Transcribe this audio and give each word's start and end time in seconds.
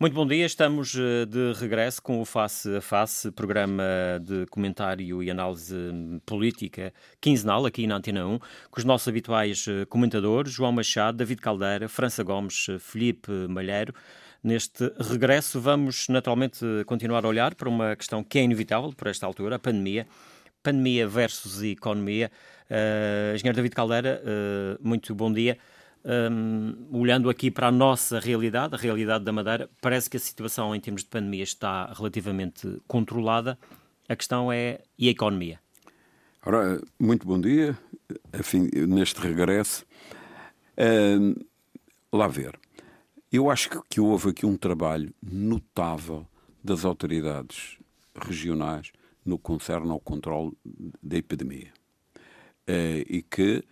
Muito 0.00 0.14
bom 0.14 0.26
dia, 0.26 0.46
estamos 0.46 0.94
eh, 0.94 1.26
de 1.26 1.52
regresso 1.60 2.00
com 2.00 2.22
o 2.22 2.24
Face 2.24 2.74
a 2.74 2.80
Face, 2.80 3.30
programa 3.30 3.84
de 4.18 4.46
comentário 4.46 5.22
e 5.22 5.30
análise 5.30 5.74
política 6.24 6.90
quinzenal 7.20 7.66
aqui 7.66 7.86
na 7.86 7.96
Antena 7.96 8.26
1, 8.26 8.38
com 8.38 8.78
os 8.78 8.84
nossos 8.84 9.06
habituais 9.08 9.66
eh, 9.68 9.84
comentadores, 9.84 10.52
João 10.54 10.72
Machado, 10.72 11.18
David 11.18 11.42
Caldeira, 11.42 11.86
França 11.86 12.24
Gomes, 12.24 12.66
eh, 12.70 12.78
Felipe 12.78 13.30
Malheiro. 13.46 13.92
Neste 14.42 14.90
regresso, 14.98 15.60
vamos 15.60 16.08
naturalmente 16.08 16.64
continuar 16.86 17.26
a 17.26 17.28
olhar 17.28 17.54
para 17.54 17.68
uma 17.68 17.94
questão 17.94 18.24
que 18.24 18.38
é 18.38 18.42
inevitável 18.42 18.94
por 18.96 19.06
esta 19.06 19.26
altura, 19.26 19.56
a 19.56 19.58
pandemia. 19.58 20.06
Pandemia 20.62 21.06
versus 21.06 21.62
economia. 21.62 22.30
Uh, 22.70 23.34
Engenheiro 23.34 23.56
David 23.56 23.74
Caldeira, 23.74 24.22
uh, 24.24 24.78
muito 24.86 25.14
bom 25.14 25.30
dia. 25.30 25.58
Um, 26.02 26.74
olhando 26.92 27.28
aqui 27.28 27.50
para 27.50 27.68
a 27.68 27.70
nossa 27.70 28.18
realidade, 28.18 28.74
a 28.74 28.78
realidade 28.78 29.22
da 29.22 29.32
Madeira, 29.32 29.68
parece 29.82 30.08
que 30.08 30.16
a 30.16 30.20
situação 30.20 30.74
em 30.74 30.80
termos 30.80 31.02
de 31.02 31.08
pandemia 31.08 31.42
está 31.42 31.92
relativamente 31.92 32.80
controlada. 32.88 33.58
A 34.08 34.16
questão 34.16 34.50
é 34.50 34.80
e 34.98 35.08
a 35.08 35.10
economia? 35.10 35.60
Ora, 36.44 36.80
muito 36.98 37.26
bom 37.26 37.38
dia, 37.38 37.76
enfim, 38.32 38.70
neste 38.88 39.20
regresso. 39.20 39.84
Um, 40.78 41.34
lá 42.10 42.26
ver. 42.26 42.58
Eu 43.30 43.50
acho 43.50 43.70
que, 43.88 44.00
houve 44.00 44.30
aqui 44.30 44.46
um 44.46 44.56
trabalho 44.56 45.14
notável 45.22 46.26
das 46.64 46.84
autoridades 46.84 47.78
regionais 48.14 48.90
no 49.24 49.38
concerne 49.38 49.90
ao 49.90 50.00
controle 50.00 50.52
da 51.02 51.18
epidemia. 51.18 51.72
Uh, 52.66 53.04
e 53.06 53.22
que 53.22 53.62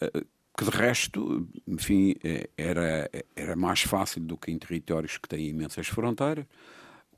uh, 0.00 0.26
que 0.56 0.64
de 0.64 0.70
resto, 0.70 1.48
enfim, 1.66 2.14
é, 2.22 2.48
era, 2.56 3.10
era 3.34 3.56
mais 3.56 3.82
fácil 3.82 4.20
do 4.20 4.36
que 4.36 4.52
em 4.52 4.58
territórios 4.58 5.18
que 5.18 5.28
têm 5.28 5.48
imensas 5.48 5.88
fronteiras. 5.88 6.46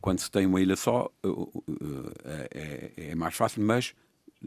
Quando 0.00 0.20
se 0.20 0.30
tem 0.30 0.46
uma 0.46 0.60
ilha 0.60 0.76
só, 0.76 1.10
é, 2.24 2.92
é, 2.98 3.10
é 3.10 3.14
mais 3.14 3.34
fácil, 3.34 3.62
mas 3.62 3.94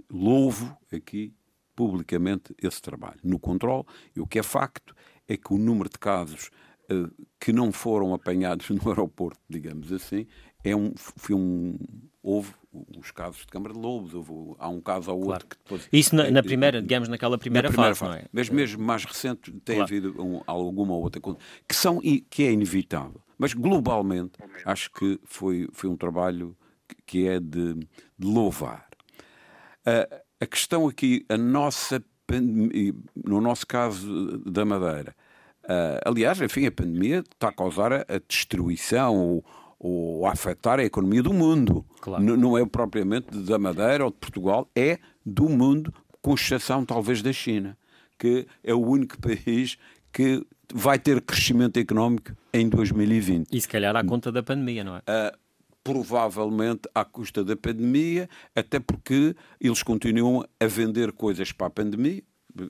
louvo 0.10 0.76
aqui 0.92 1.34
publicamente 1.76 2.54
esse 2.62 2.82
trabalho 2.82 3.20
no 3.24 3.40
controle. 3.40 3.86
E 4.16 4.20
o 4.20 4.28
que 4.28 4.40
é 4.40 4.44
facto 4.44 4.96
é 5.28 5.38
que 5.38 5.54
o 5.54 5.58
número 5.58 5.90
de 5.90 5.98
casos 5.98 6.50
uh, 6.92 7.28
que 7.40 7.54
não 7.54 7.72
foram 7.72 8.14
apanhados 8.14 8.70
no 8.72 8.90
aeroporto, 8.90 9.40
digamos 9.48 9.92
assim, 9.92 10.28
é 10.64 10.76
um, 10.76 10.94
foi 10.96 11.36
um, 11.36 11.78
houve 12.22 12.54
os 12.98 13.12
casos 13.12 13.42
de 13.42 13.48
Câmara 13.48 13.74
de 13.74 13.80
Lobos, 13.80 14.14
houve, 14.14 14.56
há 14.60 14.70
um 14.70 14.82
caso 14.82 15.12
ou 15.12 15.18
outro 15.18 15.30
claro. 15.30 15.48
que 15.48 15.58
depois... 15.64 15.90
Isso 15.92 16.16
na, 16.16 16.30
na, 16.30 16.44
primeira, 16.44 16.82
digamos, 16.82 17.10
naquela 17.10 17.38
primeira, 17.38 17.70
na 17.70 17.74
primeira 17.74 17.96
fase, 17.96 18.12
fase, 18.12 18.20
não 18.20 18.26
é? 18.26 18.30
Mas 18.32 18.50
mesmo 18.50 18.84
mais 18.84 19.06
recente 19.06 19.52
tem 19.52 19.78
claro. 19.78 19.84
havido 19.84 20.22
um, 20.22 20.42
alguma 20.46 20.94
outra 20.94 21.20
coisa 21.20 21.40
que, 21.68 21.76
são, 21.76 22.00
que 22.30 22.44
é 22.44 22.52
inevitável. 22.52 23.22
Mas 23.38 23.54
globalmente 23.54 24.34
acho 24.66 24.92
que 24.92 25.20
foi, 25.24 25.68
foi 25.72 25.90
um 25.90 25.96
trabalho 25.96 26.56
que 27.06 27.28
é 27.28 27.40
de, 27.40 27.74
de 27.74 28.28
louvar. 28.28 28.88
Uh, 29.88 30.22
a 30.42 30.46
questão 30.46 30.88
aqui, 30.88 31.26
a 31.30 31.38
nossa 31.38 32.04
no 33.26 33.42
nosso 33.42 33.66
caso 33.66 34.38
da 34.40 34.64
Madeira, 34.64 35.16
uh, 35.64 36.00
aliás, 36.06 36.40
enfim, 36.42 36.68
a 36.68 36.72
pandemia 36.72 37.20
está 37.20 37.50
a 37.50 37.52
causar 37.52 37.92
a, 37.92 38.06
a 38.08 38.20
destruição, 38.28 39.16
ou 39.16 39.46
a 40.26 40.32
afetar 40.32 40.80
a 40.80 40.84
economia 40.84 41.24
do 41.24 41.34
mundo. 41.34 41.86
Claro. 42.02 42.24
Não 42.24 42.58
é 42.58 42.66
propriamente 42.66 43.38
da 43.38 43.58
Madeira 43.58 44.06
ou 44.06 44.12
de 44.12 44.18
Portugal, 44.18 44.70
é 44.76 45.00
do 45.26 45.48
mundo, 45.48 45.94
com 46.22 46.34
exceção 46.34 46.86
talvez 46.86 47.22
da 47.22 47.32
China, 47.32 47.78
que 48.18 48.46
é 48.64 48.74
o 48.74 48.80
único 48.80 49.20
país 49.20 49.78
que 50.12 50.46
vai 50.74 51.00
ter 51.00 51.22
crescimento 51.22 51.78
económico 51.78 52.32
em 52.54 52.68
2020. 52.68 53.48
E 53.52 53.62
se 53.62 53.68
calhar 53.68 53.96
à 53.96 54.04
conta 54.04 54.32
da 54.32 54.44
pandemia, 54.44 54.84
não 54.84 54.96
é? 54.96 55.00
Uh, 55.00 55.38
provavelmente 55.84 56.82
à 56.94 57.04
custa 57.06 57.44
da 57.44 57.56
pandemia, 57.56 58.30
até 58.56 58.80
porque 58.80 59.36
eles 59.60 59.82
continuam 59.82 60.46
a 60.60 60.68
vender 60.68 61.12
coisas 61.12 61.52
para 61.52 61.68
a 61.68 61.70
pandemia, 61.70 62.22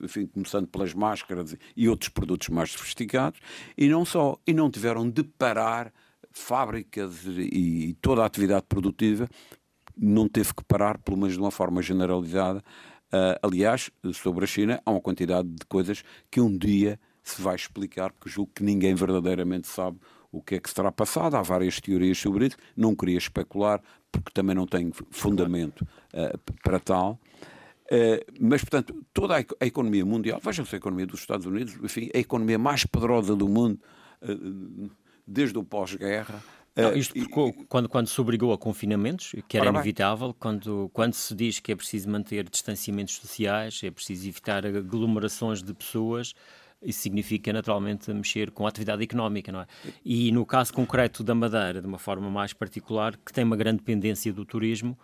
enfim, 0.02 0.26
começando 0.26 0.66
pelas 0.68 0.94
máscaras 0.94 1.56
e 1.76 1.88
outros 1.88 2.08
produtos 2.08 2.48
mais 2.48 2.70
sofisticados, 2.70 3.40
e 3.76 3.88
não 3.88 4.04
só, 4.04 4.38
e 4.46 4.54
não 4.54 4.70
tiveram 4.70 5.08
de 5.08 5.22
parar 5.22 5.92
fábricas 6.32 7.24
e 7.26 7.96
toda 8.00 8.22
a 8.22 8.26
atividade 8.26 8.66
produtiva 8.68 9.28
não 9.96 10.28
teve 10.28 10.54
que 10.54 10.64
parar, 10.64 10.98
pelo 10.98 11.18
menos 11.18 11.34
de 11.34 11.40
uma 11.40 11.50
forma 11.50 11.82
generalizada. 11.82 12.62
Uh, 13.12 13.36
aliás, 13.42 13.90
sobre 14.14 14.44
a 14.44 14.46
China, 14.46 14.80
há 14.86 14.90
uma 14.90 15.00
quantidade 15.00 15.48
de 15.48 15.66
coisas 15.66 16.02
que 16.30 16.40
um 16.40 16.56
dia 16.56 16.98
se 17.22 17.42
vai 17.42 17.54
explicar, 17.54 18.12
porque 18.12 18.30
julgo 18.30 18.52
que 18.54 18.62
ninguém 18.62 18.94
verdadeiramente 18.94 19.66
sabe 19.66 19.98
o 20.32 20.40
que 20.40 20.54
é 20.54 20.60
que 20.60 20.68
se 20.68 20.74
terá 20.74 20.92
passado. 20.92 21.36
Há 21.36 21.42
várias 21.42 21.80
teorias 21.80 22.18
sobre 22.18 22.46
isso. 22.46 22.56
Não 22.76 22.94
queria 22.94 23.18
especular, 23.18 23.82
porque 24.10 24.30
também 24.32 24.54
não 24.54 24.66
tenho 24.66 24.92
fundamento 25.10 25.82
uh, 26.14 26.38
para 26.62 26.78
tal. 26.78 27.20
Uh, 27.86 28.24
mas, 28.40 28.62
portanto, 28.62 28.94
toda 29.12 29.38
a, 29.38 29.44
a 29.60 29.66
economia 29.66 30.06
mundial, 30.06 30.40
vejam-se 30.42 30.74
a 30.74 30.78
economia 30.78 31.06
dos 31.06 31.20
Estados 31.20 31.46
Unidos, 31.46 31.76
enfim, 31.82 32.08
a 32.14 32.18
economia 32.18 32.58
mais 32.58 32.84
poderosa 32.84 33.34
do 33.34 33.48
mundo, 33.48 33.80
uh, 34.22 34.90
desde 35.30 35.56
o 35.58 35.64
pós-guerra. 35.64 36.42
Não, 36.76 36.94
isto 36.94 37.14
porque, 37.14 37.64
quando, 37.68 37.88
quando 37.88 38.06
se 38.06 38.20
obrigou 38.20 38.52
a 38.52 38.58
confinamentos, 38.58 39.34
que 39.48 39.56
era 39.56 39.68
inevitável, 39.68 40.34
quando, 40.38 40.90
quando 40.92 41.14
se 41.14 41.34
diz 41.34 41.58
que 41.58 41.72
é 41.72 41.76
preciso 41.76 42.08
manter 42.08 42.48
distanciamentos 42.48 43.14
sociais, 43.14 43.80
é 43.82 43.90
preciso 43.90 44.28
evitar 44.28 44.64
aglomerações 44.64 45.62
de 45.62 45.74
pessoas, 45.74 46.32
isso 46.82 47.00
significa 47.00 47.52
naturalmente 47.52 48.12
mexer 48.12 48.50
com 48.50 48.64
a 48.64 48.68
atividade 48.68 49.02
económica, 49.02 49.52
não 49.52 49.60
é? 49.60 49.66
E 50.04 50.32
no 50.32 50.46
caso 50.46 50.72
concreto 50.72 51.22
da 51.22 51.34
Madeira, 51.34 51.80
de 51.80 51.86
uma 51.86 51.98
forma 51.98 52.30
mais 52.30 52.52
particular, 52.52 53.16
que 53.16 53.32
tem 53.32 53.44
uma 53.44 53.56
grande 53.56 53.78
dependência 53.78 54.32
do 54.32 54.44
turismo, 54.44 54.98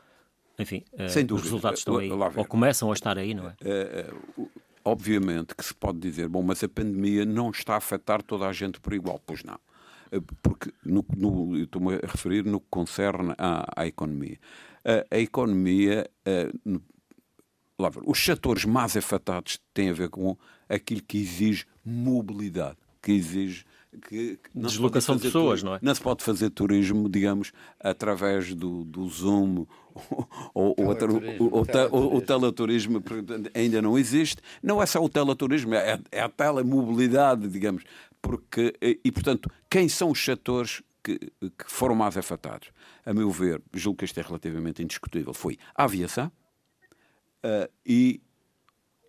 enfim, 0.58 0.82
eh, 0.96 1.08
Sem 1.08 1.26
os 1.30 1.42
resultados 1.42 1.80
estão 1.80 1.98
aí, 1.98 2.10
ou 2.10 2.44
começam 2.46 2.90
a 2.90 2.94
estar 2.94 3.18
aí, 3.18 3.34
não 3.34 3.48
é? 3.48 3.56
é 3.60 4.10
obviamente 4.82 5.54
que 5.54 5.64
se 5.64 5.74
pode 5.74 5.98
dizer, 5.98 6.28
bom, 6.28 6.42
mas 6.42 6.62
a 6.64 6.68
pandemia 6.68 7.26
não 7.26 7.50
está 7.50 7.74
a 7.74 7.76
afetar 7.76 8.22
toda 8.22 8.46
a 8.46 8.52
gente 8.52 8.80
por 8.80 8.94
igual, 8.94 9.20
pois 9.26 9.42
não. 9.42 9.58
Eh, 10.10 10.20
porque 10.42 10.72
no, 10.84 11.04
no, 11.16 11.56
estou-me 11.58 11.94
a 11.94 12.06
referir 12.06 12.44
no 12.44 12.60
que 12.60 12.66
concerne 12.70 13.34
à, 13.38 13.82
à 13.82 13.86
economia. 13.86 14.38
A, 14.84 15.16
a 15.16 15.18
economia, 15.18 16.08
a, 16.24 16.30
eh, 16.30 16.52
no, 16.64 16.82
lá, 17.78 17.90
os 18.04 18.24
setores 18.24 18.64
mais 18.64 18.96
afetados 18.96 19.58
têm 19.74 19.90
a 19.90 19.92
ver 19.92 20.08
com 20.08 20.36
aquilo 20.68 21.02
que 21.02 21.18
exige 21.18 21.66
mobilidade, 21.84 22.76
que 23.02 23.12
exige 23.12 23.64
que, 24.08 24.38
deslocação 24.54 25.16
de 25.16 25.22
pessoas, 25.22 25.60
turismo, 25.60 25.70
não 25.70 25.76
é? 25.76 25.78
Não 25.80 25.94
se 25.94 26.00
pode 26.00 26.22
fazer 26.22 26.50
turismo, 26.50 27.08
digamos, 27.08 27.52
através 27.80 28.54
do, 28.54 28.84
do 28.84 29.08
Zoom 29.08 29.66
ou, 30.52 30.74
ou, 30.76 30.86
o, 31.90 32.16
o, 32.16 32.20
telaturismo 32.20 33.02
ainda 33.54 33.80
não 33.80 33.98
existe. 33.98 34.42
Não 34.62 34.82
é 34.82 34.86
só 34.86 35.02
o 35.02 35.08
telaturismo, 35.08 35.74
é, 35.74 35.98
é 36.12 36.20
a 36.20 36.28
telemobilidade, 36.28 37.48
digamos 37.48 37.84
porque, 38.26 38.74
eh, 38.80 38.98
e 39.04 39.12
portanto, 39.12 39.48
quem 39.70 39.88
são 39.88 40.10
os 40.10 40.24
setores 40.24 40.82
que, 41.02 41.16
que, 41.16 41.64
foram 41.68 41.94
mais 41.94 42.16
afetados? 42.16 42.72
A 43.04 43.14
meu 43.14 43.30
ver, 43.30 43.62
julgo 43.72 43.98
que 43.98 44.04
isto 44.04 44.18
é 44.18 44.22
relativamente 44.22 44.82
indiscutível, 44.82 45.32
foi 45.32 45.56
a 45.76 45.84
aviação 45.84 46.26
uh, 47.44 47.70
e, 47.86 48.20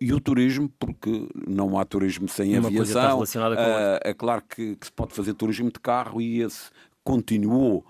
e 0.00 0.12
o 0.12 0.20
turismo, 0.20 0.68
porque 0.78 1.28
não 1.48 1.76
há 1.76 1.84
turismo 1.84 2.28
sem 2.28 2.56
Uma 2.56 2.68
aviação. 2.68 3.18
Uh, 3.20 3.98
é 4.04 4.14
claro 4.14 4.42
que, 4.48 4.76
que, 4.76 4.86
se 4.86 4.92
pode 4.92 5.12
fazer 5.12 5.34
turismo 5.34 5.72
de 5.72 5.80
carro 5.80 6.20
e 6.20 6.40
esse 6.40 6.70
continuou 7.02 7.84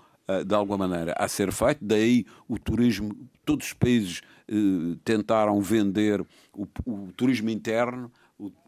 de 0.45 0.53
alguma 0.53 0.87
maneira 0.87 1.15
a 1.17 1.27
ser 1.27 1.51
feito, 1.51 1.83
daí 1.83 2.23
o 2.47 2.59
turismo, 2.59 3.27
todos 3.43 3.65
os 3.65 3.73
países 3.73 4.21
tentaram 5.03 5.59
vender 5.59 6.23
o, 6.53 6.67
o 6.85 7.11
turismo 7.13 7.49
interno 7.49 8.11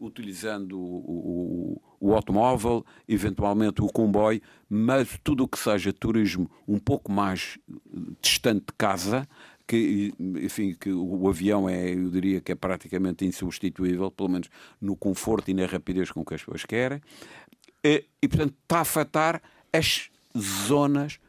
utilizando 0.00 0.76
o, 0.76 1.78
o, 1.78 1.82
o, 2.02 2.14
automóvel, 2.14 2.84
eventualmente 3.08 3.80
o 3.80 3.86
comboio, 3.86 4.42
mas 4.68 5.18
tudo 5.22 5.44
o 5.44 5.48
que 5.48 5.56
seja 5.56 5.92
turismo 5.92 6.50
um 6.66 6.78
pouco 6.78 7.12
mais 7.12 7.58
distante 8.20 8.66
de 8.66 8.72
casa, 8.76 9.26
que, 9.68 10.12
enfim, 10.18 10.74
que 10.78 10.92
o 10.92 11.28
avião 11.28 11.68
é, 11.68 11.94
eu 11.94 12.10
diria 12.10 12.40
que 12.40 12.50
é 12.50 12.54
praticamente 12.56 13.24
insubstituível, 13.24 14.10
pelo 14.10 14.30
menos 14.30 14.48
no 14.80 14.96
conforto 14.96 15.50
e 15.50 15.54
na 15.54 15.64
rapidez 15.64 16.10
com 16.10 16.24
que 16.24 16.34
as 16.34 16.40
pessoas 16.40 16.64
querem, 16.64 17.00
e, 17.84 18.04
e 18.20 18.28
portanto 18.28 18.54
está 18.62 18.78
a 18.78 18.80
afetar 18.80 19.42
as 19.72 20.10
zonas 20.36 21.20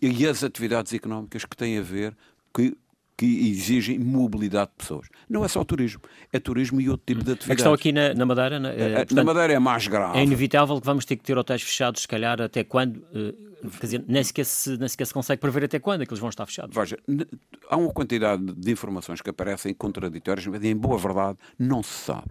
e 0.00 0.26
as 0.26 0.42
atividades 0.42 0.94
económicas 0.94 1.44
que 1.44 1.56
têm 1.56 1.76
a 1.76 1.82
ver 1.82 2.16
que 2.54 2.74
que 3.16 3.48
exigem 3.48 3.98
mobilidade 3.98 4.70
de 4.72 4.76
pessoas. 4.76 5.08
Não 5.28 5.44
é 5.44 5.48
só 5.48 5.62
turismo, 5.64 6.02
é 6.32 6.40
turismo 6.40 6.80
e 6.80 6.88
outro 6.88 7.06
tipo 7.06 7.24
de 7.24 7.32
atividade. 7.32 7.52
A 7.52 7.54
questão 7.54 7.72
aqui 7.72 7.92
na, 7.92 8.14
na 8.14 8.26
Madeira... 8.26 8.58
Na, 8.58 8.70
eh, 8.70 8.88
portanto, 8.96 9.14
na 9.14 9.24
Madeira 9.24 9.52
é 9.52 9.58
mais 9.58 9.86
grave. 9.86 10.18
É 10.18 10.22
inevitável 10.24 10.80
que 10.80 10.86
vamos 10.86 11.04
ter 11.04 11.16
que 11.16 11.22
ter 11.22 11.38
hotéis 11.38 11.62
fechados, 11.62 12.02
se 12.02 12.08
calhar, 12.08 12.40
até 12.40 12.64
quando... 12.64 13.04
Eh, 13.14 13.34
quer 13.78 13.86
dizer, 13.86 14.04
nem 14.06 14.22
sequer, 14.22 14.44
se, 14.44 14.76
nem 14.76 14.88
sequer 14.88 15.06
se 15.06 15.14
consegue 15.14 15.40
prever 15.40 15.64
até 15.64 15.78
quando 15.78 16.02
é 16.02 16.06
que 16.06 16.12
eles 16.12 16.20
vão 16.20 16.28
estar 16.28 16.44
fechados. 16.44 16.74
Veja, 16.74 16.98
há 17.70 17.76
uma 17.76 17.92
quantidade 17.92 18.42
de 18.52 18.72
informações 18.72 19.20
que 19.20 19.30
aparecem 19.30 19.72
contraditórias, 19.72 20.46
mas 20.46 20.62
em 20.62 20.76
boa 20.76 20.98
verdade 20.98 21.38
não 21.58 21.82
se 21.82 22.04
sabe. 22.04 22.30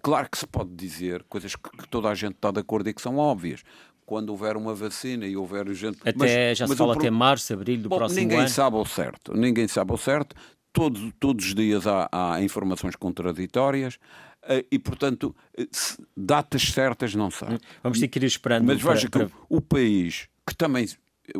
Claro 0.00 0.28
que 0.30 0.38
se 0.38 0.46
pode 0.46 0.70
dizer 0.74 1.24
coisas 1.28 1.56
que 1.56 1.88
toda 1.88 2.08
a 2.08 2.14
gente 2.14 2.34
está 2.34 2.52
de 2.52 2.60
acordo 2.60 2.88
e 2.88 2.94
que 2.94 3.02
são 3.02 3.16
óbvias 3.16 3.64
quando 4.12 4.28
houver 4.28 4.58
uma 4.58 4.74
vacina 4.74 5.26
e 5.26 5.34
houver 5.38 5.66
gente. 5.72 5.96
Até 6.02 6.12
mas, 6.14 6.58
já 6.58 6.66
se 6.66 6.76
fala 6.76 6.92
até 6.92 7.10
março, 7.10 7.50
abril 7.54 7.78
do 7.78 7.88
Bom, 7.88 7.96
próximo 7.96 8.20
ninguém 8.20 8.36
ano. 8.36 8.42
Ninguém 8.42 8.54
sabe 8.54 8.76
ao 8.76 8.84
certo. 8.84 9.34
Ninguém 9.34 9.66
sabe 9.66 9.90
ao 9.90 9.96
certo. 9.96 10.36
Todos, 10.70 11.10
todos 11.18 11.46
os 11.46 11.54
dias 11.54 11.86
há, 11.86 12.10
há 12.12 12.42
informações 12.42 12.94
contraditórias 12.94 13.96
eh, 14.42 14.66
e, 14.70 14.78
portanto, 14.78 15.34
eh, 15.56 15.66
datas 16.14 16.60
certas 16.60 17.14
não 17.14 17.30
sabe. 17.30 17.58
Vamos 17.82 18.00
ter 18.00 18.08
que 18.08 18.18
ir 18.18 18.24
esperando. 18.24 18.66
Mas 18.66 18.82
veja 18.82 19.08
para... 19.08 19.24
que 19.24 19.32
o, 19.48 19.56
o 19.56 19.60
país 19.62 20.28
que 20.46 20.54
também 20.54 20.86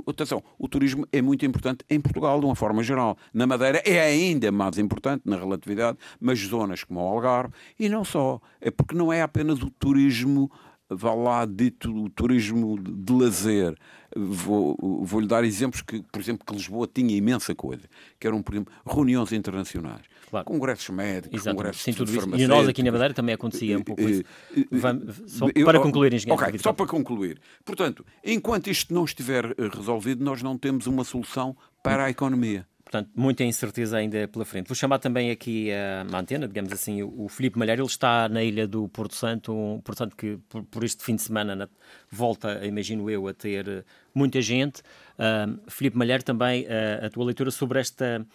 Atenção, 0.07 0.43
o 0.59 0.69
turismo 0.69 1.07
é 1.13 1.21
muito 1.21 1.45
importante 1.45 1.85
em 1.91 2.01
Portugal, 2.01 2.39
de 2.39 2.47
uma 2.47 2.55
forma 2.55 2.85
geral. 2.85 3.19
Na 3.35 3.49
Madeira 3.49 3.83
é 3.85 4.01
ainda 4.01 4.51
mais 4.53 4.79
importante 4.79 5.23
na 5.27 5.37
relatividade, 5.37 5.99
mas 6.21 6.39
zonas 6.39 6.85
como 6.85 7.01
o 7.01 7.09
Algarve, 7.09 7.53
e 7.79 7.89
não 7.89 8.05
só. 8.05 8.41
É 8.61 8.71
porque 8.71 8.95
não 8.95 9.13
é 9.13 9.23
apenas 9.23 9.61
o 9.61 9.69
turismo 9.71 10.51
vá 10.89 11.15
lá, 11.15 11.45
dito 11.45 12.09
turismo 12.11 12.79
de 12.79 13.13
lazer. 13.13 13.75
Vou, 14.15 14.77
vou-lhe 15.03 15.27
dar 15.27 15.43
exemplos 15.43 15.81
que, 15.81 16.03
por 16.13 16.21
exemplo, 16.21 16.45
que 16.45 16.53
Lisboa 16.53 16.87
tinha 16.93 17.17
imensa 17.17 17.55
coisa, 17.55 17.85
que 18.21 18.27
eram, 18.27 18.43
por 18.43 18.55
exemplo, 18.55 18.75
reuniões 18.87 19.33
internacionais, 19.33 20.03
claro. 20.29 20.45
congressos 20.45 20.91
médicos, 20.91 21.41
Exatamente. 21.41 21.57
congressos 21.57 21.83
Sim, 21.83 21.93
tudo 21.95 22.15
isso. 22.15 22.37
E 22.37 22.47
nós 22.47 22.69
aqui 22.69 22.83
na 22.83 22.93
Madeira 22.93 23.15
também 23.15 23.35
acontecia 23.35 23.79
um 23.79 23.83
pouco 23.83 24.03
isso. 24.03 24.23
Vamos, 24.71 25.23
só 25.29 25.47
para 25.51 25.81
concluir, 25.81 26.13
engenheiro. 26.13 26.43
Ok, 26.43 26.59
só 26.59 26.75
para 26.75 26.87
concluir. 26.87 27.41
Portanto, 27.65 28.05
enquanto 28.23 28.69
isto 28.69 28.93
não 28.93 29.05
estiver 29.05 29.47
eh, 29.47 29.71
resolvido, 29.75 30.23
nós 30.23 30.43
não 30.43 30.59
temos 30.59 30.87
uma 30.87 31.05
solução 31.05 31.57
para 31.83 32.05
a 32.05 32.11
economia. 32.11 32.67
Portanto, 32.93 33.11
muita 33.17 33.43
incerteza 33.43 33.97
ainda 33.97 34.29
pela 34.29 34.45
frente. 34.45 34.69
Vou 34.69 34.77
chamar 34.77 34.99
também 34.99 35.31
aqui 35.31 35.71
a, 35.73 36.03
antena, 36.15 36.47
digamos 36.47 36.71
assim, 36.75 37.03
o, 37.03 37.27
Filipe 37.27 37.59
Malheiro. 37.59 37.81
Ele 37.81 37.89
está 37.89 38.29
na 38.29 38.45
ilha 38.45 38.69
do 38.69 38.87
Porto 38.87 39.15
Santo, 39.15 39.51
um 39.51 39.81
Porto 39.81 39.97
Santo 39.97 40.15
que 40.15 40.37
por, 40.51 40.63
por 40.65 40.85
este 40.85 41.03
fim 41.03 41.17
de 41.17 41.23
semana 41.23 41.57
na, 41.57 41.69
volta, 42.11 42.67
imagino 42.67 43.09
eu, 43.09 43.27
a 43.27 43.33
ter 43.33 43.67
eh, 43.67 43.85
muita 44.15 44.43
gente. 44.43 44.83
Uh, 45.19 45.59
Filipe 45.71 45.97
Malheiro, 45.97 46.23
também 46.23 46.65
uh, 46.65 47.07
a 47.07 47.09
tua 47.09 47.25
leitura 47.25 47.51
sobre 47.51 47.81
esta 47.81 48.27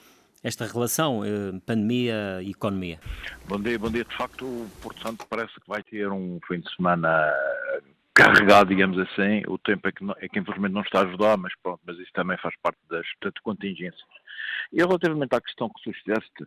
esta 0.44 0.65
relação 0.65 1.19
uh, 1.19 1.62
pandemia 1.63 2.39
e 2.42 2.50
economia? 2.50 3.00
Bom 3.48 3.60
dia, 3.60 3.77
bom 3.77 3.92
dia. 3.92 4.06
De 4.06 4.15
facto, 4.15 4.44
o 4.44 4.68
Porto 4.81 5.03
Santo 5.03 5.24
parece 5.30 5.53
que 5.53 5.68
vai 5.68 5.83
ter 5.83 6.10
um 6.10 6.39
fim 6.48 6.62
de 6.62 6.75
semana 6.75 7.31
carregado, 8.18 8.69
digamos 8.69 8.98
assim. 8.98 9.44
O 9.48 9.60
tempo 9.60 9.88
é 9.88 9.92
que, 9.92 10.03
não, 10.03 10.15
é 10.19 10.27
que 10.27 10.39
infelizmente 10.39 10.74
não 10.74 10.81
está 10.81 11.01
a 11.01 11.03
ajudar, 11.03 11.38
mas 11.38 11.53
pronto, 11.62 11.80
mas 11.86 11.98
isso 12.00 12.12
também 12.13 12.38
faz 12.39 12.56
parte 12.63 12.80
das 12.89 13.06
portanto, 13.19 13.42
contingências. 13.44 14.01
E 14.71 14.77
relativamente 14.77 15.36
à 15.36 15.42
questão 15.42 15.69
que 15.69 15.81
suscitaste, 15.81 16.44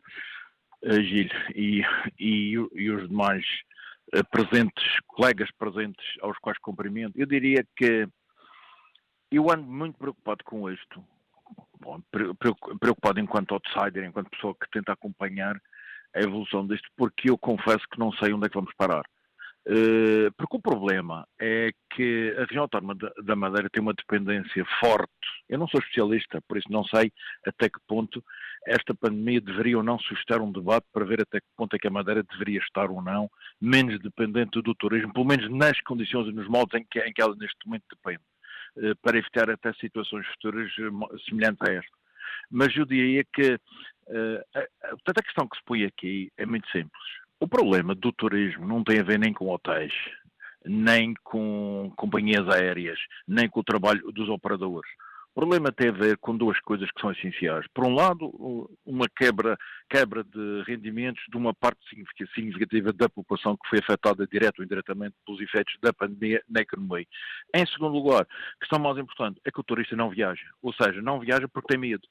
uh, 0.85 1.03
Gil, 1.03 1.29
e, 1.55 1.83
e, 2.19 2.55
e, 2.75 2.91
os 2.91 3.09
demais 3.09 3.45
uh, 4.15 4.25
presentes, 4.31 5.01
colegas 5.07 5.51
presentes 5.59 6.05
aos 6.21 6.39
quais 6.39 6.59
cumprimento, 6.59 7.19
eu 7.19 7.27
diria 7.27 7.65
que 7.77 8.09
eu 9.31 9.51
ando 9.51 9.65
muito 9.65 9.97
preocupado 9.97 10.45
com 10.45 10.71
isto. 10.71 11.05
Bom, 11.81 12.01
preocupado 12.79 13.21
enquanto 13.21 13.55
outsider, 13.55 14.05
enquanto 14.05 14.31
pessoa 14.31 14.55
que 14.55 14.71
tenta 14.71 14.93
acompanhar 14.93 15.61
a 16.15 16.21
evolução 16.21 16.67
disto, 16.67 16.89
porque 16.97 17.31
eu 17.31 17.39
confesso 17.39 17.87
que 17.91 17.99
não 17.99 18.13
sei 18.13 18.33
onde 18.33 18.47
é 18.47 18.49
que 18.49 18.55
vamos 18.55 18.75
parar. 18.75 19.05
Eh, 19.73 20.31
porque 20.37 20.57
o 20.57 20.61
problema 20.61 21.25
é 21.41 21.71
que 21.95 22.35
a 22.37 22.41
região 22.41 22.63
autónoma 22.63 22.97
da 23.23 23.37
Madeira 23.37 23.71
tem 23.71 23.81
uma 23.81 23.95
dependência 23.95 24.65
forte. 24.81 25.13
Eu 25.49 25.61
não 25.61 25.69
sou 25.69 25.79
especialista, 25.79 26.43
por 26.49 26.57
isso 26.59 26.67
não 26.73 26.83
sei 26.83 27.13
até 27.47 27.69
que 27.69 27.79
ponto 27.87 28.21
esta 28.67 28.93
pandemia 28.93 29.41
deveria 29.41 29.79
ou 29.79 29.85
não 29.85 29.97
suscitar 30.01 30.43
um 30.43 30.51
debate 30.51 30.87
para 30.93 31.05
ver 31.05 31.21
até 31.23 31.39
que 31.39 31.47
ponto 31.57 31.77
é 31.77 31.79
que 31.79 31.87
a 31.87 31.91
Madeira 31.91 32.25
deveria 32.25 32.59
estar 32.59 32.91
ou 32.91 33.01
não 33.01 33.31
menos 33.61 34.01
dependente 34.01 34.61
do 34.61 34.75
turismo, 34.75 35.13
pelo 35.13 35.27
menos 35.27 35.49
nas 35.49 35.81
condições 35.83 36.27
e 36.27 36.33
nos 36.33 36.49
moldes 36.49 36.81
em 36.81 36.85
que, 36.91 36.99
em 36.99 37.13
que 37.13 37.23
ela 37.23 37.37
neste 37.37 37.65
momento 37.65 37.85
depende, 37.91 38.25
eh, 38.79 38.95
para 39.01 39.19
evitar 39.19 39.49
até 39.51 39.73
situações 39.75 40.27
futuras 40.27 40.69
eh, 40.81 41.19
semelhantes 41.29 41.63
a 41.69 41.73
esta. 41.75 41.97
Mas 42.51 42.77
eu 42.77 42.85
diria 42.85 43.25
que, 43.33 43.57
portanto, 44.07 45.19
a 45.19 45.23
questão 45.23 45.49
que 45.49 45.57
se 45.57 45.65
põe 45.65 45.85
aqui 45.85 46.31
é 46.37 46.45
muito 46.45 46.69
simples 46.71 47.21
o 47.41 47.49
problema 47.49 47.95
do 47.95 48.13
turismo 48.13 48.67
não 48.67 48.85
tem 48.85 49.01
a 49.01 49.03
ver 49.03 49.19
nem 49.19 49.33
com 49.33 49.49
hotéis, 49.49 49.95
nem 50.65 51.15
com 51.25 51.91
companhias 51.97 52.47
aéreas, 52.49 52.99
nem 53.27 53.49
com 53.49 53.61
o 53.61 53.65
trabalho 53.65 54.13
dos 54.13 54.29
operadores. 54.29 54.91
O 55.33 55.41
problema 55.41 55.73
tem 55.73 55.89
a 55.89 55.93
ver 55.93 56.19
com 56.19 56.37
duas 56.37 56.61
coisas 56.61 56.91
que 56.91 57.01
são 57.01 57.13
essenciais. 57.13 57.65
Por 57.73 57.87
um 57.87 57.95
lado, 57.95 58.69
uma 58.85 59.07
quebra, 59.09 59.57
quebra 59.89 60.25
de 60.25 60.63
rendimentos 60.67 61.23
de 61.31 61.37
uma 61.37 61.55
parte 61.55 61.79
significativa 62.35 62.93
da 62.93 63.09
população 63.09 63.57
que 63.57 63.69
foi 63.71 63.79
afetada 63.79 64.27
direto 64.27 64.59
ou 64.59 64.65
indiretamente 64.65 65.15
pelos 65.25 65.41
efeitos 65.41 65.73
da 65.81 65.93
pandemia 65.93 66.43
na 66.49 66.61
economia. 66.61 67.07
Em 67.55 67.65
segundo 67.65 67.95
lugar, 67.95 68.27
questão 68.61 68.81
mais 68.81 68.99
importante 68.99 69.41
é 69.45 69.53
que 69.53 69.61
o 69.61 69.65
turista 69.65 69.95
não 69.97 70.11
viaja. 70.11 70.45
Ou 70.61 70.75
seja, 70.75 71.01
não 71.01 71.21
viaja 71.21 71.49
porque 71.49 71.69
tem 71.69 71.79
medo 71.79 72.07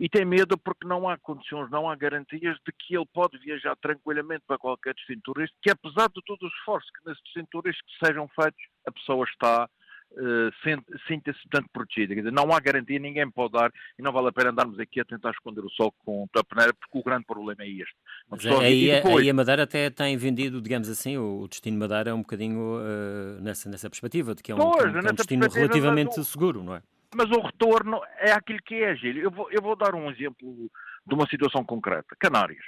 e 0.00 0.08
tem 0.08 0.24
medo 0.24 0.56
porque 0.56 0.86
não 0.86 1.06
há 1.06 1.18
condições, 1.18 1.70
não 1.70 1.88
há 1.88 1.94
garantias 1.94 2.56
de 2.66 2.72
que 2.72 2.96
ele 2.96 3.06
pode 3.12 3.38
viajar 3.38 3.76
tranquilamente 3.76 4.42
para 4.46 4.56
qualquer 4.56 4.94
destino 4.94 5.20
turístico, 5.22 5.60
que 5.62 5.70
apesar 5.70 6.08
de 6.08 6.22
todo 6.24 6.42
o 6.42 6.48
esforço 6.48 6.88
que 6.94 7.06
nesses 7.06 7.22
destinos 7.22 7.50
turísticos 7.50 7.92
sejam 8.02 8.26
feitos, 8.28 8.64
a 8.86 8.90
pessoa 8.90 9.26
está 9.26 9.68
uh, 10.12 10.98
sinta-se 11.06 11.38
tanto 11.50 11.68
protegida. 11.70 12.14
Dizer, 12.14 12.32
não 12.32 12.50
há 12.50 12.58
garantia, 12.60 12.98
ninguém 12.98 13.30
pode 13.30 13.52
dar, 13.52 13.70
e 13.98 14.02
não 14.02 14.10
vale 14.10 14.28
a 14.28 14.32
pena 14.32 14.48
andarmos 14.48 14.78
aqui 14.80 15.00
a 15.00 15.04
tentar 15.04 15.32
esconder 15.32 15.62
o 15.62 15.68
sol 15.68 15.92
com 16.02 16.26
a 16.34 16.44
peneira, 16.44 16.72
porque 16.72 16.98
o 16.98 17.02
grande 17.02 17.26
problema 17.26 17.62
é 17.62 17.68
este. 17.68 17.94
Mas 18.30 18.46
aí, 18.46 18.86
depois... 18.86 19.18
aí, 19.18 19.28
a 19.28 19.34
Madeira 19.34 19.64
até 19.64 19.90
tem 19.90 20.16
vendido, 20.16 20.62
digamos 20.62 20.88
assim, 20.88 21.18
o, 21.18 21.46
destino 21.46 21.78
Madeira 21.78 22.08
é 22.08 22.14
um 22.14 22.20
bocadinho 22.20 22.78
uh, 22.78 23.42
nessa, 23.42 23.68
nessa 23.68 23.90
perspectiva, 23.90 24.34
de 24.34 24.42
que 24.42 24.50
é 24.50 24.54
um, 24.54 24.58
pois, 24.58 24.82
é 24.82 24.88
um, 24.88 25.00
que 25.02 25.08
é 25.08 25.10
um 25.10 25.14
destino 25.14 25.46
relativamente 25.46 26.24
seguro, 26.24 26.62
não 26.62 26.76
é? 26.76 26.82
Mas 27.14 27.30
o 27.30 27.40
retorno 27.40 28.00
é 28.18 28.32
aquilo 28.32 28.62
que 28.62 28.76
é, 28.76 28.94
Gil. 28.96 29.16
Eu 29.16 29.30
vou, 29.30 29.50
eu 29.50 29.60
vou 29.60 29.76
dar 29.76 29.94
um 29.94 30.10
exemplo 30.10 30.70
de 31.06 31.14
uma 31.14 31.26
situação 31.26 31.64
concreta. 31.64 32.16
Canárias. 32.18 32.64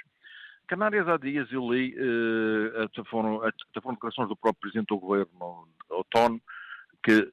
Canárias, 0.67 1.07
há 1.07 1.17
dias 1.17 1.51
eu 1.51 1.71
li, 1.71 1.95
uh, 1.95 2.83
até, 2.83 3.03
foram, 3.05 3.43
até 3.43 3.81
foram 3.81 3.95
declarações 3.95 4.29
do 4.29 4.35
próprio 4.35 4.61
Presidente 4.61 4.87
do 4.87 4.99
Governo, 4.99 5.67
Outono, 5.89 6.41
que 7.03 7.31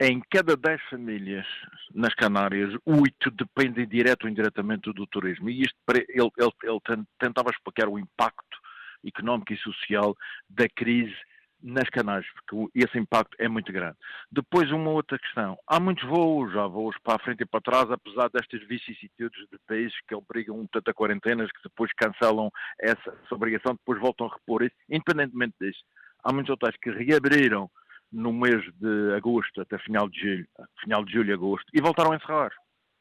em 0.00 0.20
cada 0.30 0.56
10 0.56 0.82
famílias 0.90 1.46
nas 1.94 2.14
Canárias, 2.14 2.74
8 2.84 3.30
dependem 3.30 3.88
direto 3.88 4.24
ou 4.24 4.30
indiretamente 4.30 4.92
do 4.92 5.06
turismo. 5.06 5.48
E 5.48 5.62
isto, 5.62 5.74
ele, 5.88 6.06
ele, 6.10 6.52
ele 6.62 7.04
tentava 7.18 7.50
explicar 7.50 7.88
o 7.88 7.98
impacto 7.98 8.58
económico 9.04 9.52
e 9.52 9.58
social 9.58 10.14
da 10.48 10.68
crise 10.68 11.16
nas 11.66 11.88
Canárias, 11.90 12.26
porque 12.32 12.70
esse 12.78 12.96
impacto 12.96 13.36
é 13.40 13.48
muito 13.48 13.72
grande. 13.72 13.96
Depois, 14.30 14.70
uma 14.70 14.90
outra 14.90 15.18
questão. 15.18 15.58
Há 15.66 15.80
muitos 15.80 16.04
voos, 16.08 16.56
há 16.56 16.66
voos 16.68 16.96
para 17.02 17.16
a 17.16 17.18
frente 17.18 17.42
e 17.42 17.46
para 17.46 17.60
trás, 17.60 17.90
apesar 17.90 18.30
destas 18.30 18.62
vicissitudes 18.68 19.48
de 19.50 19.58
países 19.66 19.96
que 20.06 20.14
obrigam 20.14 20.64
tanto 20.72 20.88
a 20.88 20.94
quarentenas, 20.94 21.50
que 21.50 21.62
depois 21.64 21.90
cancelam 21.94 22.50
essa, 22.80 23.10
essa 23.24 23.34
obrigação, 23.34 23.74
depois 23.74 24.00
voltam 24.00 24.28
a 24.28 24.34
repor 24.34 24.62
isso. 24.62 24.76
Independentemente 24.88 25.56
disso, 25.60 25.82
há 26.22 26.32
muitos 26.32 26.52
hotéis 26.52 26.76
que 26.76 26.90
reabriram 26.90 27.68
no 28.12 28.32
mês 28.32 28.62
de 28.76 29.14
agosto 29.16 29.60
até 29.60 29.76
final 29.78 30.08
de 30.08 30.20
julho, 30.20 30.48
final 30.80 31.04
de 31.04 31.12
julho 31.12 31.30
e 31.30 31.34
agosto, 31.34 31.66
e 31.74 31.80
voltaram 31.80 32.12
a 32.12 32.16
encerrar. 32.16 32.52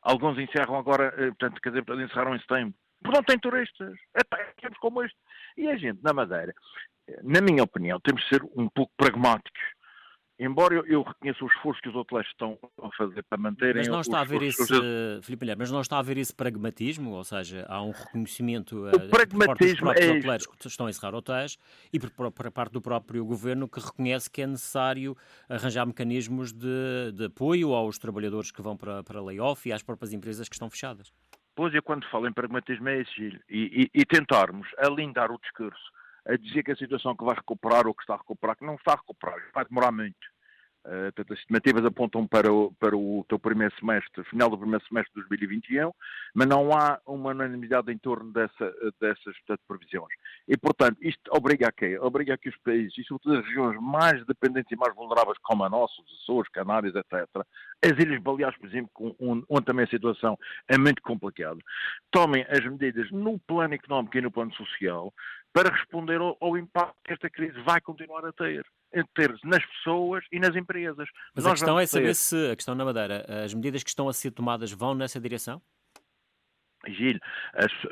Alguns 0.01 0.39
encerram 0.39 0.75
agora, 0.75 1.13
eh, 1.17 1.27
portanto, 1.27 1.61
quer 1.61 1.69
dizer, 1.69 1.83
encerraram 2.03 2.35
em 2.35 2.39
setembro. 2.39 2.73
Porque 3.01 3.17
não 3.17 3.23
tem 3.23 3.37
turistas. 3.37 3.95
É, 4.15 4.21
é 4.65 4.69
como 4.79 5.03
este. 5.03 5.17
E 5.57 5.67
a 5.67 5.77
gente, 5.77 6.01
na 6.03 6.13
Madeira, 6.13 6.53
na 7.23 7.41
minha 7.41 7.63
opinião, 7.63 7.99
temos 7.99 8.21
de 8.23 8.29
ser 8.29 8.43
um 8.55 8.69
pouco 8.69 8.91
pragmáticos. 8.97 9.61
Embora 10.37 10.75
eu, 10.75 10.85
eu 10.85 11.01
reconheça 11.01 11.45
o 11.45 11.47
esforço 11.47 11.81
que 11.81 11.87
os 11.87 11.95
hotéis 11.95 12.27
estão 12.27 12.59
a 12.81 12.89
fazer 12.97 13.23
para 13.23 13.37
manterem... 13.37 13.77
Mas 13.77 13.87
não 13.87 14.01
está 14.01 14.17
a 14.17 14.21
haver 14.21 14.41
esse, 14.41 14.67
Filipe 15.21 15.45
mas 15.57 15.71
não 15.71 15.79
está 15.79 15.95
a 15.95 15.99
haver 15.99 16.17
esse 16.17 16.35
pragmatismo, 16.35 17.11
ou 17.11 17.23
seja, 17.23 17.65
há 17.69 17.81
um 17.81 17.91
reconhecimento 17.91 18.79
o 18.79 18.89
uh, 18.89 19.09
pragmatismo 19.09 19.77
por 19.77 19.85
parte 19.85 19.99
dos 20.01 20.09
é 20.09 20.17
hoteleiros 20.17 20.47
que 20.47 20.67
estão 20.67 20.87
a 20.87 20.89
encerrar 20.89 21.15
hotéis 21.15 21.57
e 21.93 21.99
por, 22.01 22.31
por 22.31 22.51
parte 22.51 22.73
do 22.73 22.81
próprio 22.81 23.23
governo 23.23 23.69
que 23.69 23.79
reconhece 23.79 24.29
que 24.29 24.41
é 24.41 24.47
necessário 24.47 25.15
arranjar 25.47 25.85
mecanismos 25.85 26.51
de, 26.51 27.13
de 27.13 27.25
apoio 27.27 27.73
aos 27.73 27.97
trabalhadores 27.97 28.51
que 28.51 28.61
vão 28.61 28.75
para, 28.75 29.05
para 29.05 29.21
layoff 29.21 29.69
e 29.69 29.71
às 29.71 29.83
próprias 29.83 30.11
empresas 30.11 30.49
que 30.49 30.55
estão 30.55 30.69
fechadas. 30.69 31.13
Pois, 31.55 31.73
eu 31.73 31.81
quando 31.81 32.05
falo 32.09 32.27
em 32.27 32.33
pragmatismo 32.33 32.89
é 32.89 33.05
Gil, 33.05 33.39
e, 33.49 33.89
e, 33.95 34.01
e 34.01 34.05
tentarmos 34.05 34.67
alindar 34.79 35.31
o 35.31 35.39
discurso 35.39 35.94
a 36.27 36.35
dizer 36.35 36.63
que 36.63 36.71
a 36.71 36.75
situação 36.75 37.15
que 37.15 37.23
vai 37.23 37.35
recuperar 37.35 37.87
ou 37.87 37.93
que 37.93 38.01
está 38.01 38.15
a 38.15 38.17
recuperar, 38.17 38.57
que 38.57 38.65
não 38.65 38.75
está 38.75 38.93
a 38.93 38.97
recuperar, 38.97 39.39
vai 39.53 39.65
demorar 39.65 39.91
muito. 39.91 40.35
Uh, 40.85 41.09
as 41.17 41.39
estimativas 41.39 41.83
apontam 41.83 42.27
para 42.27 42.53
o, 42.53 42.71
para 42.79 42.95
o 42.95 43.25
teu 43.27 43.39
primeiro 43.39 43.73
semestre, 43.79 44.23
final 44.25 44.51
do 44.51 44.57
primeiro 44.57 44.85
semestre 44.87 45.11
de 45.15 45.27
2021, 45.29 45.91
mas 46.35 46.47
não 46.47 46.71
há 46.73 46.99
uma 47.07 47.31
unanimidade 47.31 47.91
em 47.91 47.97
torno 47.97 48.31
dessa, 48.31 48.71
dessas 49.01 49.35
portanto, 49.39 49.61
previsões. 49.67 50.13
E, 50.47 50.55
portanto, 50.55 50.97
isto 51.01 51.21
obriga 51.31 51.69
a 51.69 51.71
quê? 51.71 51.97
Obriga 51.99 52.35
a 52.35 52.37
que 52.37 52.49
os 52.49 52.57
países, 52.57 52.95
e 52.99 53.03
sobretudo 53.03 53.39
as 53.39 53.45
regiões 53.45 53.81
mais 53.81 54.23
dependentes 54.27 54.71
e 54.71 54.75
mais 54.75 54.93
vulneráveis, 54.93 55.39
como 55.39 55.63
a 55.63 55.69
nossa, 55.69 55.93
os 56.03 56.21
Açores, 56.21 56.51
Canárias, 56.51 56.93
etc., 56.93 57.27
as 57.83 57.91
Ilhas 57.99 58.21
Baleares, 58.21 58.57
por 58.59 58.67
exemplo, 58.67 58.91
onde 59.19 59.65
também 59.65 59.85
a 59.85 59.89
situação 59.89 60.37
é 60.67 60.77
muito 60.77 61.01
complicada, 61.01 61.57
tomem 62.11 62.45
as 62.47 62.63
medidas 62.63 63.09
no 63.09 63.39
plano 63.39 63.73
económico 63.73 64.15
e 64.15 64.21
no 64.21 64.31
plano 64.31 64.53
social 64.53 65.11
para 65.55 65.69
responder 65.69 66.19
ao, 66.19 66.35
ao 66.41 66.57
impacto 66.57 66.97
que 67.01 67.13
esta 67.13 67.29
crise 67.29 67.57
vai 67.61 67.79
continuar 67.79 68.25
a 68.25 68.33
ter 68.33 68.65
ter 69.13 69.33
nas 69.43 69.65
pessoas 69.65 70.23
e 70.31 70.39
nas 70.39 70.55
empresas. 70.55 71.09
Mas 71.33 71.43
Nós 71.43 71.53
a 71.53 71.55
questão 71.55 71.79
é 71.79 71.85
saber 71.85 72.07
ter... 72.07 72.15
se, 72.15 72.51
a 72.51 72.55
questão 72.55 72.75
na 72.75 72.85
Madeira, 72.85 73.25
as 73.43 73.53
medidas 73.53 73.83
que 73.83 73.89
estão 73.89 74.07
a 74.07 74.13
ser 74.13 74.31
tomadas 74.31 74.71
vão 74.71 74.93
nessa 74.93 75.19
direção? 75.19 75.61
Gil, 76.87 77.19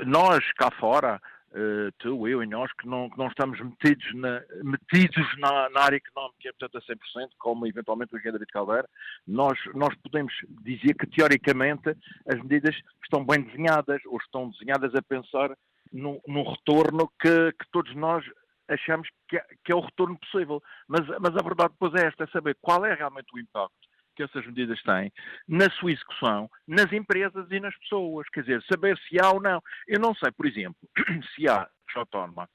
nós 0.05 0.49
cá 0.53 0.71
fora, 0.79 1.19
uh, 1.51 1.91
tu, 1.97 2.27
eu 2.27 2.43
e 2.43 2.47
nós, 2.47 2.71
que 2.73 2.87
não, 2.87 3.09
que 3.09 3.17
não 3.17 3.27
estamos 3.27 3.59
metidos, 3.59 4.13
na, 4.13 4.41
metidos 4.63 5.37
na, 5.39 5.69
na, 5.71 5.81
área 5.81 5.97
económica, 5.97 6.53
portanto, 6.57 6.77
a 6.77 7.19
100%, 7.21 7.29
como 7.37 7.67
eventualmente 7.67 8.13
o 8.13 8.17
engenheiro 8.17 8.37
David 8.37 8.53
Caldeira, 8.53 8.89
nós, 9.27 9.57
nós 9.73 9.93
podemos 9.95 10.33
dizer 10.61 10.93
que, 10.93 11.07
teoricamente, 11.07 11.89
as 12.27 12.37
medidas 12.41 12.75
estão 13.03 13.25
bem 13.25 13.41
desenhadas, 13.41 14.01
ou 14.05 14.17
estão 14.17 14.49
desenhadas 14.51 14.93
a 14.95 15.01
pensar 15.01 15.53
num, 15.93 16.19
num 16.27 16.43
retorno 16.43 17.07
que, 17.21 17.51
que 17.53 17.71
todos 17.71 17.95
nós 17.95 18.25
achamos 18.67 19.07
que 19.29 19.37
é, 19.37 19.45
que 19.63 19.71
é, 19.71 19.75
o 19.75 19.81
retorno 19.81 20.17
possível. 20.19 20.61
Mas, 20.87 21.07
mas 21.07 21.37
a 21.37 21.43
verdade 21.43 21.73
depois 21.73 21.93
é 21.93 22.07
esta, 22.07 22.23
é 22.23 22.27
saber 22.27 22.57
qual 22.61 22.83
é 22.85 22.93
realmente 22.93 23.33
o 23.33 23.39
impacto 23.39 23.73
que 24.15 24.23
essas 24.23 24.45
medidas 24.45 24.81
têm 24.83 25.11
na 25.47 25.69
sua 25.71 25.91
execução, 25.91 26.49
nas 26.67 26.91
empresas 26.91 27.47
e 27.49 27.59
nas 27.59 27.75
pessoas. 27.79 28.27
Quer 28.29 28.41
dizer, 28.41 28.63
saber 28.63 28.97
se 29.07 29.19
há 29.19 29.31
ou 29.31 29.41
não. 29.41 29.61
Eu 29.87 29.99
não 29.99 30.13
sei, 30.15 30.31
por 30.31 30.45
exemplo, 30.45 30.77
se 31.35 31.47
há 31.47 31.67
autónoma, 31.95 32.49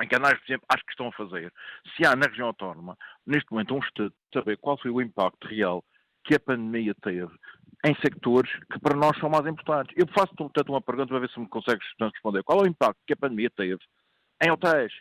em 0.00 0.08
canais, 0.08 0.38
por 0.38 0.44
exemplo, 0.46 0.66
acho 0.70 0.84
que 0.84 0.92
estão 0.92 1.08
a 1.08 1.12
fazer, 1.12 1.52
se 1.94 2.06
há 2.06 2.16
na 2.16 2.26
região 2.26 2.46
autónoma, 2.46 2.96
neste 3.26 3.50
momento, 3.50 3.74
um 3.74 3.80
estudo 3.80 4.10
de 4.10 4.38
saber 4.38 4.56
qual 4.56 4.78
foi 4.78 4.90
o 4.90 5.00
impacto 5.00 5.46
real 5.46 5.84
que 6.24 6.34
a 6.34 6.40
pandemia 6.40 6.94
teve 7.02 7.32
em 7.84 7.94
sectores 7.96 8.50
que 8.70 8.78
para 8.78 8.96
nós 8.96 9.16
são 9.18 9.28
mais 9.28 9.46
importantes. 9.46 9.94
Eu 9.96 10.06
faço, 10.08 10.34
portanto, 10.36 10.68
uma 10.70 10.80
pergunta 10.80 11.08
para 11.08 11.18
ver 11.18 11.30
se 11.30 11.40
me 11.40 11.48
consegues 11.48 11.84
responder. 11.98 12.42
Qual 12.44 12.60
é 12.60 12.62
o 12.62 12.66
impacto 12.66 12.98
que 13.06 13.12
a 13.12 13.16
pandemia 13.16 13.50
teve 13.50 13.80
em 14.42 14.50
hotéis, 14.50 14.92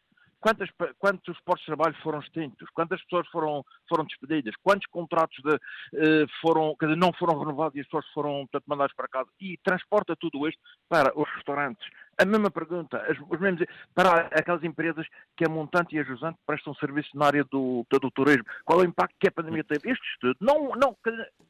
Quantas, 0.41 0.69
quantos 0.97 1.39
postos 1.41 1.61
de 1.61 1.65
trabalho 1.67 1.95
foram 2.01 2.19
extintos? 2.19 2.67
Quantas 2.73 2.99
pessoas 3.03 3.27
foram, 3.27 3.63
foram 3.87 4.03
despedidas? 4.05 4.55
Quantos 4.63 4.87
contratos 4.87 5.37
de, 5.43 5.53
uh, 5.53 6.27
foram, 6.41 6.75
dizer, 6.81 6.97
não 6.97 7.13
foram 7.13 7.37
renovados 7.37 7.75
e 7.75 7.81
as 7.81 7.85
pessoas 7.85 8.07
foram 8.11 8.47
portanto, 8.47 8.63
mandadas 8.65 8.93
para 8.95 9.07
casa? 9.07 9.29
E 9.39 9.55
transporta 9.63 10.15
tudo 10.15 10.47
isto 10.49 10.59
para 10.89 11.17
os 11.17 11.29
restaurantes. 11.35 11.87
A 12.17 12.25
mesma 12.25 12.49
pergunta, 12.49 12.97
as, 13.07 13.17
os 13.29 13.39
mesmos, 13.39 13.65
para 13.93 14.27
aquelas 14.33 14.63
empresas 14.63 15.05
que 15.37 15.45
a 15.45 15.49
montante 15.49 15.95
e 15.95 15.99
a 15.99 16.03
jusante 16.03 16.39
prestam 16.45 16.73
serviço 16.73 17.09
na 17.15 17.27
área 17.27 17.43
do, 17.43 17.85
do, 17.89 17.99
do, 17.99 18.11
turismo. 18.11 18.43
Qual 18.65 18.79
é 18.79 18.83
o 18.83 18.87
impacto 18.87 19.15
que 19.19 19.27
a 19.27 19.31
pandemia 19.31 19.63
teve? 19.63 19.91
Este 19.91 20.05
estudo 20.13 20.35
não. 20.41 20.71
não, 20.75 20.97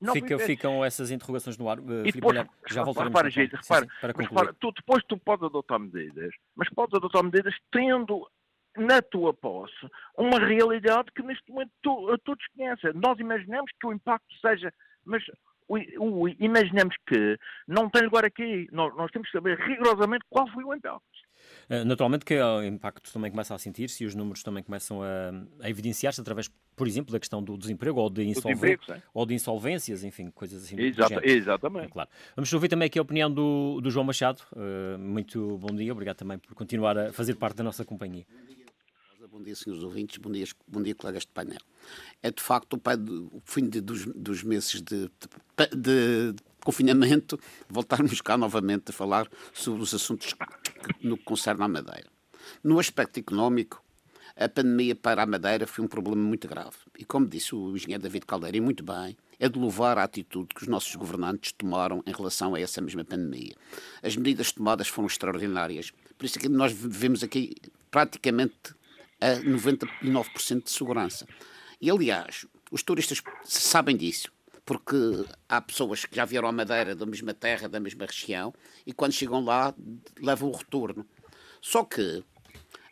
não 0.02 0.14
Fica, 0.14 0.38
ficam 0.38 0.84
essas 0.84 1.12
interrogações 1.12 1.58
no 1.58 1.70
ar. 1.70 1.80
Uh, 1.80 2.06
e 2.06 2.12
depois, 2.12 2.36
já 2.70 2.84
voltaremos 2.84 3.14
repara, 3.14 3.30
gente, 3.30 3.56
repara, 3.56 3.86
sim, 3.86 3.90
sim, 3.90 4.02
para 4.02 4.14
concluir. 4.14 4.30
Repara, 4.30 4.56
tu, 4.60 4.72
depois 4.74 5.04
tu 5.06 5.18
podes 5.18 5.46
adotar 5.46 5.80
medidas, 5.80 6.34
mas 6.56 6.70
podes 6.70 6.94
adotar 6.94 7.24
medidas 7.24 7.56
tendo 7.72 8.28
na 8.78 9.02
tua 9.02 9.34
posse 9.34 9.74
uma 10.18 10.40
realidade 10.40 11.12
que 11.16 11.24
neste 11.24 11.50
momento 11.52 11.72
tu, 11.82 12.18
todos 12.24 12.46
conhecem. 12.56 12.92
Nós 12.94 13.20
imaginamos 13.20 13.72
que 13.80 13.88
o 13.88 13.94
impacto 13.94 14.34
seja, 14.40 14.74
mas 15.06 15.24
o, 15.68 15.78
o, 16.00 16.30
imaginamos 16.30 16.96
que 17.08 17.38
não 17.68 17.90
tem 17.90 18.04
lugar 18.04 18.26
aqui. 18.26 18.68
Nós, 18.72 18.96
nós, 18.96 19.12
temos 19.12 19.30
que 19.30 19.38
saber 19.38 19.58
rigorosamente 19.58 20.26
qual 20.30 20.48
foi 20.52 20.64
o 20.64 20.74
impacto. 20.74 21.02
Eh, 21.70 21.84
naturalmente 21.84 22.26
que 22.26 22.40
o 22.40 22.64
impacto 22.64 23.12
também 23.12 23.32
começa 23.32 23.56
a 23.56 23.58
sentir-se 23.58 24.04
e 24.04 24.08
os 24.08 24.14
números 24.14 24.44
também 24.44 24.62
começam 24.64 25.02
a, 25.02 25.32
a 25.64 25.70
evidenciar-se 25.70 26.20
através, 26.20 26.50
por 26.76 26.88
exemplo, 26.88 27.12
da 27.12 27.20
questão 27.20 27.42
do 27.42 27.58
desemprego 27.58 28.00
ou 28.00 28.10
de, 28.10 28.24
insolvên 28.24 28.78
ou 29.14 29.26
de 29.26 29.34
insolvências, 29.34 30.04
enfim, 30.04 30.30
coisas 30.30 30.64
assim. 30.64 30.80
Exata, 30.80 31.22
exatamente. 31.24 31.88
É, 31.88 31.90
claro. 31.90 32.10
Vamos 32.36 32.52
ouvir 32.54 32.68
também 32.68 32.88
aqui 32.88 33.00
a 33.00 33.02
opinião 33.02 33.32
do, 33.32 33.80
do 33.82 33.90
João 33.90 34.06
Machado. 34.06 34.42
Uh, 34.54 34.98
muito 35.00 35.58
bom 35.58 35.76
dia, 35.76 35.92
obrigado 35.92 36.18
também 36.18 36.38
por 36.38 36.54
continuar 36.54 36.98
a 36.98 37.14
fazer 37.14 37.36
parte 37.36 37.58
da 37.58 37.64
nossa 37.64 37.86
companhia 37.86 38.26
bom 39.42 39.46
dia, 39.46 39.56
senhores 39.56 39.84
ouvintes, 39.84 40.18
bom 40.18 40.32
dia, 40.32 40.46
bom 40.68 40.84
dia 40.84 40.94
colegas 40.94 41.24
de 41.24 41.30
painel. 41.30 41.58
É 42.22 42.30
de 42.30 42.42
facto 42.42 42.76
o, 42.76 43.38
o 43.38 43.42
fim 43.44 43.68
de, 43.68 43.82
dos, 43.82 44.06
dos, 44.06 44.44
meses 44.44 44.80
de, 44.84 45.10
de, 45.74 46.32
de, 46.34 46.44
confinamento 46.64 47.40
voltarmos 47.68 48.22
cá 48.22 48.38
novamente 48.38 48.92
a 48.92 48.94
falar 48.94 49.28
sobre 49.52 49.82
os 49.82 49.96
assuntos 49.96 50.34
que, 50.34 51.08
no 51.08 51.18
que 51.18 51.24
concerne 51.24 51.64
à 51.64 51.68
Madeira. 51.68 52.08
No 52.64 52.78
aspecto 52.78 53.20
económico, 53.20 53.84
a 54.36 54.48
pandemia 54.48 54.96
para 54.96 55.24
a 55.24 55.26
Madeira 55.26 55.66
foi 55.66 55.84
um 55.84 55.88
problema 55.88 56.22
muito 56.22 56.48
grave. 56.48 56.78
E 57.00 57.04
como 57.04 57.26
disse 57.26 57.56
o 57.56 57.76
engenheiro 57.76 58.04
David 58.04 58.28
Caldeira, 58.28 58.58
e 58.58 58.62
muito 58.62 58.84
bem, 58.84 59.18
é 59.40 59.50
de 59.50 59.58
louvar 59.58 59.98
a 59.98 60.04
atitude 60.04 60.54
que 60.54 60.62
os 60.62 60.68
nossos 60.68 60.96
governantes 60.96 61.52
tomaram 61.52 62.04
em 62.06 62.12
relação 62.12 62.54
a 62.54 62.60
essa 62.60 62.80
mesma 62.80 63.04
pandemia. 63.04 63.56
As 64.04 64.16
medidas 64.16 64.52
tomadas 64.52 64.88
foram 64.88 65.08
extraordinárias. 65.08 65.92
Por 66.16 66.26
isso 66.26 66.38
é 66.38 66.42
que 66.42 66.50
nós 66.50 66.72
vivemos 66.72 67.24
aqui 67.24 67.56
praticamente 67.90 68.76
a 69.22 69.36
99% 69.36 70.64
de 70.64 70.72
segurança. 70.72 71.26
E, 71.80 71.90
aliás, 71.90 72.46
os 72.72 72.84
turistas 72.84 73.22
sabem 73.44 73.96
disso, 73.96 74.32
porque 74.66 74.96
há 75.48 75.62
pessoas 75.62 76.06
que 76.06 76.16
já 76.16 76.26
vieram 76.26 76.48
à 76.48 76.52
Madeira 76.52 76.96
da 76.96 77.06
mesma 77.06 77.34
terra, 77.34 77.70
da 77.70 77.80
mesma 77.80 78.06
região, 78.06 78.54
e 78.86 78.92
quando 78.94 79.14
chegam 79.14 79.44
lá 79.44 79.74
levam 80.20 80.50
o 80.50 80.56
retorno. 80.56 81.06
Só 81.62 81.84
que, 81.84 82.24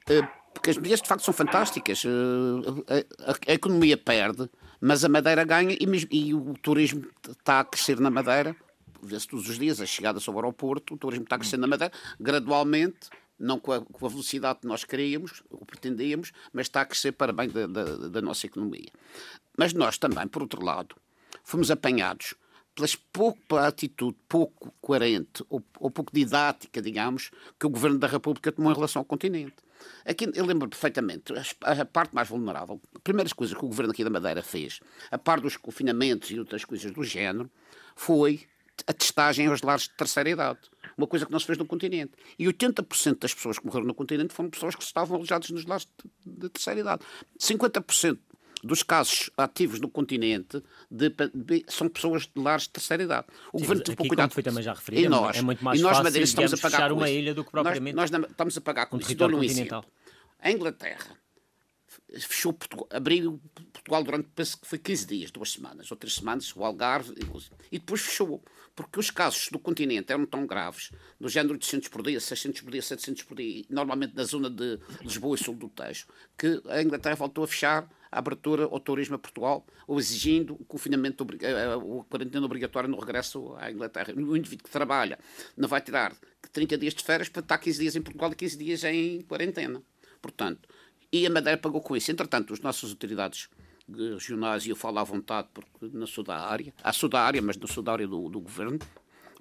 eh, 0.10 0.28
porque 0.54 0.70
as 0.70 0.78
medidas 0.78 1.02
de 1.02 1.08
facto 1.08 1.24
são 1.24 1.34
fantásticas, 1.34 2.04
eh, 2.06 3.06
a, 3.48 3.54
economia 3.54 3.98
perde, 3.98 4.50
mas 4.82 5.04
a 5.04 5.10
Madeira 5.10 5.44
ganha 5.44 5.74
e, 5.74 6.08
e 6.12 6.34
o 6.34 6.54
turismo 6.62 7.08
está 7.28 7.62
a 7.62 7.66
crescer 7.66 8.00
na 8.00 8.10
Madeira, 8.10 8.56
vê-se 9.02 9.28
todos 9.28 9.48
os 9.48 9.58
dias, 9.58 9.80
a 9.80 9.86
chegada 9.86 10.20
sobre 10.20 10.42
o 10.42 10.44
aeroporto, 10.44 10.94
o 10.94 10.98
turismo 10.98 11.24
está 11.24 11.36
a 11.36 11.40
crescer 11.40 11.58
na 11.58 11.68
Madeira, 11.68 11.94
gradualmente, 12.20 13.10
não 13.40 13.60
com 13.60 13.72
a, 13.72 13.82
com 13.82 14.06
a, 14.06 14.10
velocidade 14.10 14.60
que 14.60 14.68
nós 14.68 14.84
queríamos, 14.84 15.42
ou 15.50 15.66
pretendíamos, 15.66 16.32
mas 16.52 16.66
está 16.66 16.82
a 16.82 16.86
crescer 16.86 17.14
para 17.14 17.32
bem 17.32 17.50
da, 17.50 17.66
da, 17.68 17.84
da, 18.10 18.22
nossa 18.22 18.46
economia. 18.46 18.90
Mas 19.58 19.74
nós 19.74 19.98
também, 19.98 20.28
por 20.28 20.42
outro 20.42 20.64
lado, 20.64 20.96
fomos 21.44 21.72
apanhados 21.72 22.36
pelas 22.76 22.96
pouco, 22.96 23.40
pela 23.48 23.68
atitude 23.68 24.18
pouco 24.28 24.74
coerente 24.82 25.44
ou, 25.50 25.64
ou, 25.80 25.92
pouco 25.92 26.14
didática, 26.14 26.82
digamos, 26.82 27.32
que 27.60 27.66
o 27.66 27.70
Governo 27.70 27.98
da 27.98 28.08
República 28.08 28.52
tomou 28.52 28.72
em 28.72 28.76
relação 28.76 29.02
ao 29.02 29.06
continente. 29.06 29.56
Aqui, 30.06 30.30
eu 30.34 30.46
lembro 30.46 30.68
perfeitamente, 30.68 31.34
a, 31.34 31.72
a 31.72 31.86
parte 31.86 32.14
mais 32.14 32.28
vulnerável, 32.28 32.82
as 32.96 33.02
primeiras 33.02 33.34
coisas 33.34 33.58
que 33.58 33.64
o 33.64 33.68
Governo 33.68 33.92
aqui 33.92 34.04
da 34.04 34.10
Madeira 34.10 34.42
fez, 34.42 34.80
a 35.10 35.18
par 35.18 35.40
dos 35.40 35.56
confinamentos 35.56 36.32
e 36.32 36.40
outras 36.40 36.66
coisas 36.66 36.92
do 36.92 37.04
género, 37.04 37.50
foi 37.96 38.42
a 38.88 38.94
testagem 38.94 39.48
aos 39.48 39.62
lares 39.62 39.84
de 39.84 39.92
terceira 39.92 40.30
idade 40.30 40.60
uma 41.00 41.08
coisa 41.08 41.26
que 41.26 41.32
não 41.32 41.40
se 41.40 41.46
fez 41.46 41.58
no 41.58 41.66
continente. 41.66 42.12
E 42.38 42.46
80% 42.46 43.20
das 43.20 43.34
pessoas 43.34 43.58
que 43.58 43.66
morreram 43.66 43.88
no 43.88 43.94
continente 43.94 44.34
foram 44.34 44.50
pessoas 44.50 44.76
que 44.76 44.84
estavam 44.84 45.16
alojadas 45.16 45.50
nos 45.50 45.66
lares 45.66 45.88
de, 46.26 46.32
de 46.32 46.50
terceira 46.50 46.80
idade. 46.80 47.02
50% 47.40 48.20
dos 48.62 48.84
casos 48.84 49.30
ativos 49.38 49.80
no 49.80 49.90
continente 49.90 50.62
de, 50.92 51.10
de, 51.34 51.66
são 51.70 51.88
pessoas 51.88 52.24
de 52.24 52.42
lares 52.42 52.64
de 52.64 52.72
terceira 52.72 53.04
idade. 53.04 53.28
O 53.54 53.60
Sim, 53.60 53.64
governo 53.64 53.84
tem 53.84 53.96
cuidado. 53.96 54.34
Foi 54.34 54.44
também 54.44 54.62
já 54.62 54.74
referido, 54.74 55.06
e 55.06 55.10
nós, 55.10 55.38
é 55.38 55.42
muito 55.42 55.64
mais 55.64 55.80
e 55.80 55.82
nós, 55.82 55.92
fácil 55.92 56.04
Madeira, 56.04 56.26
estamos 56.26 56.54
a 56.54 56.58
pagar 56.58 56.92
uma 56.92 57.10
ilha 57.10 57.34
do 57.34 57.46
que 57.46 57.52
propriamente 57.52 57.96
nós, 57.96 58.12
nós 58.12 58.30
estamos 58.30 58.58
a 58.58 58.62
pagar 58.62 58.88
com 58.88 58.98
isso. 58.98 59.16
Dou 59.16 59.30
um 59.30 59.44
exemplo. 59.44 59.86
A 60.40 60.52
Inglaterra 60.52 61.18
fechou 62.20 62.54
Portugal, 62.54 62.88
abriu 62.92 63.40
Portugal 63.72 64.04
durante, 64.04 64.30
penso 64.36 64.60
que 64.60 64.68
foi 64.68 64.80
15 64.80 65.06
dias, 65.06 65.32
duas 65.32 65.52
semanas, 65.52 65.90
ou 65.92 65.98
três 65.98 66.16
semanas, 66.16 66.54
o 66.56 66.64
Algarve, 66.64 67.14
e 67.72 67.80
depois 67.80 68.02
fechou, 68.02 68.44
porque 68.80 68.98
os 68.98 69.12
casos 69.12 69.50
do 69.50 69.60
continente 69.60 70.10
eram 70.10 70.26
tão 70.26 70.48
graves, 70.48 70.90
do 71.20 71.28
género 71.28 71.58
de 71.58 71.66
800 71.66 71.90
por 71.90 72.02
dia, 72.02 72.18
600 72.18 72.62
por 72.62 72.72
dia, 72.72 72.82
700 72.82 73.24
por 73.24 73.36
dia, 73.36 73.66
normalmente 73.70 74.16
na 74.16 74.24
zona 74.24 74.50
de 74.50 74.80
Lisboa 75.02 75.36
e 75.36 75.44
sul 75.44 75.54
do 75.54 75.68
Tejo, 75.68 76.06
que 76.38 76.62
a 76.66 76.82
Inglaterra 76.82 77.16
voltou 77.16 77.44
a 77.44 77.48
fechar 77.48 77.90
a 78.10 78.20
abertura 78.20 78.64
ao 78.64 78.80
turismo 78.80 79.16
a 79.16 79.20
Portugal, 79.20 79.68
ou 79.86 80.00
exigindo 80.00 80.54
o 80.54 80.64
confinamento, 80.64 81.28
o 81.84 82.06
quarentena 82.06 82.46
obrigatório 82.46 82.90
no 82.90 82.98
regresso 82.98 83.54
à 83.58 83.70
Inglaterra. 83.70 84.14
O 84.16 84.38
indivíduo 84.38 84.64
que 84.64 84.72
trabalha 84.72 85.20
não 85.58 85.68
vai 85.68 85.82
tirar 85.82 86.16
30 86.54 86.78
dias 86.78 86.94
de 86.94 87.04
férias 87.04 87.28
para 87.28 87.42
estar 87.42 87.58
15 87.58 87.80
dias 87.82 87.98
em 87.98 88.02
Portugal 88.02 88.32
e 88.32 88.36
15 88.36 88.58
dias 88.58 88.84
em 88.86 89.20
quarentena. 89.24 89.84
Portanto, 90.22 90.70
e 91.12 91.26
a 91.26 91.30
Madeira 91.30 91.58
pagou 91.58 91.82
com 91.82 91.98
isso. 91.98 92.10
Entretanto, 92.12 92.54
as 92.54 92.62
nossas 92.62 92.92
autoridades 92.92 93.50
regionais, 93.96 94.66
e 94.66 94.70
eu 94.70 94.76
falo 94.76 95.00
à 95.00 95.04
vontade 95.04 95.48
porque 95.54 95.90
não 95.96 96.08
sou 96.08 96.24
da 96.24 96.38
área, 96.38 96.74
ah, 96.84 96.94
sou 96.94 97.10
da 97.10 97.22
área, 97.22 97.42
mas 97.42 97.58
não 97.58 97.68
sou 97.68 97.84
da 97.84 97.92
área 97.92 98.08
do, 98.08 98.30
do 98.30 98.40
governo, 98.40 98.80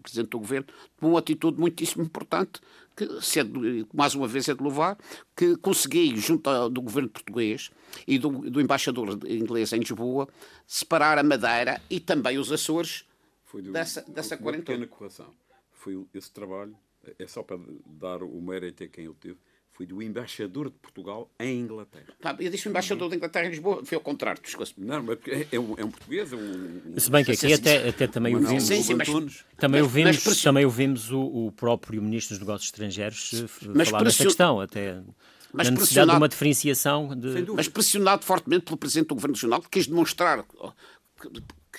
Presidente 0.02 0.30
do 0.30 0.38
Governo, 0.38 0.66
tomou 0.98 1.14
uma 1.14 1.18
atitude 1.18 1.60
muitíssimo 1.60 2.04
importante, 2.04 2.60
que 2.96 3.20
se 3.20 3.40
é 3.40 3.44
de, 3.44 3.86
mais 3.92 4.14
uma 4.14 4.26
vez 4.26 4.48
é 4.48 4.54
de 4.54 4.62
louvar, 4.62 4.96
que 5.36 5.56
consegui, 5.56 6.16
junto 6.16 6.48
ao, 6.48 6.70
do 6.70 6.80
Governo 6.80 7.08
português 7.08 7.70
e 8.06 8.18
do, 8.18 8.30
do 8.50 8.60
embaixador 8.60 9.18
inglês 9.28 9.72
em 9.72 9.80
Lisboa, 9.80 10.28
separar 10.66 11.18
a 11.18 11.22
Madeira 11.22 11.80
e 11.90 12.00
também 12.00 12.38
os 12.38 12.50
Açores 12.50 13.04
do, 13.52 13.72
dessa, 13.72 14.02
dessa 14.02 14.36
quarentena. 14.36 14.78
pequena 14.78 14.86
correção. 14.86 15.34
Foi 15.72 16.06
esse 16.14 16.30
trabalho, 16.30 16.76
é 17.18 17.26
só 17.26 17.42
para 17.42 17.58
dar 17.86 18.22
o 18.22 18.40
mérito 18.40 18.84
a 18.84 18.88
quem 18.88 19.04
eu 19.04 19.14
teve, 19.14 19.38
foi 19.78 19.86
do 19.86 20.02
embaixador 20.02 20.70
de 20.70 20.76
Portugal 20.76 21.30
em 21.38 21.60
Inglaterra. 21.60 22.06
Tá, 22.20 22.36
eu 22.40 22.50
disse 22.50 22.66
o 22.66 22.70
embaixador 22.70 23.08
de 23.08 23.14
Inglaterra 23.14 23.46
em 23.46 23.50
Lisboa, 23.50 23.84
foi 23.84 23.94
ao 23.94 24.02
contrário. 24.02 24.42
Não, 24.76 25.04
mas 25.04 25.18
é, 25.28 25.46
é, 25.52 25.60
um, 25.60 25.74
é 25.78 25.84
um 25.84 25.90
português, 25.92 26.32
é 26.32 26.36
um... 26.36 26.98
Se 26.98 27.08
bem 27.08 27.24
que 27.24 27.30
aqui 27.30 27.52
até, 27.52 27.88
até 27.88 28.08
também 28.08 28.34
o 28.34 28.40
vimos... 28.40 28.64
Sim, 28.64 28.82
sim, 28.82 28.94
mas, 28.94 29.08
também 29.56 29.80
ouvimos, 29.80 30.24
mas, 30.26 30.42
também 30.42 30.64
ouvimos 30.64 31.12
o, 31.12 31.20
o, 31.20 31.52
próprio 31.52 32.02
Ministro 32.02 32.34
dos 32.34 32.40
Negócios 32.40 32.66
Estrangeiros 32.70 33.32
eh, 33.34 33.68
mas, 33.72 33.88
falar 33.88 34.02
desta 34.02 34.24
questão, 34.24 34.60
até... 34.60 35.00
Mas 35.52 35.68
a 35.68 35.70
necessidade 35.70 36.10
de 36.10 36.16
uma 36.16 36.28
diferenciação 36.28 37.16
de... 37.16 37.46
Mas 37.54 37.68
pressionado 37.68 38.24
fortemente 38.24 38.64
pelo 38.64 38.76
Presidente 38.76 39.10
do 39.10 39.14
Governo 39.14 39.34
Regional, 39.34 39.62
que 39.62 39.70
quis 39.70 39.86
demonstrar 39.86 40.44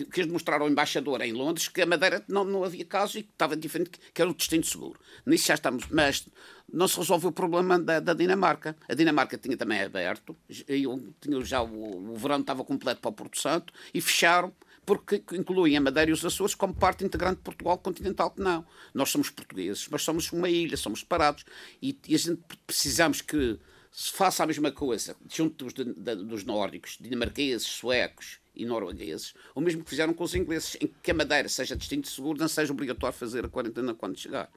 quis 0.05 0.25
demonstrar 0.25 0.61
ao 0.61 0.69
embaixador 0.69 1.21
em 1.21 1.33
Londres 1.33 1.67
que 1.67 1.81
a 1.81 1.85
Madeira 1.85 2.23
não, 2.27 2.43
não 2.43 2.63
havia 2.63 2.85
caso 2.85 3.19
e 3.19 3.23
que 3.23 3.31
estava 3.31 3.55
diferente, 3.55 3.91
que 4.13 4.21
era 4.21 4.29
o 4.29 4.33
destino 4.33 4.63
seguro. 4.63 4.99
Nisso 5.25 5.47
já 5.47 5.55
estamos, 5.55 5.87
mas 5.87 6.27
não 6.71 6.87
se 6.87 6.97
resolveu 6.97 7.29
o 7.29 7.33
problema 7.33 7.79
da, 7.79 7.99
da 7.99 8.13
Dinamarca. 8.13 8.75
A 8.87 8.93
Dinamarca 8.93 9.37
tinha 9.37 9.57
também 9.57 9.81
aberto, 9.81 10.35
e 10.49 10.85
tinha 11.21 11.41
já 11.43 11.61
o, 11.61 12.13
o 12.13 12.15
verão 12.15 12.39
estava 12.39 12.63
completo 12.63 13.01
para 13.01 13.09
o 13.09 13.13
Porto 13.13 13.39
Santo 13.39 13.73
e 13.93 14.01
fecharam 14.01 14.53
porque 14.85 15.23
incluem 15.33 15.77
a 15.77 15.81
Madeira 15.81 16.09
e 16.09 16.13
os 16.13 16.25
Açores 16.25 16.55
como 16.55 16.73
parte 16.73 17.05
integrante 17.05 17.35
de 17.35 17.43
Portugal 17.43 17.77
continental, 17.77 18.31
que 18.31 18.41
não. 18.41 18.65
Nós 18.91 19.11
somos 19.11 19.29
portugueses, 19.29 19.87
mas 19.87 20.01
somos 20.01 20.31
uma 20.31 20.49
ilha, 20.49 20.75
somos 20.75 21.01
separados 21.01 21.45
e, 21.79 21.95
e 22.07 22.15
a 22.15 22.17
gente 22.17 22.41
precisamos 22.65 23.21
que 23.21 23.59
se 23.91 24.11
faça 24.11 24.43
a 24.43 24.47
mesma 24.47 24.71
coisa 24.71 25.15
junto 25.29 25.65
dos, 25.65 25.73
dos 25.73 26.43
nórdicos, 26.43 26.97
dinamarqueses, 26.99 27.67
suecos 27.67 28.39
e 28.59 28.65
noruegueses, 28.65 29.33
o 29.55 29.61
mesmo 29.61 29.83
que 29.83 29.89
fizeram 29.89 30.13
com 30.13 30.23
os 30.23 30.35
ingleses, 30.35 30.77
em 30.81 30.87
que 31.01 31.11
a 31.11 31.13
Madeira 31.13 31.47
seja 31.47 31.75
distinto 31.75 32.09
seguro, 32.09 32.39
não 32.39 32.47
seja 32.47 32.71
obrigatório 32.73 33.17
fazer 33.17 33.45
a 33.45 33.49
quarentena 33.49 33.93
quando 33.93 34.19
chegar. 34.19 34.51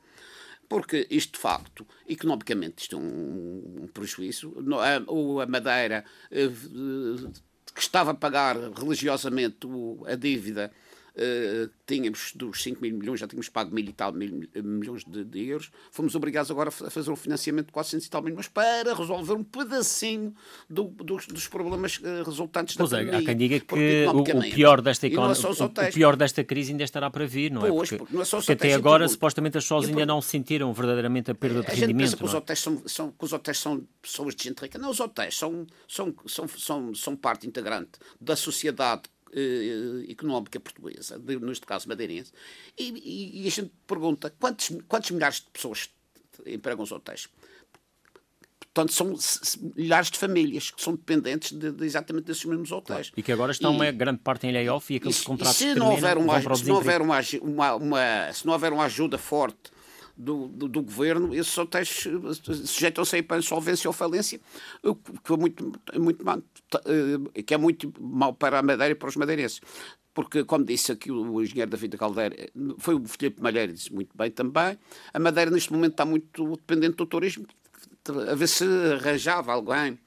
Porque 0.69 1.07
isto, 1.11 1.35
de 1.35 1.39
facto, 1.39 1.87
economicamente, 2.09 2.83
isto 2.83 2.97
é 2.97 2.99
um, 2.99 3.83
um 3.83 3.87
prejuízo. 3.87 4.55
A, 4.81 5.43
a 5.43 5.47
Madeira, 5.47 6.05
eh, 6.31 6.49
que 7.75 7.81
estava 7.81 8.13
a 8.13 8.15
pagar 8.15 8.57
religiosamente 8.57 9.67
a 10.07 10.15
dívida 10.15 10.73
Uh, 11.15 11.71
tínhamos 11.87 12.33
dos 12.35 12.63
5 12.63 12.81
mil 12.81 12.97
milhões, 12.97 13.21
já 13.21 13.29
tínhamos 13.29 13.51
pago 13.51 13.75
mil 13.75 13.85
e 13.85 13.93
tal 13.93 14.13
mil, 14.13 14.49
milhões 14.65 15.05
de, 15.05 15.23
de, 15.25 15.47
euros, 15.47 15.71
fomos 15.91 16.15
obrigados 16.15 16.51
agora 16.51 16.71
a 16.71 16.91
fazer 16.91 17.11
um 17.11 17.17
financiamento 17.17 17.67
de 17.67 17.73
400 17.73 18.07
e 18.07 18.11
tal 18.11 18.23
milhões 18.23 18.49
para 18.49 18.95
resolver 18.95 19.35
um 19.35 19.45
pedacinho 19.45 20.35
do, 20.71 20.85
dos, 20.85 21.27
dos, 21.27 21.49
problemas 21.49 21.99
uh, 21.99 22.23
resultantes 22.25 22.77
pois 22.77 22.91
da 22.91 23.03
é, 23.03 23.17
Há 23.17 23.23
quem 23.23 23.37
diga 23.37 23.61
que 23.61 24.07
o, 24.07 24.21
o, 24.21 24.51
pior 24.55 24.81
desta 24.81 25.07
economia, 25.07 25.37
o, 25.47 25.65
o, 25.65 25.93
pior 25.93 26.17
desta 26.17 26.43
crise 26.43 26.73
ainda 26.73 26.85
estará 26.85 27.11
para 27.11 27.27
vir, 27.27 27.51
não 27.51 27.61
pois, 27.61 27.73
é? 27.73 27.77
Porque, 27.77 27.97
porque, 27.99 28.15
não 28.15 28.23
é 28.23 28.25
só 28.25 28.39
porque 28.39 28.53
até 28.53 28.73
agora, 28.73 29.07
supostamente, 29.07 29.59
as 29.59 29.65
pessoas 29.65 29.89
ainda 29.89 30.07
não 30.07 30.23
sentiram 30.23 30.73
verdadeiramente 30.73 31.31
a 31.31 31.35
perda 31.35 31.61
de 31.61 31.67
a 31.67 31.71
rendimento. 31.75 31.91
Gente 31.91 31.99
pensa 31.99 32.17
que 32.17 32.25
os, 32.25 32.35
é? 32.35 32.37
hotéis 32.39 32.59
são, 32.59 32.83
são, 32.87 33.11
que 33.11 33.25
os 33.25 33.33
hotéis 33.35 33.59
são 33.59 33.87
pessoas 34.01 34.35
de 34.35 34.45
gente 34.45 34.61
rica. 34.61 34.79
Não, 34.79 34.89
os 34.89 34.99
hotéis 34.99 35.37
são, 35.37 35.67
são, 35.87 36.15
são, 36.27 36.49
são, 36.49 36.95
são 36.95 37.17
parte 37.17 37.47
integrante 37.47 37.99
da 38.19 38.35
sociedade 38.35 39.03
eh, 39.35 40.11
económica 40.11 40.61
portuguesa, 40.61 41.21
neste 41.41 41.67
caso 41.67 41.89
madeirense, 41.89 42.33
e, 42.79 43.43
e, 43.43 43.47
a 43.47 43.51
gente 43.51 43.73
pergunta 43.87 44.33
quantos, 44.39 44.71
quantos 44.87 45.11
milhares 45.11 45.37
de 45.41 45.51
pessoas 45.51 45.91
empregam 46.47 46.83
os 46.83 46.93
hotéis? 46.93 47.29
Portanto, 48.75 48.93
são 48.93 49.15
milhares 49.77 50.11
de 50.11 50.19
famílias 50.19 50.71
que 50.71 50.81
são 50.81 50.95
dependentes 50.95 51.53
de, 51.53 51.73
de 51.73 51.85
exatamente 51.85 52.25
desses 52.25 52.45
mesmos 52.47 52.73
hotéis. 52.73 53.09
Claro. 53.09 53.21
E 53.21 53.23
que 53.23 53.31
agora 53.31 53.53
estão 53.53 53.73
e, 53.73 53.77
uma 53.77 53.91
grande 53.91 54.21
parte 54.21 54.47
em 54.47 54.53
layoff 54.53 54.93
e 54.93 54.97
aqueles 54.97 55.21
e, 55.21 55.25
contratos 55.25 55.61
e 55.61 55.73
se 55.73 55.75
não 55.75 55.91
houver 55.91 56.17
uma, 56.17 56.41
se 56.41 56.67
não 56.67 56.75
houver 56.77 57.03
uma, 57.03 57.21
uma, 57.43 57.75
uma, 57.75 58.33
se 58.33 58.47
não 58.47 58.53
houver 58.55 58.73
uma 58.73 58.85
ajuda 58.85 59.19
forte 59.19 59.71
do, 60.17 60.49
do, 60.49 60.69
do, 60.69 60.83
governo, 60.83 61.35
esses 61.35 61.57
hotéis 61.57 62.07
sujeitam-se 62.65 63.17
a 63.17 63.39
insolvência 63.39 63.89
ou 63.89 63.93
falência, 63.93 64.41
que 65.25 65.33
é 65.33 65.37
muito, 65.37 65.73
muito, 65.97 66.25
eh, 67.35 67.43
que 67.43 67.55
é 67.55 67.57
muito 67.57 67.93
mau 68.01 68.35
para 68.35 68.59
a 68.59 68.63
Madeira 68.63 68.93
e 68.93 68.95
para 68.95 69.09
os 69.09 69.17
madeirenses. 69.17 69.61
Porque, 70.15 70.45
como 70.45 70.65
disse 70.65 70.93
aqui 70.93 71.11
o 71.11 71.41
engenheiro 71.41 71.71
David 71.71 71.97
Caldeira, 71.97 72.37
foi 72.79 72.95
o 72.95 73.05
Filipe 73.07 73.43
Malheiro, 73.43 73.73
disse 73.73 73.93
muito 73.93 74.17
bem 74.17 74.31
também, 74.31 74.79
a 75.13 75.19
Madeira 75.19 75.51
neste 75.51 75.73
momento 75.73 75.93
está 75.93 76.05
muito 76.05 76.57
dependente 76.57 76.97
do 76.97 77.07
turismo, 77.07 77.47
a 78.31 78.35
ver 78.35 78.47
se 78.47 78.65
arranjava 78.65 79.53
alguém. 79.53 79.99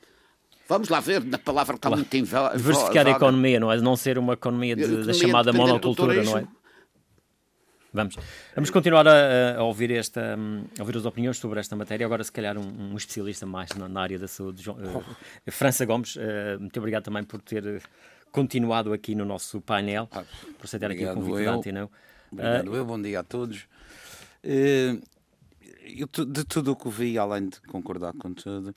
Vamos 0.68 0.90
lá 0.90 1.00
ver, 1.00 1.24
na 1.24 1.38
palavra 1.38 1.74
que 1.74 1.80
está 1.80 1.90
claro. 1.90 2.02
muito 2.02 2.14
em 2.16 2.24
Diversificar 2.24 3.06
a 3.06 3.12
economia, 3.12 3.60
não 3.60 3.72
é? 3.72 3.80
Não 3.80 3.96
ser 3.96 4.18
uma 4.18 4.34
economia, 4.34 4.76
de, 4.76 4.84
economia 4.84 5.06
da 5.06 5.14
chamada 5.14 5.54
monocultura, 5.54 6.24
não 6.24 6.38
é? 6.40 6.48
Vamos, 7.96 8.18
vamos 8.54 8.70
continuar 8.70 9.08
a, 9.08 9.56
a 9.58 9.64
ouvir, 9.64 9.90
esta, 9.92 10.36
a 10.78 10.82
ouvir 10.82 10.98
as 10.98 11.06
opiniões 11.06 11.38
sobre 11.38 11.62
esta 11.62 11.78
matéria. 11.78 12.06
Agora, 12.06 12.24
se 12.24 12.32
calhar, 12.32 12.58
um, 12.58 12.92
um 12.92 12.98
especialista 12.98 13.46
mais 13.46 13.70
na, 13.72 13.88
na, 13.88 14.02
área 14.02 14.20
da 14.20 14.28
saúde, 14.28 14.62
João, 14.62 14.78
uh, 14.78 15.04
França 15.50 15.86
Gomes. 15.86 16.18
Uh, 16.18 16.60
muito 16.60 16.78
obrigado 16.78 17.04
também 17.04 17.24
por 17.24 17.42
ter 17.42 17.82
continuado 18.34 18.92
aqui 18.92 19.16
no 19.16 19.24
nosso 19.24 19.62
painel, 19.62 20.10
ah, 20.12 20.24
por 20.58 20.66
aceitar 20.66 20.92
aqui 20.92 21.06
o 21.06 21.14
convite 21.14 21.40
eu. 21.40 21.46
da. 21.46 21.90
Obrigado, 22.32 22.68
uh, 22.68 22.76
eu. 22.76 22.86
Bom 22.86 23.02
dia 23.02 23.22
a 23.22 23.24
todos. 23.24 23.66
Eu, 24.44 26.08
de 26.08 26.44
tudo 26.44 26.74
o 26.74 26.76
que 26.76 26.90
vi, 26.90 27.18
além 27.18 27.48
de 27.48 27.62
concordar 27.62 28.12
com 28.14 28.34
tudo, 28.34 28.76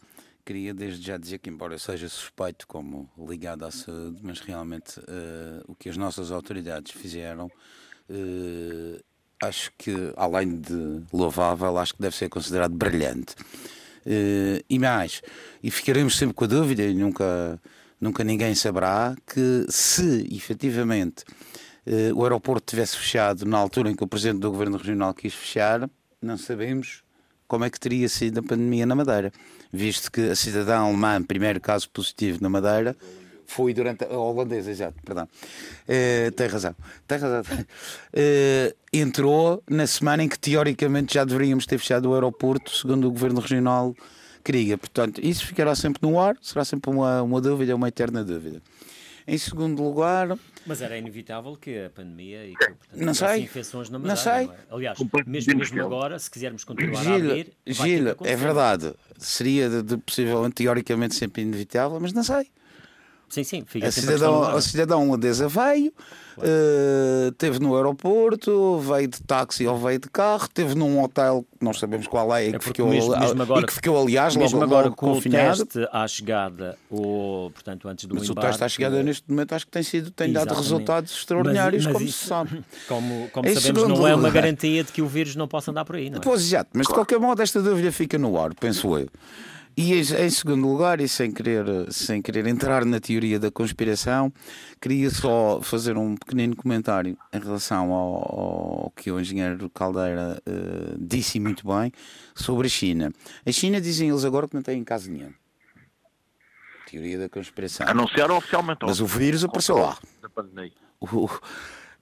queria 0.49 0.73
desde 0.73 1.05
já 1.05 1.19
dizer 1.19 1.39
que, 1.39 1.51
embora 1.51 1.75
eu 1.75 1.79
seja 1.79 2.09
suspeito 2.09 2.67
como 2.67 3.11
ligado 3.19 3.65
à 3.65 3.71
saúde, 3.71 4.21
mas 4.23 4.41
realmente 4.41 4.99
uh, 5.01 5.65
o 5.67 5.75
que 5.75 5.89
as 5.89 5.97
nossas 5.97 6.31
autoridades 6.31 6.93
fizeram 6.93 7.51
acho 9.43 9.73
que, 9.79 10.13
além 10.17 10.61
de 10.61 11.03
louvável, 11.13 11.79
acho 11.79 11.95
que 11.95 12.03
deve 12.03 12.17
ser 12.17 12.29
considerado 12.29 12.75
brilhante. 12.75 13.35
Uh, 14.07 14.65
e 14.71 14.79
mais, 14.79 15.21
e 15.63 15.71
ficaremos 15.71 16.17
sempre 16.17 16.35
com 16.35 16.45
a 16.45 16.47
dúvida, 16.47 16.83
e 16.83 16.95
nunca, 16.95 17.61
nunca 18.01 18.25
ninguém 18.25 18.55
saberá, 18.55 19.15
que 19.27 19.67
se 19.69 20.27
efetivamente 20.35 21.25
uh, 21.87 22.15
o 22.15 22.23
aeroporto 22.23 22.71
tivesse 22.71 22.97
fechado 22.97 23.45
na 23.45 23.59
altura 23.59 23.91
em 23.91 23.95
que 23.95 24.03
o 24.03 24.07
Presidente 24.07 24.41
do 24.41 24.51
Governo 24.51 24.79
Regional 24.79 25.13
quis 25.13 25.35
fechar, 25.35 25.89
não 26.23 26.39
sabemos 26.39 27.03
como 27.47 27.65
é 27.65 27.71
que 27.71 27.79
teria 27.79 28.09
sido 28.09 28.41
a 28.41 28.43
pandemia 28.43 28.87
na 28.87 28.95
Madeira, 28.95 29.33
visto 29.73 30.11
que 30.11 30.31
a 30.31 30.37
cidadã 30.37 30.79
alemã, 30.79 31.23
primeiro 31.23 31.61
caso 31.61 31.89
positivo 31.91 32.39
na 32.41 32.49
Madeira, 32.49 32.97
foi 33.49 33.73
durante 33.73 34.05
a 34.05 34.17
holandesa, 34.17 34.71
exato, 34.71 35.03
perdão. 35.05 35.27
Uh, 35.89 36.31
tem 36.33 36.47
razão, 36.47 36.77
tem 37.09 37.19
razão. 37.19 37.41
Uh, 37.41 38.77
entrou 38.93 39.63
na 39.69 39.87
semana 39.87 40.23
em 40.23 40.29
que 40.29 40.39
teoricamente 40.39 41.15
já 41.15 41.25
deveríamos 41.25 41.65
ter 41.65 41.79
fechado 41.79 42.11
o 42.11 42.15
aeroporto, 42.15 42.71
segundo 42.71 43.09
o 43.09 43.11
governo 43.11 43.41
regional 43.41 43.97
queria. 44.45 44.77
Portanto, 44.77 45.21
isso 45.25 45.47
ficará 45.47 45.75
sempre 45.75 46.01
no 46.03 46.21
ar, 46.21 46.37
será 46.43 46.63
sempre 46.65 46.91
uma, 46.91 47.23
uma 47.23 47.41
dúvida, 47.41 47.75
uma 47.75 47.89
eterna 47.89 48.23
dúvida. 48.23 48.63
Em 49.27 49.37
segundo 49.39 49.83
lugar. 49.83 50.39
Mas 50.67 50.83
era 50.83 50.97
inevitável 50.99 51.57
que 51.57 51.87
a 51.87 51.91
pandemia 51.91 52.47
e 52.47 52.55
que 52.55 52.67
portanto, 52.67 53.01
não 53.01 53.15
sei. 53.15 53.43
infecções 53.45 53.89
na 53.89 53.99
Madeira, 53.99 54.15
não 54.15 54.33
sei. 54.33 54.47
Não 54.47 54.53
é? 54.53 54.59
Aliás, 54.71 54.99
mesmo, 55.27 55.57
mesmo 55.57 55.83
agora, 55.83 56.19
se 56.19 56.31
quisermos 56.31 56.65
continuar 56.65 57.03
Gila, 57.03 57.15
a 57.15 57.17
abrir. 57.17 57.53
Gila, 57.67 58.17
é 58.25 58.37
verdade. 58.37 58.95
Seria 59.19 59.71
de, 59.71 59.83
de, 59.83 59.97
possivelmente, 59.97 60.55
teoricamente, 60.57 61.15
sempre 61.15 61.43
inevitável, 61.43 61.99
mas 61.99 62.13
não 62.13 62.23
sei. 62.23 62.47
Sim, 63.29 63.45
sim, 63.45 63.65
fica 63.67 63.89
a 63.89 63.93
cidadão, 63.93 64.43
a, 64.43 64.53
a 64.53 64.61
cidadão 64.61 65.07
holandesa 65.07 65.49
veio, 65.49 65.93
claro. 66.35 66.51
uh, 66.51 67.33
teve 67.33 67.59
no 67.59 67.77
aeroporto, 67.77 68.79
veio 68.79 69.07
de 69.07 69.21
táxi 69.23 69.67
ou 69.67 69.77
veio 69.77 69.99
de 69.99 70.09
carro, 70.09 70.49
teve 70.49 70.75
num 70.75 71.03
hotel 71.03 71.45
que 71.59 71.65
nós 71.65 71.79
sabemos 71.79 72.07
qual 72.07 72.35
é, 72.35 72.47
e, 72.47 72.55
é 72.55 72.59
que, 72.59 72.65
ficou, 72.65 72.89
mesmo, 72.89 73.19
mesmo 73.19 73.43
agora, 73.43 73.61
e 73.61 73.67
que 73.67 73.73
ficou, 73.75 74.01
aliás, 74.01 74.35
mesmo 74.35 74.59
logo, 74.59 74.73
agora 74.73 74.87
logo 74.87 74.97
com 74.97 75.15
confinado. 75.15 75.63
o 75.63 75.67
teste 75.67 75.89
à 75.93 76.09
chegada, 76.09 76.79
ou, 76.91 77.51
portanto, 77.51 77.87
antes 77.87 78.07
do 78.07 78.15
Mas 78.15 78.25
embarque, 78.25 78.47
o 78.47 78.49
teste 78.49 78.65
à 78.65 78.69
chegada, 78.69 79.03
neste 79.03 79.31
momento, 79.31 79.53
acho 79.55 79.67
que 79.67 79.73
tem, 79.73 79.83
sido, 79.83 80.11
tem 80.11 80.33
dado 80.33 80.55
resultados 80.55 81.13
extraordinários, 81.13 81.85
mas, 81.85 81.93
mas 81.93 82.01
como 82.01 82.09
isso, 82.09 82.19
se 82.19 82.27
sabe. 82.27 82.65
Como, 82.89 83.29
como 83.31 83.49
sabemos, 83.55 83.89
não 83.89 84.09
é 84.09 84.15
uma 84.15 84.31
garantia 84.31 84.83
de 84.83 84.91
que 84.91 85.03
o 85.03 85.07
vírus 85.07 85.37
não 85.37 85.47
possa 85.47 85.71
andar 85.71 85.85
por 85.85 85.97
aí, 85.97 86.09
não 86.09 86.19
é? 86.19 86.21
Pois, 86.21 86.41
exato, 86.41 86.71
mas 86.73 86.87
de 86.87 86.93
qualquer 86.95 87.19
modo, 87.19 87.43
esta 87.43 87.61
dúvida 87.61 87.93
fica 87.93 88.17
no 88.17 88.41
ar, 88.41 88.55
penso 88.55 88.97
eu. 88.97 89.09
E 89.81 89.95
em 89.95 90.31
segundo 90.31 90.67
lugar, 90.67 91.01
e 91.01 91.07
sem 91.07 91.31
querer, 91.31 91.65
sem 91.93 92.21
querer 92.21 92.49
entrar 92.49 92.85
na 92.85 92.99
teoria 92.99 93.39
da 93.39 93.49
conspiração, 93.49 94.33
queria 94.81 95.09
só 95.09 95.61
fazer 95.63 95.97
um 95.97 96.17
pequenino 96.17 96.57
comentário 96.57 97.17
em 97.33 97.39
relação 97.39 97.93
ao, 97.93 98.87
ao 98.87 98.91
que 98.97 99.09
o 99.09 99.21
engenheiro 99.21 99.71
Caldeira 99.71 100.43
uh, 100.45 100.99
disse 100.99 101.39
muito 101.39 101.65
bem 101.65 101.93
sobre 102.35 102.67
a 102.67 102.69
China. 102.69 103.13
A 103.47 103.53
China 103.53 103.81
dizem 103.81 104.09
eles 104.09 104.25
agora 104.25 104.49
que 104.49 104.57
não 104.57 104.63
têm 104.63 104.83
caso 104.83 105.13
nenhum. 105.13 105.33
Teoria 106.91 107.17
da 107.17 107.29
conspiração. 107.29 107.87
Anunciaram 107.89 108.37
oficialmente. 108.37 108.81
Mas 108.83 108.99
o 108.99 109.07
vírus 109.07 109.45
apareceu 109.45 109.79
lá. 109.79 109.97
O, 111.01 111.29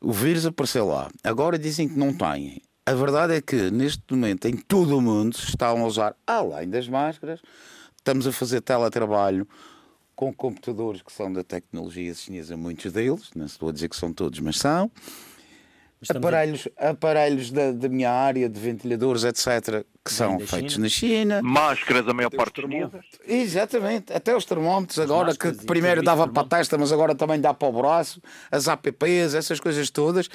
O 0.01 0.13
vírus 0.13 0.47
apareceu 0.47 0.87
lá. 0.87 1.11
Agora 1.23 1.59
dizem 1.59 1.89
que 1.89 1.99
não 1.99 2.15
têm. 2.15 2.63
A 2.89 2.95
verdade 2.95 3.35
é 3.35 3.41
que 3.41 3.69
neste 3.69 4.01
momento 4.13 4.47
em 4.47 4.57
todo 4.57 4.97
o 4.97 5.01
mundo 5.01 5.37
se 5.37 5.49
estão 5.49 5.83
a 5.83 5.85
usar, 5.85 6.15
além 6.25 6.71
das 6.71 6.89
máscaras, 6.89 7.41
estamos 7.97 8.29
a 8.29 8.33
fazer 8.33 8.61
teletrabalho 8.61 9.45
com 10.15 10.33
computadores 10.33 11.03
que 11.03 11.13
são 11.13 11.33
da 11.33 11.43
tecnologia 11.43 12.15
chinesa, 12.15 12.57
muitos 12.57 12.93
deles, 12.93 13.31
não 13.35 13.47
estou 13.47 13.71
a 13.71 13.73
dizer 13.73 13.89
que 13.89 13.97
são 13.97 14.13
todos, 14.13 14.39
mas 14.39 14.59
são. 14.59 14.89
Estamos 16.01 16.25
aparelhos, 16.25 16.69
a... 16.77 16.91
aparelhos 16.91 17.51
da, 17.51 17.73
da, 17.73 17.89
minha 17.89 18.13
área 18.13 18.49
de 18.49 18.61
ventiladores, 18.61 19.25
etc., 19.25 19.85
que 20.05 20.13
são 20.13 20.39
feitos 20.39 20.75
China. 20.75 20.85
na 20.85 20.89
China. 20.89 21.43
Máscaras, 21.43 22.07
a 22.07 22.15
maior 22.15 22.29
Até 22.29 22.37
parte 22.37 22.61
chinesa. 22.61 23.01
Exatamente, 23.27 24.13
até 24.13 24.37
os 24.37 24.45
termómetros 24.45 25.01
agora, 25.01 25.35
que 25.35 25.51
primeiro 25.65 26.05
dava 26.05 26.29
para 26.29 26.43
a 26.43 26.47
testa, 26.47 26.79
mas 26.79 26.93
agora 26.93 27.17
também 27.17 27.41
dá 27.41 27.53
para 27.53 27.67
o 27.67 27.73
braço, 27.73 28.23
as 28.49 28.69
APPs, 28.69 29.35
essas 29.35 29.59
coisas 29.59 29.91
todas. 29.91 30.29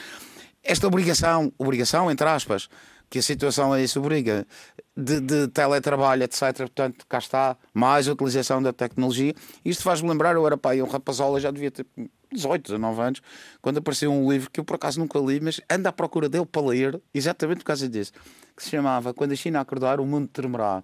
Esta 0.63 0.87
obrigação, 0.87 1.51
obrigação 1.57 2.11
entre 2.11 2.27
aspas, 2.27 2.69
que 3.09 3.19
a 3.19 3.21
situação 3.21 3.75
é 3.75 3.83
isso 3.83 3.99
obriga, 3.99 4.47
de, 4.95 5.19
de, 5.19 5.47
teletrabalho, 5.49 6.23
etc. 6.23 6.55
Portanto, 6.57 7.05
cá 7.09 7.17
está, 7.17 7.57
mais 7.73 8.07
a 8.07 8.13
utilização 8.13 8.61
da 8.61 8.71
tecnologia. 8.71 9.33
Isto 9.65 9.83
faz-me 9.83 10.07
lembrar, 10.07 10.35
eu 10.35 10.47
era 10.47 10.55
pai, 10.55 10.81
um 10.81 10.87
rapazola, 10.87 11.39
já 11.39 11.51
devia 11.51 11.71
ter 11.71 11.85
18, 12.31 12.63
19 12.63 13.01
anos, 13.01 13.21
quando 13.61 13.79
apareceu 13.79 14.11
um 14.11 14.31
livro 14.31 14.49
que 14.49 14.61
eu 14.61 14.63
por 14.63 14.75
acaso 14.75 14.99
nunca 14.99 15.19
li, 15.19 15.41
mas 15.41 15.59
ando 15.69 15.89
à 15.89 15.91
procura 15.91 16.29
dele 16.29 16.45
para 16.45 16.65
ler, 16.65 17.01
exatamente 17.13 17.57
por 17.57 17.65
causa 17.65 17.89
disso, 17.89 18.13
que 18.55 18.63
se 18.63 18.69
chamava 18.69 19.13
Quando 19.13 19.33
a 19.33 19.35
China 19.35 19.59
acordar, 19.59 19.99
o 19.99 20.05
mundo 20.05 20.29
tremerá. 20.31 20.81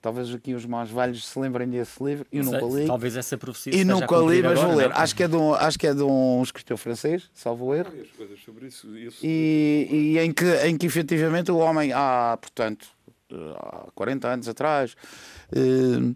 Talvez 0.00 0.32
aqui 0.32 0.54
os 0.54 0.64
mais 0.64 0.90
velhos 0.90 1.26
se 1.26 1.38
lembrem 1.38 1.68
desse 1.68 2.02
livro. 2.02 2.26
Eu 2.32 2.44
nunca 2.44 2.64
li. 2.64 2.86
Talvez 2.86 3.16
essa 3.16 3.36
profecia 3.36 3.74
E 3.74 3.84
nunca 3.84 4.16
li, 4.16 4.42
mas 4.42 4.58
vou 4.58 4.74
ler. 4.74 4.88
Não? 4.88 4.96
Acho 4.96 5.14
que, 5.14 5.22
é 5.22 5.28
de 5.28 5.36
um, 5.36 5.54
acho 5.54 5.78
que 5.78 5.86
é 5.86 5.92
de 5.92 6.02
um 6.02 6.42
escritor 6.42 6.78
francês, 6.78 7.30
salvo 7.34 7.74
erro. 7.74 7.92
E, 9.22 9.88
e 9.90 10.18
em, 10.18 10.32
que, 10.32 10.46
em 10.66 10.78
que 10.78 10.86
efetivamente 10.86 11.50
o 11.50 11.58
homem, 11.58 11.92
há, 11.92 12.38
portanto, 12.40 12.88
há 13.30 13.88
40 13.94 14.28
anos 14.28 14.48
atrás, 14.48 14.96
eh, 15.52 16.14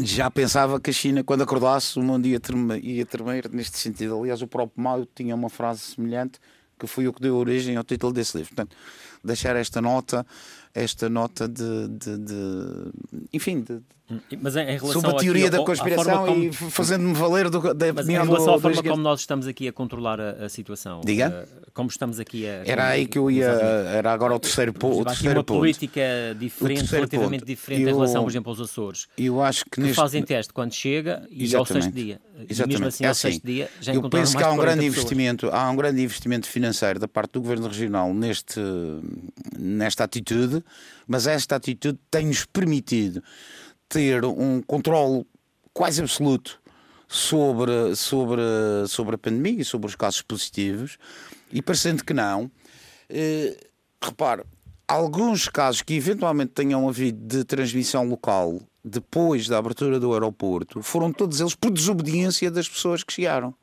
já 0.00 0.30
pensava 0.30 0.78
que 0.78 0.90
a 0.90 0.92
China, 0.92 1.24
quando 1.24 1.42
acordasse, 1.42 1.98
o 1.98 2.02
mundo 2.02 2.26
ia 2.26 2.38
tremer, 2.38 2.84
ia 2.84 3.06
tremer 3.06 3.48
neste 3.50 3.78
sentido. 3.78 4.18
Aliás, 4.20 4.42
o 4.42 4.46
próprio 4.46 4.82
Mao 4.82 5.06
tinha 5.06 5.34
uma 5.34 5.48
frase 5.48 5.80
semelhante 5.80 6.38
que 6.78 6.86
foi 6.86 7.08
o 7.08 7.12
que 7.12 7.20
deu 7.20 7.36
origem 7.36 7.76
ao 7.76 7.82
título 7.82 8.12
desse 8.12 8.36
livro. 8.36 8.54
Portanto, 8.54 8.76
deixar 9.24 9.56
esta 9.56 9.80
nota 9.80 10.24
esta 10.74 11.08
nota 11.08 11.48
de, 11.48 11.88
de, 11.88 12.18
de 12.18 12.92
enfim, 13.32 13.62
de, 13.62 13.80
mas 14.40 14.56
em 14.56 14.64
relação 14.64 15.00
sobre 15.02 15.10
a 15.10 15.14
teoria 15.14 15.50
da 15.50 15.58
conspiração 15.58 16.26
como... 16.26 16.44
e 16.44 16.52
fazendo-me 16.52 17.12
valer 17.12 17.50
do, 17.50 17.74
da 17.74 17.92
Mas 17.92 18.04
opinião 18.04 18.24
em 18.24 18.26
relação 18.26 18.54
à 18.54 18.60
forma 18.60 18.82
como 18.82 19.02
nós 19.02 19.20
estamos 19.20 19.46
aqui 19.46 19.68
a 19.68 19.72
controlar 19.72 20.18
a, 20.18 20.30
a 20.46 20.48
situação. 20.48 21.02
Diga. 21.04 21.46
Uh, 21.46 21.70
como 21.74 21.90
estamos 21.90 22.18
aqui 22.18 22.46
a. 22.46 22.62
Era 22.64 22.88
aí 22.88 23.06
que 23.06 23.18
eu 23.18 23.30
ia. 23.30 23.46
Era 23.46 24.12
agora 24.12 24.34
o 24.34 24.38
terceiro, 24.40 24.72
po, 24.72 25.00
o 25.00 25.04
terceiro 25.04 25.38
uma 25.38 25.44
ponto. 25.44 25.58
política 25.58 26.00
diferente, 26.38 26.90
relativamente 26.90 27.40
ponto. 27.40 27.48
diferente 27.48 27.82
eu, 27.82 27.90
em 27.90 27.92
relação, 27.92 28.22
por 28.22 28.30
exemplo, 28.30 28.50
aos 28.50 28.60
Açores. 28.60 29.06
Eu 29.16 29.42
acho 29.42 29.64
que, 29.64 29.72
que 29.72 29.80
neste... 29.82 29.96
fazem 29.96 30.22
teste 30.22 30.52
quando 30.52 30.72
chega 30.72 31.26
e 31.30 31.44
Exatamente. 31.44 31.56
ao 31.56 31.66
sexto 31.66 31.94
dia. 31.94 32.20
Exatamente. 32.48 32.62
E 32.62 32.66
mesmo 32.66 32.86
assim, 32.86 33.04
é 33.04 33.06
ao 33.06 33.10
assim, 33.12 33.20
sexto 33.30 33.46
dia 33.46 33.70
já 33.80 33.94
Eu 33.94 34.08
penso 34.08 34.36
que 34.36 34.42
há 34.42 34.50
um 34.50 34.56
grande 34.56 34.80
pessoas. 34.80 34.96
investimento, 34.96 35.50
há 35.50 35.70
um 35.70 35.76
grande 35.76 36.02
investimento 36.02 36.48
financeiro 36.48 36.98
da 36.98 37.06
parte 37.06 37.32
do 37.32 37.42
governo 37.42 37.68
regional 37.68 38.14
neste, 38.14 38.60
nesta 39.58 40.04
atitude, 40.04 40.64
mas 41.06 41.26
esta 41.26 41.56
atitude 41.56 41.98
tem-nos 42.10 42.44
permitido 42.46 43.22
ter 43.88 44.24
um 44.24 44.60
controle 44.62 45.26
quase 45.72 46.00
absoluto 46.00 46.60
sobre, 47.08 47.94
sobre, 47.96 48.42
sobre 48.86 49.14
a 49.14 49.18
pandemia 49.18 49.62
e 49.62 49.64
sobre 49.64 49.86
os 49.86 49.94
casos 49.94 50.22
positivos, 50.22 50.98
e 51.50 51.62
parecendo 51.62 52.04
que 52.04 52.12
não, 52.12 52.50
eh, 53.08 53.56
repare, 54.02 54.44
alguns 54.86 55.48
casos 55.48 55.82
que 55.82 55.94
eventualmente 55.94 56.52
tenham 56.52 56.88
havido 56.88 57.18
de 57.26 57.44
transmissão 57.44 58.06
local 58.06 58.60
depois 58.84 59.48
da 59.48 59.58
abertura 59.58 59.98
do 59.98 60.12
aeroporto 60.12 60.82
foram 60.82 61.12
todos 61.12 61.40
eles 61.40 61.54
por 61.54 61.70
desobediência 61.70 62.50
das 62.50 62.68
pessoas 62.68 63.02
que 63.02 63.12
chegaram. 63.12 63.54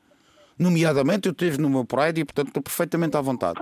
Nomeadamente, 0.58 1.28
eu 1.28 1.34
tive 1.34 1.58
no 1.58 1.68
meu 1.68 1.84
prédio 1.84 2.22
e, 2.22 2.24
portanto, 2.24 2.48
estou 2.48 2.62
perfeitamente 2.62 3.16
à 3.16 3.20
vontade. 3.20 3.60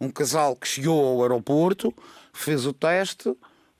Um 0.00 0.10
casal 0.10 0.56
que 0.56 0.66
chegou 0.66 1.04
ao 1.04 1.22
aeroporto, 1.22 1.94
fez 2.32 2.66
o 2.66 2.72
teste, 2.72 3.32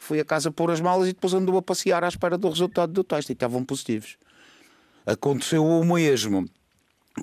foi 0.02 0.18
a 0.18 0.24
casa 0.24 0.50
pôr 0.50 0.70
as 0.72 0.80
malas 0.80 1.08
e 1.08 1.12
depois 1.12 1.32
andou 1.32 1.56
a 1.56 1.62
passear 1.62 2.02
à 2.02 2.08
espera 2.08 2.36
do 2.36 2.48
resultado 2.48 2.92
do 2.92 3.04
teste 3.04 3.30
e 3.30 3.34
estavam 3.34 3.64
positivos. 3.64 4.16
Aconteceu 5.06 5.64
o 5.64 5.84
mesmo 5.84 6.44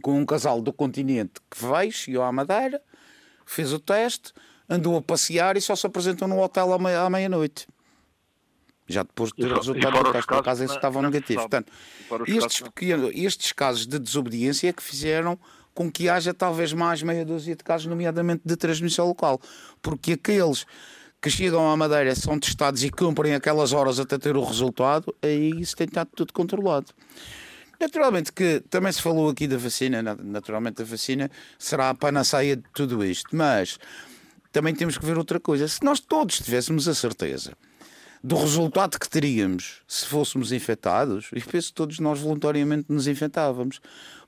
com 0.02 0.18
um 0.18 0.26
casal 0.26 0.62
do 0.62 0.72
continente 0.72 1.42
que 1.52 1.65
veio, 1.65 1.92
chegou 1.92 2.24
à 2.24 2.32
Madeira, 2.32 2.82
fez 3.46 3.74
o 3.74 3.80
teste, 3.80 4.32
andou 4.70 4.96
a 4.96 5.02
passear 5.02 5.58
e 5.58 5.62
só 5.62 5.76
se 5.76 5.86
apresentou 5.86 6.26
no 6.26 6.39
hotel 6.42 6.74
à 6.74 7.10
meia-noite. 7.10 7.68
Já 8.88 9.04
depois 9.04 9.34
do 9.34 9.54
resultado 9.54 10.02
do 10.02 10.12
teste, 10.13 10.28
por 10.28 10.38
acaso, 10.38 10.63
esses 10.63 10.76
estavam 10.76 11.02
negativos. 11.02 11.44
Portanto, 11.44 11.72
estes, 12.28 12.62
pequenos, 12.62 13.12
estes 13.13 13.52
casos 13.52 13.86
de 13.86 14.00
desobediência 14.00 14.70
é 14.70 14.74
que 14.74 14.82
fizeram 14.82 15.38
com 15.74 15.92
que 15.92 16.08
haja 16.08 16.34
talvez 16.34 16.72
mais 16.72 17.04
meia 17.04 17.26
dúzia 17.26 17.56
de 17.58 17.63
casos, 17.63 17.88
nomeadamente 17.88 18.42
de 18.46 18.56
transmissão 18.56 19.06
local. 19.06 19.39
Porque 19.82 20.13
aqueles 20.13 20.65
que 21.22 21.30
chegam 21.30 21.70
à 21.70 21.76
Madeira 21.76 22.16
são 22.16 22.40
testados 22.40 22.84
e 22.84 22.90
cumprem 22.90 23.36
aquelas 23.36 23.74
horas 23.74 24.00
até 24.00 24.18
ter 24.18 24.38
o 24.38 24.44
resultado, 24.44 25.14
aí 25.22 25.52
isso 25.60 25.76
tem 25.76 25.86
estado 25.86 26.10
tudo 26.16 26.34
controlado. 26.34 26.88
Naturalmente 27.80 28.32
que 28.32 28.62
também 28.70 28.92
se 28.92 29.02
falou 29.02 29.30
aqui 29.30 29.48
da 29.48 29.58
vacina, 29.58 30.02
naturalmente 30.02 30.82
a 30.82 30.86
vacina 30.86 31.32
será 31.58 31.90
a 31.90 31.94
panaceia 31.94 32.58
de 32.58 32.64
tudo 32.74 33.04
isto, 33.04 33.36
mas 33.36 33.78
também 34.52 34.76
temos 34.76 34.98
que 34.98 35.06
ver 35.06 35.18
outra 35.18 35.40
coisa. 35.40 35.68
Se 35.68 35.84
nós 35.84 36.00
todos 36.00 36.40
tivéssemos 36.40 36.88
a 36.88 36.94
certeza 36.94 37.54
do 38.24 38.36
resultado 38.36 39.00
que 39.00 39.10
teríamos 39.10 39.82
se 39.88 40.06
fôssemos 40.06 40.52
infectados, 40.52 41.30
e 41.34 41.42
penso 41.42 41.70
que 41.70 41.74
todos 41.74 42.00
nós 42.00 42.20
voluntariamente 42.20 42.86
nos 42.90 43.08
infectávamos. 43.08 43.80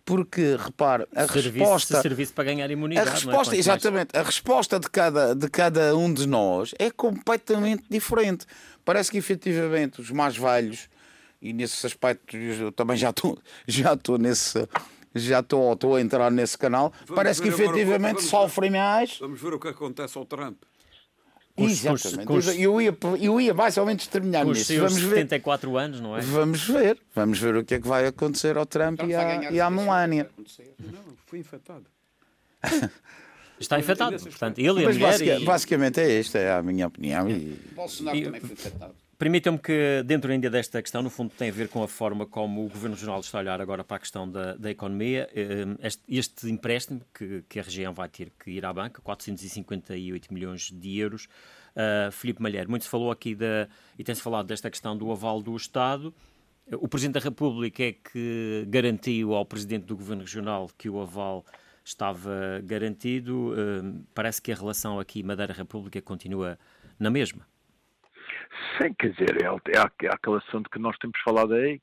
Porque, 0.06 0.56
repare, 0.58 1.08
a 1.16 1.28
serviço, 1.28 1.60
resposta. 1.60 2.02
Serviço 2.02 2.34
para 2.34 2.46
ganhar 2.46 2.70
imunidade. 2.70 3.08
A 3.08 3.12
é? 3.12 3.16
resposta, 3.16 3.56
é? 3.56 3.60
exatamente. 3.60 4.18
A 4.18 4.24
resposta 4.24 4.80
de 4.80 4.90
cada, 4.90 5.36
de 5.36 5.50
cada 5.50 5.96
um 5.96 6.14
de 6.14 6.28
nós 6.28 6.74
é 6.80 6.90
completamente 6.90 7.84
diferente. 7.90 8.46
Parece 8.84 9.12
que, 9.12 9.18
efetivamente, 9.18 10.02
os 10.02 10.10
mais 10.12 10.36
velhos, 10.36 10.90
e 11.42 11.54
nesse 11.54 11.86
aspecto 11.86 12.36
eu 12.36 12.72
também 12.72 12.98
já 12.98 13.10
estou 13.10 13.38
já 13.68 13.94
estou 13.94 14.18
nesse. 14.18 14.68
Já 15.14 15.42
estou, 15.42 15.74
estou 15.74 15.98
a 15.98 16.02
entrar 16.02 16.32
nesse 16.32 16.58
canal. 16.58 16.94
Vamos 17.06 17.16
Parece 17.16 17.42
que 17.42 17.50
efetivamente 17.50 18.24
sofrem 18.24 18.72
mais. 18.72 19.20
Vamos 19.20 19.42
ver 19.42 19.54
o 19.54 19.60
que 19.60 19.68
acontece 19.68 20.18
ao 20.18 20.26
Trump. 20.26 20.64
Exatamente. 21.70 22.32
Os, 22.32 22.48
eu, 22.60 22.82
ia, 22.82 22.98
eu 23.20 23.42
ia 23.42 23.54
mais 23.54 23.78
ou 23.78 23.86
menos 23.86 24.08
terminar 24.08 24.46
com 24.46 24.52
nisso. 24.52 24.76
Vamos 24.78 24.94
74 24.96 25.72
ver. 25.72 25.78
anos, 25.78 26.02
não 26.02 26.18
é? 26.18 26.22
Vamos 26.22 26.62
ver. 26.68 26.98
Vamos 27.16 27.40
ver 27.40 27.56
o 27.56 27.64
que 27.64 27.76
é 27.76 27.80
que 27.80 27.88
vai 27.88 28.06
acontecer 28.08 28.58
ao 28.58 28.66
Trump 28.66 29.02
e 29.04 29.14
à, 29.14 29.52
e 29.52 29.60
à 29.60 29.70
Melania. 29.70 30.30
Não, 30.80 31.00
fui 31.26 31.40
infectado. 31.40 31.86
Está 33.60 33.80
infectado, 33.80 34.18
portanto, 34.20 34.58
ele 34.58 34.82
e 34.82 34.84
a 34.84 34.88
Mas 34.88 34.98
mulher... 34.98 35.12
Basic, 35.12 35.30
e... 35.30 35.46
Basicamente 35.46 36.00
é 36.02 36.20
isto, 36.20 36.36
é 36.36 36.52
a 36.52 36.64
minha 36.64 36.88
opinião. 36.88 37.30
E... 37.30 37.60
Bolsonaro 37.76 38.18
e... 38.18 38.24
também 38.24 38.42
foi 38.42 38.52
infectado. 38.54 38.96
Permitam-me 39.22 39.60
que, 39.60 40.02
dentro 40.04 40.32
ainda 40.32 40.50
desta 40.50 40.82
questão, 40.82 41.04
no 41.04 41.10
fundo 41.12 41.32
tem 41.38 41.50
a 41.50 41.52
ver 41.52 41.70
com 41.70 41.84
a 41.84 41.88
forma 41.88 42.26
como 42.26 42.66
o 42.66 42.68
Governo 42.68 42.96
Regional 42.96 43.20
está 43.20 43.38
a 43.38 43.42
olhar 43.42 43.62
agora 43.62 43.84
para 43.84 43.98
a 43.98 44.00
questão 44.00 44.28
da, 44.28 44.56
da 44.56 44.72
economia. 44.72 45.30
Eh, 45.36 45.64
este, 45.84 46.04
este 46.08 46.50
empréstimo 46.50 47.04
que, 47.14 47.44
que, 47.48 47.60
a 47.60 47.62
região 47.62 47.94
vai 47.94 48.10
ter 48.10 48.32
que 48.32 48.50
ir 48.50 48.66
à 48.66 48.74
banca, 48.74 49.00
458 49.00 50.34
milhões 50.34 50.72
de 50.72 50.98
euros. 50.98 51.26
Uh, 51.76 52.12
Filipe 52.12 52.42
muito 52.68 52.82
se 52.82 52.90
falou 52.90 53.12
aqui 53.12 53.36
da, 53.36 53.68
e 53.96 54.04
tem-se 54.04 54.24
falado 54.24 54.48
desta 54.48 54.72
questão 54.72 54.98
do 54.98 55.12
aval 55.12 55.40
do 55.40 55.56
Estado. 55.56 56.12
O 56.80 56.88
Presidente 56.88 57.14
da 57.14 57.20
República 57.20 57.84
é 57.84 57.92
que 57.92 58.66
garantiu 58.70 59.36
ao 59.36 59.46
Presidente 59.46 59.86
do 59.86 59.96
Governo 59.96 60.24
Regional 60.24 60.68
que 60.76 60.90
o 60.90 61.00
aval 61.00 61.46
estava 61.86 62.60
garantido. 62.64 63.54
Uh, 63.54 64.04
parece 64.16 64.42
que 64.42 64.52
a 64.52 64.56
relação 64.56 65.00
aqui 65.00 65.22
Madeira-República 65.22 66.02
continua 66.02 66.58
na 66.98 67.12
mesma. 67.12 67.51
Sim, 68.78 68.94
quer 68.94 69.12
dizer, 69.12 69.44
é, 69.44 69.48
é, 69.48 70.08
é 70.08 70.38
ação 70.38 70.62
de 70.62 70.70
que 70.70 70.80
nós 70.80 70.98
temos 70.98 71.20
falado 71.22 71.54
aí. 71.54 71.82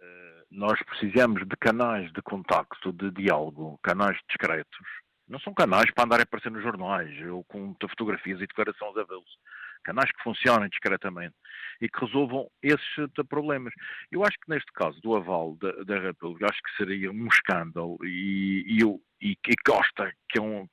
Eh, 0.00 0.44
nós 0.50 0.78
precisamos 0.82 1.46
de 1.46 1.56
canais 1.56 2.12
de 2.12 2.22
contacto, 2.22 2.92
de 2.92 3.10
diálogo, 3.10 3.78
canais 3.82 4.18
discretos. 4.28 4.86
Não 5.28 5.38
são 5.40 5.54
canais 5.54 5.90
para 5.92 6.04
andar 6.04 6.20
a 6.20 6.24
aparecer 6.24 6.50
nos 6.50 6.62
jornais 6.62 7.10
ou 7.26 7.44
com 7.44 7.74
fotografias 7.80 8.38
e 8.38 8.46
declarações 8.46 8.96
a 8.96 9.04
vê-los. 9.04 9.38
Canais 9.84 10.10
que 10.12 10.22
funcionem 10.22 10.68
discretamente 10.68 11.34
e 11.80 11.88
que 11.88 12.04
resolvam 12.04 12.48
esses 12.62 12.94
problemas. 13.28 13.72
Eu 14.10 14.22
acho 14.22 14.36
que 14.38 14.50
neste 14.50 14.70
caso 14.72 15.00
do 15.00 15.16
aval 15.16 15.56
da, 15.56 15.72
da 15.84 15.98
República, 15.98 16.46
acho 16.50 16.62
que 16.62 16.76
seria 16.76 17.10
um 17.10 17.26
escândalo 17.26 17.98
e, 18.04 18.64
e, 18.68 18.82
e, 19.20 19.30
e 19.32 19.56
Costa, 19.64 20.12
que 20.28 20.38
é 20.38 20.42
um, 20.42 20.68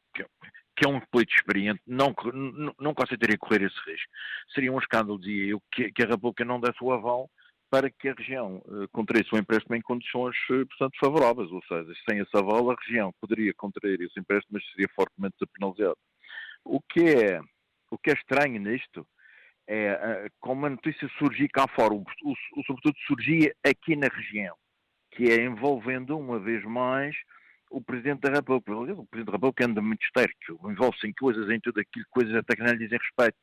que, 0.80 0.86
é 0.86 0.90
um 0.90 1.00
político 1.12 1.40
experiente, 1.40 1.82
não, 1.86 2.16
não, 2.34 2.74
não 2.80 2.94
consideraria 2.94 3.38
correr 3.38 3.64
esse 3.64 3.80
risco. 3.86 4.10
Seria 4.54 4.72
um 4.72 4.80
escândalo, 4.80 5.20
dizia 5.20 5.48
eu, 5.48 5.62
que, 5.72 5.92
que 5.92 6.04
a 6.04 6.08
República 6.08 6.46
não 6.46 6.60
desse 6.60 6.82
o 6.82 6.92
aval 6.92 7.30
para 7.70 7.90
que 7.92 8.10
a 8.10 8.14
região 8.14 8.64
uh, 8.66 8.88
contraísse 8.92 9.34
o 9.34 9.38
empréstimo 9.38 9.76
em 9.76 9.82
condições, 9.82 10.36
uh, 10.50 10.66
portanto, 10.66 10.98
favoráveis, 11.00 11.52
ou 11.52 11.62
seja, 11.66 11.94
sem 12.10 12.20
esse 12.20 12.36
aval 12.36 12.72
a 12.72 12.76
região 12.76 13.14
poderia 13.22 13.54
contrair 13.56 14.02
esse 14.02 14.20
empréstimo, 14.20 14.54
mas 14.54 14.72
seria 14.72 14.88
fortemente 14.96 15.36
penalizado. 15.54 15.98
O 16.64 16.82
que 16.82 17.02
é, 17.02 17.42
o 17.92 17.98
que 17.98 18.10
é 18.10 18.14
estranho 18.14 18.60
nisto 18.60 19.06
é 19.68 19.94
uh, 19.94 20.32
como 20.40 20.66
a 20.66 20.70
notícia 20.70 21.08
surgiu 21.20 21.48
cá 21.54 21.68
fora, 21.68 21.94
o, 21.94 22.00
o, 22.00 22.32
o, 22.32 22.64
sobretudo 22.66 22.96
surgia 23.06 23.54
aqui 23.64 23.96
na 23.96 24.08
região, 24.08 24.56
que 25.12 25.26
é 25.30 25.44
envolvendo 25.44 26.18
uma 26.18 26.40
vez 26.40 26.64
mais 26.64 27.16
o 27.70 27.82
Presidente 27.82 28.22
da 28.22 28.32
República. 28.32 28.72
O 28.74 29.06
Presidente 29.06 29.26
da 29.26 29.32
República 29.34 29.66
anda 29.66 29.82
muito 29.82 30.04
estéril, 30.04 30.34
envolve-se 30.66 31.08
em 31.08 31.14
coisas, 31.14 31.50
em 31.50 31.60
tudo 31.60 31.80
aquilo, 31.80 32.06
coisas 32.10 32.36
até 32.36 32.56
que 32.56 32.64
não 32.64 32.72
lhe 32.72 32.80
dizem 32.80 32.98
respeito. 32.98 33.38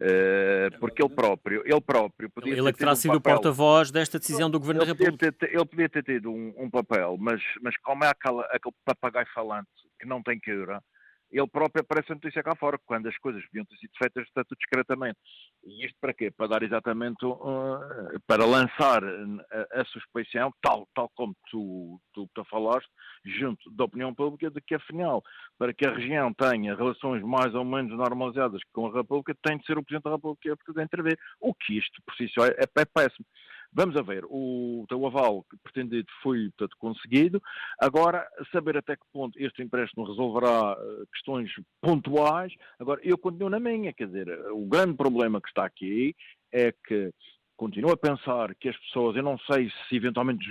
Uh, 0.00 0.78
porque 0.78 1.02
ele 1.02 1.14
próprio, 1.14 1.62
ele 1.66 1.80
próprio 1.80 2.30
podia 2.30 2.54
ele 2.54 2.68
é 2.68 2.72
que 2.72 2.78
terá 2.78 2.96
sido 2.96 3.12
um 3.12 3.16
o 3.16 3.20
porta-voz 3.20 3.90
desta 3.90 4.18
decisão 4.18 4.48
do 4.48 4.58
Governo 4.58 4.80
ele 4.80 4.86
da 4.86 4.92
República. 4.92 5.32
Ter, 5.32 5.54
ele 5.54 5.66
podia 5.66 5.88
ter 5.90 6.02
tido 6.02 6.30
um, 6.30 6.54
um, 6.56 6.70
papel, 6.70 7.18
mas, 7.18 7.42
mas 7.60 7.76
como 7.78 8.02
é 8.04 8.08
aquela, 8.08 8.42
aquele 8.46 8.74
papagaio 8.82 9.26
falante 9.34 9.68
que 9.98 10.06
não 10.06 10.22
tem 10.22 10.40
cura, 10.40 10.82
ele 11.30 11.46
próprio 11.46 11.82
aparece 11.82 12.12
a 12.12 12.14
notícia 12.14 12.42
cá 12.42 12.54
fora, 12.56 12.78
quando 12.84 13.08
as 13.08 13.16
coisas 13.18 13.42
deviam 13.44 13.64
ter 13.64 13.76
sido 13.76 13.90
feitas 13.96 14.28
tanto 14.34 14.56
discretamente. 14.56 15.18
E 15.64 15.86
isto 15.86 15.96
para 16.00 16.12
quê? 16.12 16.30
Para 16.30 16.48
dar 16.48 16.62
exatamente, 16.62 17.24
uh, 17.24 18.20
para 18.26 18.44
lançar 18.44 19.02
a, 19.04 19.80
a, 19.80 19.84
suspeição, 19.86 20.52
tal, 20.60 20.88
tal 20.94 21.08
como 21.14 21.34
tu, 21.50 22.00
tu, 22.12 22.28
tu 22.34 22.44
falaste, 22.44 22.90
junto 23.24 23.70
da 23.70 23.84
opinião 23.84 24.14
pública, 24.14 24.50
de 24.50 24.60
que 24.60 24.74
afinal, 24.74 25.22
para 25.58 25.72
que 25.72 25.86
a 25.86 25.94
região 25.94 26.32
tenha 26.34 26.74
relações 26.74 27.22
mais 27.22 27.54
ou 27.54 27.64
menos 27.64 27.96
normalizadas 27.96 28.60
com 28.72 28.86
a 28.86 28.92
República, 28.92 29.36
tem 29.42 29.58
de 29.58 29.66
ser 29.66 29.78
o 29.78 29.84
Presidente 29.84 30.04
da 30.04 30.16
República 30.16 30.56
a 30.76 30.82
intervir. 30.82 31.18
O 31.40 31.54
que 31.54 31.78
isto, 31.78 32.00
por 32.04 32.14
si 32.16 32.28
só, 32.28 32.46
é, 32.46 32.54
é 32.58 32.84
péssimo. 32.84 33.26
Vamos 33.72 33.96
a 33.96 34.02
ver, 34.02 34.24
o, 34.28 34.84
o 34.90 35.06
aval 35.06 35.44
pretendido 35.62 36.08
foi 36.22 36.50
portanto, 36.50 36.76
conseguido. 36.78 37.40
Agora, 37.78 38.26
saber 38.52 38.76
até 38.76 38.96
que 38.96 39.02
ponto 39.12 39.38
este 39.38 39.62
empréstimo 39.62 40.04
resolverá 40.04 40.72
uh, 40.72 41.06
questões 41.12 41.50
pontuais. 41.80 42.52
Agora, 42.78 43.00
eu 43.04 43.16
continuo 43.16 43.48
na 43.48 43.60
minha, 43.60 43.92
quer 43.92 44.06
dizer, 44.06 44.28
o 44.50 44.66
grande 44.66 44.96
problema 44.96 45.40
que 45.40 45.48
está 45.48 45.64
aqui 45.64 46.16
é 46.52 46.72
que 46.72 47.12
continuo 47.60 47.92
a 47.92 47.96
pensar 47.96 48.54
que 48.54 48.70
as 48.70 48.76
pessoas, 48.78 49.14
eu 49.14 49.22
não 49.22 49.36
sei 49.40 49.70
se 49.86 49.94
eventualmente 49.94 50.46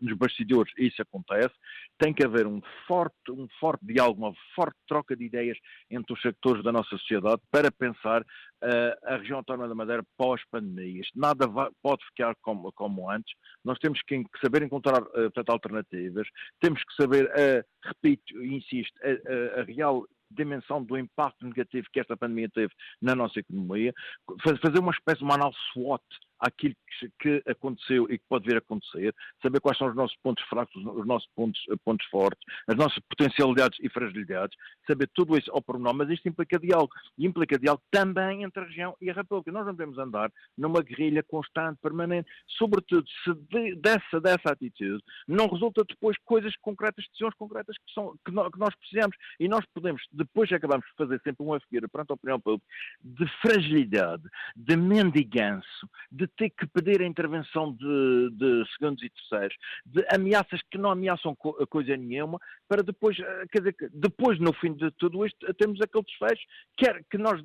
nos 0.00 0.16
bastidores 0.16 0.72
isso 0.78 1.02
acontece, 1.02 1.52
tem 1.98 2.14
que 2.14 2.24
haver 2.24 2.46
um 2.46 2.62
forte, 2.86 3.32
um 3.32 3.48
forte 3.58 3.84
diálogo, 3.84 4.24
uma 4.24 4.32
forte 4.54 4.78
troca 4.86 5.16
de 5.16 5.24
ideias 5.24 5.58
entre 5.90 6.14
os 6.14 6.22
sectores 6.22 6.62
da 6.62 6.70
nossa 6.70 6.90
sociedade 6.90 7.42
para 7.50 7.72
pensar 7.72 8.22
uh, 8.22 8.94
a 9.02 9.16
região 9.16 9.38
autónoma 9.38 9.66
da 9.66 9.74
Madeira 9.74 10.04
pós-pandemia. 10.16 11.02
Nada 11.12 11.48
vai, 11.48 11.68
pode 11.82 12.04
ficar 12.06 12.36
como, 12.40 12.72
como, 12.74 13.10
antes. 13.10 13.34
Nós 13.64 13.76
temos 13.80 14.00
que, 14.02 14.22
que 14.22 14.40
saber 14.40 14.62
encontrar 14.62 15.02
uh, 15.02 15.10
portanto, 15.12 15.50
alternativas, 15.50 16.28
temos 16.60 16.84
que 16.84 16.94
saber, 16.94 17.24
uh, 17.24 17.64
repito, 17.84 18.44
insisto, 18.44 18.96
a, 19.02 19.58
a, 19.58 19.62
a 19.62 19.64
real 19.64 20.06
dimensão 20.30 20.82
do 20.82 20.98
impacto 20.98 21.46
negativo 21.46 21.86
que 21.92 22.00
esta 22.00 22.16
pandemia 22.16 22.48
teve 22.50 22.72
na 23.00 23.14
nossa 23.14 23.38
economia, 23.40 23.92
fazer 24.42 24.78
uma 24.78 24.92
espécie 24.92 25.18
de 25.18 25.24
uma 25.24 25.34
análise 25.34 25.58
SWOT 25.72 26.02
àquilo 26.44 26.74
que, 27.20 27.42
aconteceu 27.46 28.04
e 28.10 28.18
que 28.18 28.24
pode 28.28 28.46
vir 28.46 28.56
a 28.56 28.58
acontecer, 28.58 29.14
saber 29.42 29.60
quais 29.60 29.76
são 29.78 29.88
os 29.88 29.96
nossos 29.96 30.16
pontos 30.22 30.44
fracos, 30.44 30.74
os 30.76 31.06
nossos 31.06 31.28
pontos, 31.34 31.60
eh, 31.70 31.74
pontos 31.84 32.06
fortes, 32.06 32.40
as 32.68 32.76
nossas 32.76 32.98
potencialidades 33.08 33.78
e 33.82 33.88
fragilidades, 33.88 34.56
saber 34.86 35.08
tudo 35.14 35.36
isso 35.36 35.50
ao 35.50 35.62
pormenor, 35.62 35.94
mas 35.94 36.10
isto 36.10 36.28
implica 36.28 36.58
diálogo, 36.58 36.92
e 37.18 37.26
implica 37.26 37.58
diálogo 37.58 37.82
também 37.90 38.44
entre 38.44 38.62
a 38.62 38.66
região 38.66 38.96
e 39.00 39.10
a 39.10 39.14
República. 39.14 39.50
Nós 39.50 39.66
não 39.66 39.74
devemos 39.74 39.98
andar 39.98 40.30
numa 40.56 40.82
guerrilha 40.82 41.22
constante, 41.22 41.78
permanente, 41.80 42.30
sobretudo 42.46 43.06
se 43.24 43.34
de, 43.34 43.74
dessa, 43.76 44.20
dessa 44.20 44.52
atitude 44.52 45.02
não 45.26 45.48
resulta 45.48 45.84
depois 45.84 46.16
coisas 46.24 46.54
concretas, 46.56 47.04
decisões 47.08 47.34
concretas 47.34 47.76
que, 47.78 47.92
são, 47.92 48.14
que, 48.24 48.30
nós, 48.30 48.50
que 48.52 48.58
nós 48.58 48.74
precisamos, 48.76 49.16
e 49.40 49.48
nós 49.48 49.64
podemos, 49.74 50.02
depois 50.12 50.52
acabamos 50.52 50.86
de 50.86 50.92
fazer 50.96 51.20
sempre 51.22 51.44
uma 51.44 51.58
figueira 51.60 51.88
perante 51.88 52.10
a 52.10 52.14
opinião 52.14 52.40
pública, 52.40 52.66
de 53.02 53.26
fragilidade, 53.40 54.22
de 54.54 54.76
mendiganço, 54.76 55.88
de 56.10 56.26
ter 56.36 56.50
que 56.50 56.66
pedir 56.66 57.00
a 57.00 57.06
intervenção 57.06 57.72
de, 57.72 58.30
de 58.32 58.64
segundos 58.72 59.02
e 59.02 59.10
terceiros, 59.10 59.56
de 59.86 60.04
ameaças 60.12 60.60
que 60.70 60.78
não 60.78 60.90
ameaçam 60.90 61.34
co 61.34 61.54
coisa 61.66 61.96
nenhuma, 61.96 62.38
para 62.68 62.82
depois, 62.82 63.18
eh, 63.18 63.44
quer 63.50 63.58
dizer, 63.58 63.76
depois, 63.92 64.38
no 64.38 64.52
fim 64.54 64.74
de 64.74 64.90
tudo 64.92 65.24
isto, 65.24 65.54
temos 65.54 65.80
aquele 65.80 66.04
desfecho 66.04 66.44
quer 66.76 67.04
que 67.10 67.18
nós 67.18 67.42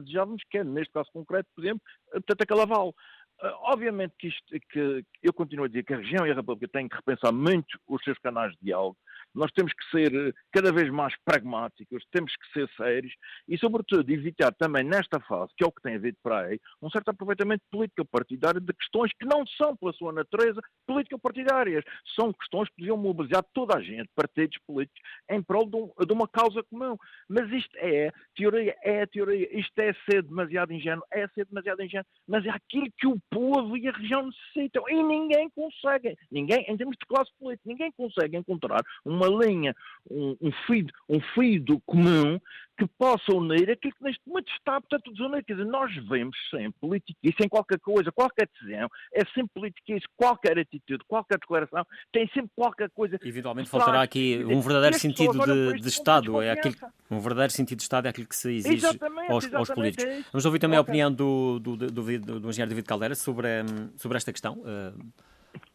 desejávamos, 0.00 0.42
quer 0.50 0.64
neste 0.64 0.92
caso 0.92 1.10
concreto, 1.12 1.48
por 1.54 1.64
exemplo, 1.64 1.82
portanto, 2.10 2.42
aquele 2.42 2.60
aval. 2.62 2.94
Eh, 3.42 3.54
obviamente 3.62 4.14
que, 4.18 4.28
isto, 4.28 4.44
que 4.70 5.04
eu 5.22 5.32
continuo 5.32 5.64
a 5.64 5.68
dizer 5.68 5.84
que 5.84 5.94
a 5.94 5.98
região 5.98 6.26
e 6.26 6.30
a 6.30 6.34
República 6.34 6.68
têm 6.72 6.88
que 6.88 6.96
repensar 6.96 7.32
muito 7.32 7.78
os 7.88 8.02
seus 8.04 8.18
canais 8.18 8.52
de 8.52 8.58
diálogo, 8.62 8.96
nós 9.34 9.50
temos 9.52 9.72
que 9.72 9.90
ser 9.90 10.14
eh, 10.14 10.32
cada 10.52 10.72
vez 10.72 10.90
mais 10.90 11.14
pragmáticos, 11.24 12.04
temos 12.10 12.32
que 12.36 12.52
ser 12.52 12.68
sérios 12.76 13.12
e, 13.48 13.58
sobretudo, 13.58 14.08
evitar 14.10 14.52
também 14.54 14.84
nesta 14.84 15.20
fase, 15.20 15.52
que 15.56 15.64
é 15.64 15.66
o 15.66 15.72
que 15.72 15.82
tem 15.82 15.96
havido 15.96 16.16
para 16.22 16.46
aí, 16.46 16.60
um 16.80 16.90
certo 16.90 17.10
aproveitamento 17.10 17.62
político-partidário 17.70 18.60
de 18.60 18.72
questões 18.72 19.10
que 19.18 19.26
não 19.26 19.46
são, 19.46 19.76
pela 19.76 19.92
sua 19.92 20.12
natureza, 20.12 20.60
político-partidárias. 20.86 21.84
São 22.14 22.32
questões 22.32 22.68
que 22.70 22.76
deviam 22.78 22.96
mobilizar 22.96 23.44
toda 23.52 23.76
a 23.76 23.82
gente, 23.82 24.08
partidos 24.14 24.58
políticos, 24.66 25.00
em 25.30 25.42
prol 25.42 25.68
de, 25.68 25.76
um, 25.76 25.90
de 26.06 26.12
uma 26.12 26.28
causa 26.28 26.62
comum. 26.64 26.96
Mas 27.28 27.50
isto 27.50 27.76
é 27.76 28.10
teoria, 28.36 28.76
é 28.82 29.06
teoria, 29.06 29.48
isto 29.58 29.78
é 29.78 29.92
ser 30.08 30.22
demasiado 30.22 30.72
ingênuo, 30.72 31.04
é 31.10 31.26
ser 31.28 31.46
demasiado 31.46 31.82
ingênuo, 31.82 32.06
mas 32.26 32.44
é 32.44 32.50
aquilo 32.50 32.86
que 32.98 33.06
o 33.06 33.18
povo 33.30 33.76
e 33.76 33.88
a 33.88 33.92
região 33.92 34.26
necessitam 34.26 34.84
e 34.88 35.02
ninguém 35.02 35.48
consegue, 35.50 36.16
ninguém, 36.30 36.64
em 36.68 36.76
termos 36.76 36.96
de 36.98 37.06
classe 37.06 37.30
política, 37.38 37.68
ninguém 37.68 37.92
consegue 37.92 38.36
encontrar 38.36 38.80
uma 39.04 39.21
uma 39.22 39.44
linha, 39.44 39.74
um, 40.10 40.36
um, 40.40 40.52
fio, 40.66 40.86
um 41.08 41.20
fio 41.34 41.80
comum 41.86 42.38
que 42.78 42.86
possa 42.98 43.32
unir 43.32 43.70
aquilo 43.70 43.94
que 43.94 44.02
neste 44.02 44.20
momento 44.26 44.50
está, 44.52 44.80
portanto, 44.80 45.12
desunido. 45.12 45.44
Quer 45.44 45.54
dizer, 45.54 45.66
nós 45.66 45.94
vemos 46.08 46.36
sempre 46.50 46.74
politiquice 46.80 47.36
em 47.44 47.48
qualquer 47.48 47.78
coisa, 47.78 48.10
qualquer 48.10 48.48
decisão, 48.48 48.88
é 49.12 49.24
sempre 49.26 49.50
politiquice, 49.54 50.06
qualquer 50.16 50.58
atitude, 50.58 51.04
qualquer 51.06 51.38
declaração, 51.38 51.86
tem 52.10 52.26
sempre 52.28 52.50
qualquer 52.56 52.90
coisa. 52.90 53.18
Eventualmente 53.22 53.68
faltará 53.68 54.02
aqui 54.02 54.42
um 54.44 54.60
verdadeiro 54.60 54.98
sentido 54.98 55.38
de, 55.44 55.80
de 55.80 55.88
Estado, 55.88 56.40
é 56.40 56.50
aquilo, 56.50 56.74
um 57.10 57.20
verdadeiro 57.20 57.52
sentido 57.52 57.78
de 57.78 57.82
Estado 57.82 58.06
é 58.06 58.08
aquilo 58.10 58.26
que 58.26 58.36
se 58.36 58.52
exige 58.52 58.74
exatamente, 58.76 59.30
aos, 59.30 59.44
exatamente, 59.44 59.56
aos, 59.56 59.70
políticos. 59.70 60.04
É 60.04 60.22
Vamos 60.32 60.46
ouvir 60.46 60.58
também 60.58 60.78
a 60.78 60.80
opinião 60.80 61.12
do, 61.12 61.58
do, 61.60 61.76
do, 61.76 61.90
do, 61.90 62.40
do 62.40 62.48
engenheiro 62.48 62.70
David 62.70 62.86
Caldeira 62.86 63.14
sobre, 63.14 63.48
sobre 63.96 64.16
esta 64.16 64.32
questão. 64.32 64.54
Uh, 64.60 65.12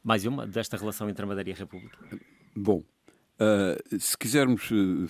mais 0.04 0.26
uma 0.26 0.48
desta 0.48 0.78
relação 0.78 1.10
entre 1.10 1.24
a 1.24 1.28
Madeira 1.28 1.50
e 1.50 1.54
a 1.54 1.56
República. 1.56 1.98
Bom, 2.56 2.84
Uh, 3.40 4.00
se 4.00 4.18
quisermos 4.18 4.72
uh, 4.72 5.08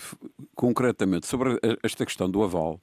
concretamente 0.54 1.26
sobre 1.26 1.58
esta 1.82 2.06
questão 2.06 2.30
do 2.30 2.44
aval, 2.44 2.82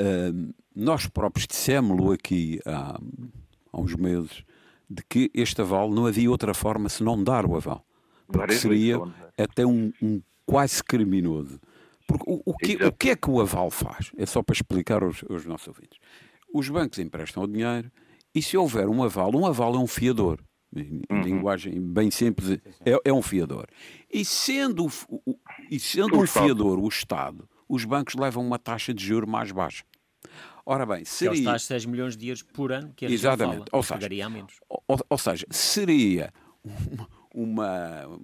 uh, 0.00 0.54
nós 0.74 1.06
próprios 1.06 1.46
dissemos-lo 1.46 2.12
aqui 2.12 2.60
há, 2.66 3.00
há, 3.72 3.80
uns 3.80 3.94
meses 3.94 4.44
de 4.90 5.02
que 5.08 5.30
este 5.32 5.62
aval 5.62 5.90
não 5.90 6.06
havia 6.06 6.30
outra 6.30 6.52
forma 6.52 6.90
senão 6.90 7.22
dar 7.22 7.46
o 7.46 7.56
aval. 7.56 7.82
Porque 8.26 8.54
seria 8.54 8.98
até 9.38 9.64
um, 9.64 9.90
um 10.02 10.20
quase 10.44 10.84
criminoso. 10.84 11.58
Porque 12.06 12.24
o, 12.26 12.42
o, 12.44 12.56
que, 12.56 12.76
o, 12.84 12.92
que, 12.92 13.10
é 13.10 13.16
que 13.16 13.30
o 13.30 13.40
aval 13.40 13.70
faz? 13.70 14.12
É 14.18 14.26
só 14.26 14.42
para 14.42 14.54
explicar 14.54 15.02
aos, 15.02 15.24
aos 15.30 15.46
nossos 15.46 15.68
ouvintes. 15.68 15.98
Os 16.52 16.68
bancos 16.68 16.98
emprestam 16.98 17.42
o 17.42 17.46
dinheiro 17.46 17.90
e 18.34 18.42
se 18.42 18.56
houver 18.56 18.86
um 18.86 19.02
aval, 19.02 19.34
um 19.34 19.46
aval 19.46 19.74
é 19.74 19.78
um 19.78 19.86
fiador 19.86 20.40
em 20.74 21.02
uhum. 21.10 21.22
linguagem 21.22 21.80
bem 21.80 22.10
simples, 22.10 22.58
é, 22.84 22.98
é, 23.04 23.12
um 23.12 23.22
fiador. 23.22 23.66
E 24.12 24.24
sendo, 24.24 24.86
o, 24.86 25.38
e 25.70 25.78
sendo 25.78 26.18
um 26.18 26.26
fiador 26.26 26.78
o 26.78 26.88
Estado, 26.88 27.48
os 27.68 27.84
bancos 27.84 28.14
levam 28.14 28.44
uma 28.44 28.58
taxa 28.58 28.92
de 28.92 29.04
juros 29.04 29.28
mais 29.28 29.52
baixa. 29.52 29.84
Ora 30.64 30.84
bem, 30.84 31.04
seria... 31.04 31.32
Que 31.32 31.38
é 31.38 31.40
os 31.40 31.44
tais 31.44 31.62
6 31.62 31.86
milhões 31.86 32.16
de 32.16 32.28
euros 32.28 32.42
por 32.42 32.72
ano 32.72 32.92
que 32.94 33.06
a 33.06 33.10
Exatamente. 33.10 33.58
Fala, 33.58 33.66
ou, 33.72 33.82
seja, 33.82 34.28
menos. 34.28 34.54
Ou, 34.68 34.98
ou, 35.08 35.18
seja, 35.18 35.46
seria 35.50 36.32
uma, 36.64 37.08
uma 37.32 38.20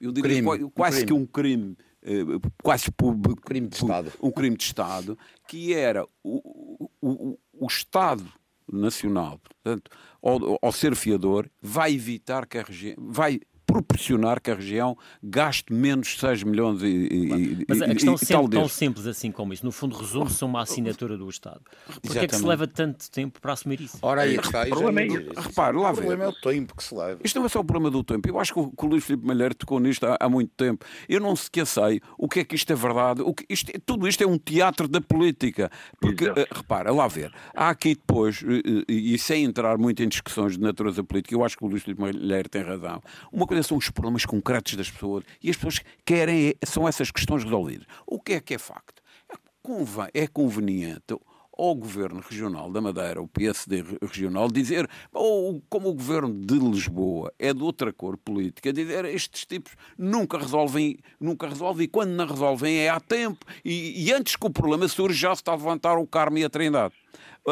eu 0.00 0.10
diria 0.10 0.42
crime, 0.42 0.70
quase 0.70 1.02
um 1.02 1.06
que 1.06 1.12
um 1.12 1.26
crime 1.26 1.76
uh, 2.02 2.40
quase 2.62 2.90
público, 2.90 3.42
crime 3.42 3.68
de 3.68 3.76
Estado. 3.76 4.12
um 4.22 4.30
crime 4.30 4.56
de 4.56 4.64
Estado, 4.64 5.18
que 5.46 5.74
era 5.74 6.06
o, 6.24 6.88
o, 7.00 7.38
o 7.52 7.66
Estado 7.66 8.32
Nacional, 8.70 9.38
portanto, 9.38 9.90
ao, 10.22 10.58
ao 10.60 10.72
ser 10.72 10.94
fiador, 10.94 11.48
vai 11.60 11.94
evitar 11.94 12.46
que 12.46 12.58
a 12.58 12.62
região, 12.62 12.94
vai 12.98 13.40
proporcionar 13.82 14.40
que 14.40 14.50
a 14.50 14.54
região 14.54 14.96
gaste 15.22 15.72
menos 15.72 16.18
6 16.18 16.42
milhões 16.44 16.82
e, 16.82 16.86
e, 16.86 17.66
Mas 17.68 17.82
a 17.82 17.88
questão 17.88 18.14
e, 18.14 18.18
sempre 18.18 18.48
tão 18.50 18.68
simples 18.68 19.06
assim 19.06 19.30
como 19.30 19.52
isso. 19.52 19.64
No 19.64 19.72
fundo, 19.72 19.96
resume-se 19.96 20.42
a 20.42 20.46
uma 20.46 20.62
assinatura 20.62 21.16
do 21.16 21.28
Estado. 21.28 21.60
Por 22.00 22.12
que 22.12 22.18
é 22.18 22.26
que 22.26 22.36
se 22.36 22.44
leva 22.44 22.66
tanto 22.66 23.10
tempo 23.10 23.40
para 23.40 23.52
assumir 23.52 23.80
isso? 23.80 23.98
Ora, 24.02 24.22
aí 24.22 24.36
está. 24.36 24.62
O 24.64 24.68
problema 24.68 25.00
é, 25.02 25.06
repare, 25.40 25.76
lá 25.76 25.90
o 25.90 25.94
problema 25.94 26.24
é 26.24 26.28
o 26.28 26.32
tempo 26.32 26.76
que 26.76 26.82
se 26.82 26.94
leva. 26.94 27.20
Isto 27.22 27.38
não 27.38 27.46
é 27.46 27.48
só 27.48 27.60
o 27.60 27.64
problema 27.64 27.90
do 27.90 28.02
tempo. 28.02 28.28
Eu 28.28 28.38
acho 28.38 28.52
que 28.52 28.60
o, 28.60 28.70
que 28.70 28.84
o 28.84 28.88
Luís 28.88 29.04
Filipe 29.04 29.26
Malheiro 29.26 29.54
tocou 29.54 29.80
nisto 29.80 30.06
há, 30.06 30.16
há, 30.20 30.28
muito 30.28 30.52
tempo. 30.56 30.84
Eu 31.08 31.20
não 31.20 31.34
sequer 31.36 31.66
sei 31.66 32.00
o 32.16 32.28
que 32.28 32.40
é 32.40 32.44
que 32.44 32.54
isto 32.54 32.72
é 32.72 32.76
verdade. 32.76 33.22
O 33.22 33.34
que, 33.34 33.44
isto, 33.48 33.70
é, 33.70 33.78
tudo 33.84 34.08
isto 34.08 34.22
é 34.22 34.26
um 34.26 34.38
teatro 34.38 34.88
da 34.88 35.00
política. 35.00 35.70
Porque, 36.00 36.28
uh, 36.28 36.34
repara, 36.50 36.92
lá 36.92 37.08
ver, 37.08 37.32
há 37.54 37.70
aqui 37.70 37.94
depois, 37.94 38.42
uh, 38.42 38.84
e 38.88 39.18
sem 39.18 39.44
entrar 39.44 39.78
muito 39.78 40.02
em 40.02 40.08
discussões 40.08 40.56
de 40.56 40.60
natureza 40.60 41.02
política, 41.02 41.34
eu 41.34 41.44
acho 41.44 41.56
que 41.56 41.64
o 41.64 41.68
Luís 41.68 41.82
Filipe 41.82 42.00
Malheiro 42.00 42.48
tem 42.48 42.62
razão. 42.62 43.00
Uma 43.32 43.46
coisa 43.46 43.62
são 43.72 43.78
os 43.78 43.90
problemas 43.90 44.26
concretos 44.26 44.74
das 44.74 44.90
pessoas 44.90 45.24
e 45.42 45.48
as 45.48 45.56
pessoas 45.56 45.80
querem, 46.04 46.54
são 46.64 46.86
essas 46.86 47.10
questões 47.10 47.42
resolvidas. 47.42 47.86
O 48.06 48.20
que 48.20 48.34
é 48.34 48.40
que 48.40 48.54
é 48.54 48.58
facto? 48.58 49.02
É, 49.30 50.22
é 50.22 50.26
conveniente 50.26 51.16
ao 51.62 51.76
Governo 51.76 52.20
Regional 52.28 52.72
da 52.72 52.80
Madeira, 52.80 53.22
o 53.22 53.28
PSD 53.28 53.84
Regional, 54.02 54.48
dizer, 54.50 54.88
ou 55.12 55.62
como 55.68 55.90
o 55.90 55.94
Governo 55.94 56.34
de 56.34 56.58
Lisboa 56.58 57.32
é 57.38 57.54
de 57.54 57.62
outra 57.62 57.92
cor 57.92 58.16
política, 58.16 58.72
dizer 58.72 59.04
estes 59.04 59.46
tipos 59.46 59.76
nunca 59.96 60.38
resolvem, 60.38 60.98
nunca 61.20 61.48
resolvem, 61.48 61.84
e 61.84 61.88
quando 61.88 62.10
não 62.10 62.26
resolvem 62.26 62.78
é 62.78 62.88
há 62.88 62.98
tempo, 62.98 63.46
e, 63.64 64.04
e 64.04 64.12
antes 64.12 64.34
que 64.34 64.44
o 64.44 64.50
problema 64.50 64.88
surja 64.88 65.28
já 65.28 65.34
se 65.36 65.42
está 65.42 65.52
a 65.52 65.56
levantar 65.56 65.98
o 65.98 66.06
Carmo 66.06 66.36
e 66.36 66.44
a 66.44 66.50
Trindade. 66.50 66.94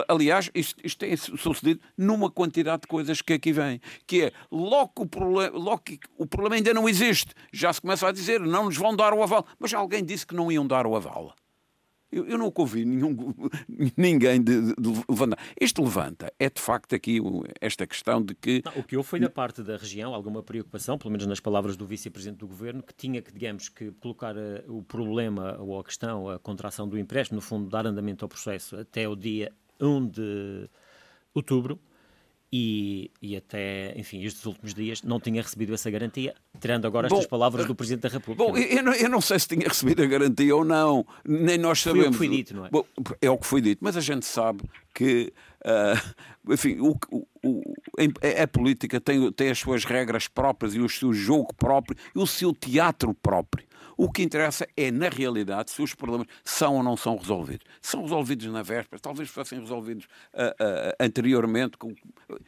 Aliás, 0.09 0.51
isto, 0.55 0.85
isto 0.85 0.99
tem 0.99 1.17
sucedido 1.17 1.81
numa 1.97 2.31
quantidade 2.31 2.83
de 2.83 2.89
coisas 2.89 3.23
que 3.23 3.35
aqui 3.35 3.53
vêm, 3.53 3.81
que 4.09 4.23
é 4.23 4.33
logo, 4.51 4.93
o 5.03 5.07
problema, 5.07 5.57
logo 5.57 5.83
o 6.17 6.27
problema 6.27 6.57
ainda 6.57 6.75
não 6.75 6.89
existe, 6.89 7.33
já 7.53 7.73
se 7.73 7.81
começa 7.81 8.09
a 8.09 8.13
dizer 8.13 8.41
não 8.41 8.65
nos 8.65 8.77
vão 8.77 8.95
dar 8.95 9.13
o 9.13 9.23
aval, 9.23 9.47
mas 9.59 9.73
alguém 9.73 10.05
disse 10.05 10.27
que 10.27 10.35
não 10.35 10.51
iam 10.51 10.67
dar 10.67 10.85
o 10.87 10.97
aval. 10.97 11.35
Eu, 12.13 12.27
eu 12.27 12.37
nunca 12.37 12.61
ouvi 12.61 12.85
nenhum, 12.85 13.35
ninguém 13.97 14.43
de, 14.43 14.75
de, 14.75 15.05
levantar. 15.09 15.39
Isto 15.61 15.83
levanta, 15.83 16.33
é 16.39 16.51
de 16.51 16.61
facto 16.61 16.95
aqui 16.95 17.21
esta 17.61 17.87
questão 17.87 18.21
de 18.23 18.35
que. 18.35 18.63
Não, 18.65 18.81
o 18.81 18.85
que 18.85 18.97
houve 18.97 19.09
foi 19.09 19.21
da 19.21 19.31
parte 19.31 19.63
da 19.63 19.77
região 19.77 20.15
alguma 20.15 20.43
preocupação, 20.43 20.99
pelo 20.99 21.11
menos 21.11 21.27
nas 21.27 21.41
palavras 21.41 21.77
do 21.77 21.87
vice-presidente 21.87 22.39
do 22.39 22.49
governo, 22.49 22.83
que 22.83 22.95
tinha 22.95 23.23
que, 23.23 23.33
digamos, 23.33 23.69
que 23.69 23.93
colocar 23.93 24.37
uh, 24.37 24.63
o 24.69 24.83
problema 24.83 25.57
ou 25.61 25.79
a 25.79 25.85
questão, 25.85 26.29
a 26.29 26.39
contração 26.39 26.89
do 26.89 26.99
empréstimo, 26.99 27.37
no 27.37 27.43
fundo, 27.43 27.69
dar 27.69 27.87
andamento 27.87 28.25
ao 28.25 28.29
processo 28.29 28.77
até 28.77 29.09
o 29.09 29.15
dia 29.15 29.53
1 29.81 30.09
de 30.09 30.69
outubro 31.33 31.81
e, 32.53 33.13
e 33.23 33.37
até, 33.37 33.93
enfim, 33.97 34.25
estes 34.25 34.45
últimos 34.45 34.75
dias 34.75 35.03
não 35.03 35.21
tinha 35.21 35.41
recebido 35.41 35.73
essa 35.73 35.89
garantia, 35.89 36.35
tirando 36.61 36.85
agora 36.85 37.09
bom, 37.09 37.17
estas 37.17 37.29
palavras 37.29 37.65
do 37.65 37.77
Presidente 37.77 38.03
da 38.03 38.09
República. 38.09 38.45
Bom, 38.45 38.59
eu 38.59 38.83
não, 38.83 38.93
eu 38.93 39.09
não, 39.09 39.21
sei 39.21 39.39
se 39.39 39.47
tinha 39.47 39.69
recebido 39.69 40.03
a 40.03 40.07
garantia 40.07 40.55
ou 40.57 40.65
não, 40.65 41.07
nem 41.25 41.57
nós 41.57 41.81
sabemos. 41.81 42.17
Foi 42.17 42.27
o 42.27 42.31
que 42.31 42.37
foi 42.37 42.37
dito, 42.37 42.57
não 42.57 42.67
é? 42.67 42.71
Bom, 42.71 42.85
é 43.23 43.31
o 43.31 43.39
que 43.39 43.47
foi 43.47 43.61
dito, 43.61 43.79
mas 43.83 43.97
a 43.97 44.01
gente 44.01 44.27
sabe 44.27 44.63
que, 44.93 45.33
uh, 45.65 46.53
enfim, 46.53 46.79
o, 46.81 46.97
o, 47.11 47.27
o, 47.45 47.63
a 48.43 48.49
política 48.49 49.01
tem, 49.01 49.31
tem 49.31 49.51
as 49.51 49.59
suas 49.59 49.85
regras 49.85 50.27
próprias 50.27 50.75
e 50.75 50.81
o 50.81 50.89
seu 50.89 51.13
jogo 51.13 51.55
próprio 51.55 51.97
e 52.15 52.19
o 52.19 52.27
seu 52.27 52.53
teatro 52.53 53.15
próprio. 53.15 53.65
O 54.01 54.11
que 54.11 54.23
interessa 54.23 54.67
é, 54.79 54.91
na 54.91 55.11
realidade, 55.11 55.71
se 55.71 55.83
os 55.83 55.95
problemas 55.95 56.27
são 56.43 56.77
ou 56.77 56.83
não 56.83 56.97
são 56.97 57.19
resolvidos. 57.19 57.67
São 57.83 58.01
resolvidos 58.01 58.47
na 58.47 58.63
véspera, 58.63 58.99
talvez 58.99 59.29
fossem 59.29 59.61
resolvidos 59.61 60.07
uh, 60.33 60.47
uh, 60.49 60.97
anteriormente. 60.99 61.77
Com... 61.77 61.95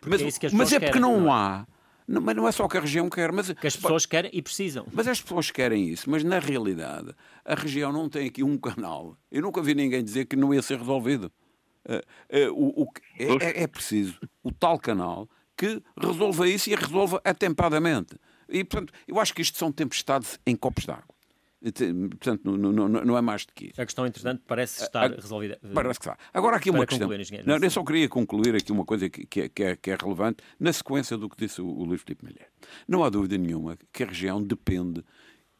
Mas, 0.06 0.22
é, 0.22 0.48
mas 0.50 0.72
é 0.72 0.80
porque 0.80 0.98
não, 0.98 1.20
não 1.20 1.28
é? 1.28 1.30
há. 1.30 1.66
Não, 2.08 2.22
mas 2.22 2.34
não 2.34 2.48
é 2.48 2.52
só 2.52 2.64
o 2.64 2.68
que 2.70 2.78
a 2.78 2.80
região 2.80 3.10
quer. 3.10 3.30
Mas, 3.32 3.52
que 3.52 3.66
as 3.66 3.76
pessoas 3.76 4.06
querem 4.06 4.30
e 4.32 4.40
precisam. 4.40 4.86
Mas 4.90 5.06
as 5.06 5.20
pessoas 5.20 5.50
querem 5.50 5.90
isso. 5.90 6.08
Mas, 6.08 6.24
na 6.24 6.38
realidade, 6.38 7.14
a 7.44 7.54
região 7.54 7.92
não 7.92 8.08
tem 8.08 8.28
aqui 8.28 8.42
um 8.42 8.56
canal. 8.56 9.14
Eu 9.30 9.42
nunca 9.42 9.60
vi 9.60 9.74
ninguém 9.74 10.02
dizer 10.02 10.24
que 10.24 10.36
não 10.36 10.54
ia 10.54 10.62
ser 10.62 10.78
resolvido. 10.78 11.30
Uh, 11.84 12.50
o, 12.54 12.84
o 12.84 12.88
é, 13.18 13.60
é, 13.60 13.62
é 13.64 13.66
preciso 13.66 14.18
o 14.42 14.50
tal 14.50 14.78
canal 14.78 15.28
que 15.54 15.82
resolva 16.00 16.48
isso 16.48 16.70
e 16.70 16.74
a 16.74 16.78
resolva 16.78 17.20
atempadamente. 17.22 18.16
E, 18.48 18.64
portanto, 18.64 18.94
eu 19.06 19.20
acho 19.20 19.34
que 19.34 19.42
isto 19.42 19.58
são 19.58 19.70
tempestades 19.70 20.40
em 20.46 20.56
copos 20.56 20.86
d'água. 20.86 21.11
Portanto, 21.62 22.40
não, 22.44 22.72
não, 22.72 22.88
não, 22.88 23.16
é 23.16 23.20
mais 23.20 23.46
do 23.46 23.52
que 23.52 23.66
isso. 23.66 23.80
A 23.80 23.84
questão, 23.84 24.04
entretanto, 24.04 24.42
parece 24.48 24.82
estar 24.82 25.12
a, 25.12 25.14
resolvida. 25.14 25.60
Parece 25.72 26.00
que 26.00 26.06
está. 26.08 26.18
Agora, 26.34 26.56
aqui 26.56 26.70
uma 26.70 26.84
questão. 26.84 27.08
Não, 27.46 27.56
eu 27.56 27.70
só 27.70 27.84
queria 27.84 28.08
concluir 28.08 28.56
aqui 28.56 28.72
uma 28.72 28.84
coisa 28.84 29.08
que, 29.08 29.24
que, 29.24 29.42
é, 29.42 29.48
que, 29.48 29.62
é, 29.62 29.76
que 29.76 29.90
é 29.92 29.96
relevante 29.96 30.42
na 30.58 30.72
sequência 30.72 31.16
do 31.16 31.28
que 31.28 31.36
disse 31.36 31.62
o, 31.62 31.66
o 31.66 31.84
Luís 31.84 32.02
Filipe 32.02 32.24
Malher. 32.24 32.48
Não 32.88 33.04
há 33.04 33.08
dúvida 33.08 33.38
nenhuma 33.38 33.78
que 33.92 34.02
a 34.02 34.06
região 34.06 34.42
depende 34.42 35.04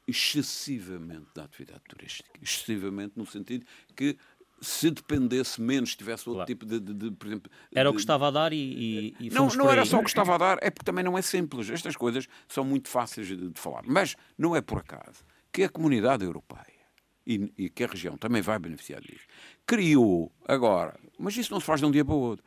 excessivamente 0.06 1.26
da 1.36 1.44
atividade 1.44 1.82
turística. 1.88 2.28
Excessivamente 2.42 3.12
no 3.16 3.24
sentido 3.24 3.64
que 3.94 4.16
se 4.60 4.90
dependesse 4.90 5.60
menos, 5.60 5.94
tivesse 5.94 6.28
outro 6.28 6.44
claro. 6.44 6.46
tipo 6.46 6.66
de, 6.66 6.80
de, 6.80 6.94
de, 6.94 7.10
por 7.12 7.26
exemplo... 7.26 7.50
Era 7.74 7.90
o 7.90 7.92
que 7.92 8.00
estava 8.00 8.28
a 8.28 8.30
dar 8.30 8.52
e, 8.52 9.14
e 9.18 9.30
Não, 9.30 9.48
não 9.48 9.70
era 9.70 9.84
só 9.84 9.98
o 9.98 10.02
que 10.02 10.08
estava 10.08 10.34
a 10.34 10.38
dar, 10.38 10.58
é 10.60 10.70
porque 10.70 10.84
também 10.84 11.04
não 11.04 11.16
é 11.18 11.22
simples. 11.22 11.68
Estas 11.68 11.96
coisas 11.96 12.28
são 12.48 12.64
muito 12.64 12.88
fáceis 12.88 13.26
de, 13.26 13.36
de 13.36 13.60
falar. 13.60 13.82
Mas 13.86 14.16
não 14.38 14.54
é 14.54 14.60
por 14.60 14.78
acaso 14.78 15.24
que 15.52 15.64
a 15.64 15.68
comunidade 15.68 16.24
europeia 16.24 16.72
e, 17.26 17.52
e, 17.56 17.68
que 17.68 17.84
a 17.84 17.86
região 17.86 18.16
também 18.16 18.42
vai 18.42 18.58
beneficiar 18.58 19.00
disso, 19.00 19.26
criou 19.66 20.32
agora, 20.46 20.98
mas 21.18 21.36
isso 21.36 21.52
não 21.52 21.60
se 21.60 21.66
faz 21.66 21.80
de 21.80 21.86
um 21.86 21.90
dia 21.90 22.04
para 22.04 22.14
o 22.14 22.18
outro, 22.18 22.44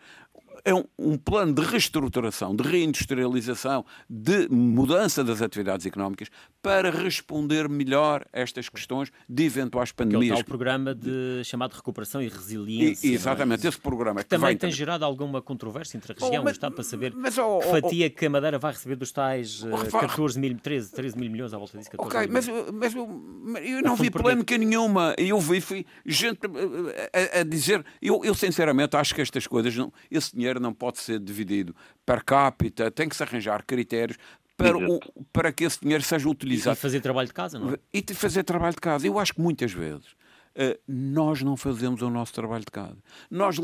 é 0.65 0.73
um, 0.73 0.83
um, 0.97 1.15
plano 1.15 1.53
de 1.53 1.61
reestruturação, 1.61 2.55
de 2.55 2.63
reindustrialização, 2.67 3.85
de 4.09 4.49
mudança 4.49 5.23
das 5.23 5.39
atividades 5.39 5.85
económicas 5.85 6.27
para 6.59 6.89
responder 6.89 7.69
melhor 7.69 8.25
a 8.33 8.39
estas 8.39 8.67
questões 8.67 9.11
de 9.29 9.43
eventuais 9.43 9.91
pandemias. 9.91 10.31
É 10.31 10.33
o 10.33 10.37
tal 10.37 10.43
programa 10.43 10.95
de, 10.95 11.43
chamado 11.43 11.73
Recuperação 11.73 12.19
e 12.19 12.27
Resiliência. 12.27 13.07
E, 13.07 13.13
exatamente, 13.13 13.63
é? 13.63 13.69
esse 13.69 13.79
programa. 13.79 14.21
Que, 14.21 14.23
que 14.23 14.29
também 14.29 14.57
tem 14.57 14.71
gerado 14.71 15.05
alguma 15.05 15.39
controvérsia 15.39 15.97
entre 15.97 16.13
a 16.13 16.15
região, 16.15 16.41
oh, 16.41 16.45
mas, 16.45 16.53
está 16.53 16.71
para 16.71 16.83
saber 16.83 17.13
mas, 17.15 17.37
oh, 17.37 17.59
que 17.59 17.67
fatia 17.67 18.07
oh, 18.07 18.17
que 18.17 18.25
a 18.25 18.29
Madeira 18.31 18.57
vai 18.57 18.71
receber 18.71 18.95
dos 18.95 19.11
tais 19.11 19.61
uh, 19.61 19.67
eh, 19.67 19.91
14 19.91 20.39
mil, 20.39 20.57
13, 20.57 20.91
13 20.91 21.15
mil 21.15 21.29
milhões 21.29 21.53
à 21.53 21.59
volta 21.59 21.77
disso. 21.77 21.91
Ok, 21.95 22.27
mas, 22.27 22.47
mas 22.73 22.95
eu, 22.95 23.07
eu 23.63 23.81
não 23.83 23.95
vi 23.95 24.09
polémica 24.09 24.57
nenhuma. 24.57 25.13
Eu 25.15 25.39
vi 25.39 25.61
fui 25.61 25.85
gente 26.03 26.39
a, 26.47 27.37
a, 27.37 27.41
a 27.41 27.43
dizer, 27.43 27.85
eu, 28.01 28.25
eu 28.25 28.33
sinceramente 28.33 28.97
acho 28.97 29.13
que 29.13 29.21
estas 29.21 29.45
coisas, 29.45 29.75
não, 29.75 29.93
esse 30.09 30.35
dinheiro 30.35 30.54
dinheiro 30.55 30.59
não 30.59 30.73
pode 30.73 30.99
ser 30.99 31.19
dividido 31.19 31.75
per 32.05 32.23
capita, 32.23 32.89
tem 32.89 33.07
que 33.09 33.15
se 33.15 33.23
arranjar 33.23 33.63
critérios 33.65 34.17
para, 34.57 34.77
o, 34.77 34.99
para 35.33 35.51
que 35.51 35.65
esse 35.65 35.79
dinheiro 35.81 36.03
seja 36.03 36.29
utilizado. 36.29 36.77
E 36.77 36.79
fazer 36.79 37.01
trabalho 37.01 37.27
de 37.27 37.33
casa, 37.33 37.59
não 37.59 37.73
é? 37.73 37.79
E 37.93 38.13
fazer 38.13 38.43
trabalho 38.43 38.73
de 38.73 38.81
casa. 38.81 39.05
Eu 39.05 39.19
acho 39.19 39.33
que 39.33 39.41
muitas 39.41 39.71
vezes 39.71 40.11
uh, 40.55 40.79
nós 40.87 41.41
não 41.41 41.57
fazemos 41.57 42.01
o 42.01 42.09
nosso 42.09 42.33
trabalho 42.33 42.63
de 42.63 42.71
casa. 42.71 42.97
Nós 43.29 43.57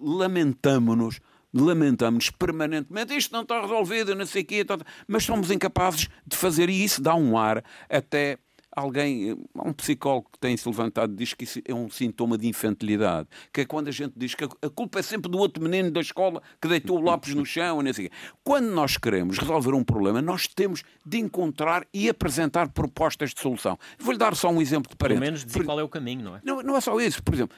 lamentamos-nos 0.00 1.20
lamentamos 1.54 2.28
permanentemente, 2.28 3.16
isto 3.16 3.32
não 3.32 3.40
está 3.40 3.62
resolvido, 3.62 4.14
não 4.14 4.26
sei 4.26 4.42
o 4.42 4.44
quê, 4.44 4.66
mas 5.08 5.24
somos 5.24 5.50
incapazes 5.50 6.06
de 6.26 6.36
fazer, 6.36 6.68
e 6.68 6.84
isso 6.84 7.00
dá 7.00 7.14
um 7.14 7.38
ar 7.38 7.64
até 7.88 8.36
alguém, 8.76 9.34
um 9.54 9.72
psicólogo 9.72 10.28
que 10.30 10.38
tem 10.38 10.54
se 10.54 10.68
levantado 10.68 11.16
diz 11.16 11.32
que 11.32 11.44
isso 11.44 11.60
é 11.64 11.74
um 11.74 11.88
sintoma 11.88 12.36
de 12.36 12.46
infantilidade, 12.46 13.26
que 13.50 13.62
é 13.62 13.64
quando 13.64 13.88
a 13.88 13.90
gente 13.90 14.12
diz 14.14 14.34
que 14.34 14.44
a 14.44 14.70
culpa 14.70 14.98
é 14.98 15.02
sempre 15.02 15.30
do 15.30 15.38
outro 15.38 15.62
menino 15.62 15.90
da 15.90 16.00
escola 16.00 16.42
que 16.60 16.68
deitou 16.68 16.98
o 16.98 17.02
lápis 17.02 17.34
no 17.34 17.46
chão, 17.46 17.80
não 17.82 17.92
sei 17.92 18.10
Quando 18.44 18.66
nós 18.66 18.98
queremos 18.98 19.38
resolver 19.38 19.72
um 19.72 19.82
problema, 19.82 20.20
nós 20.20 20.46
temos 20.46 20.84
de 21.04 21.18
encontrar 21.18 21.86
e 21.92 22.08
apresentar 22.10 22.68
propostas 22.68 23.32
de 23.32 23.40
solução. 23.40 23.78
Vou-lhe 23.98 24.18
dar 24.18 24.36
só 24.36 24.50
um 24.50 24.60
exemplo 24.60 24.90
de 24.90 24.96
parede. 24.96 25.18
Pelo 25.18 25.26
menos 25.26 25.44
dizer 25.44 25.60
Por... 25.60 25.64
qual 25.64 25.80
é 25.80 25.82
o 25.82 25.88
caminho, 25.88 26.22
não 26.22 26.36
é? 26.36 26.40
Não, 26.44 26.62
não 26.62 26.76
é 26.76 26.80
só 26.82 27.00
isso. 27.00 27.22
Por 27.22 27.32
exemplo, 27.34 27.56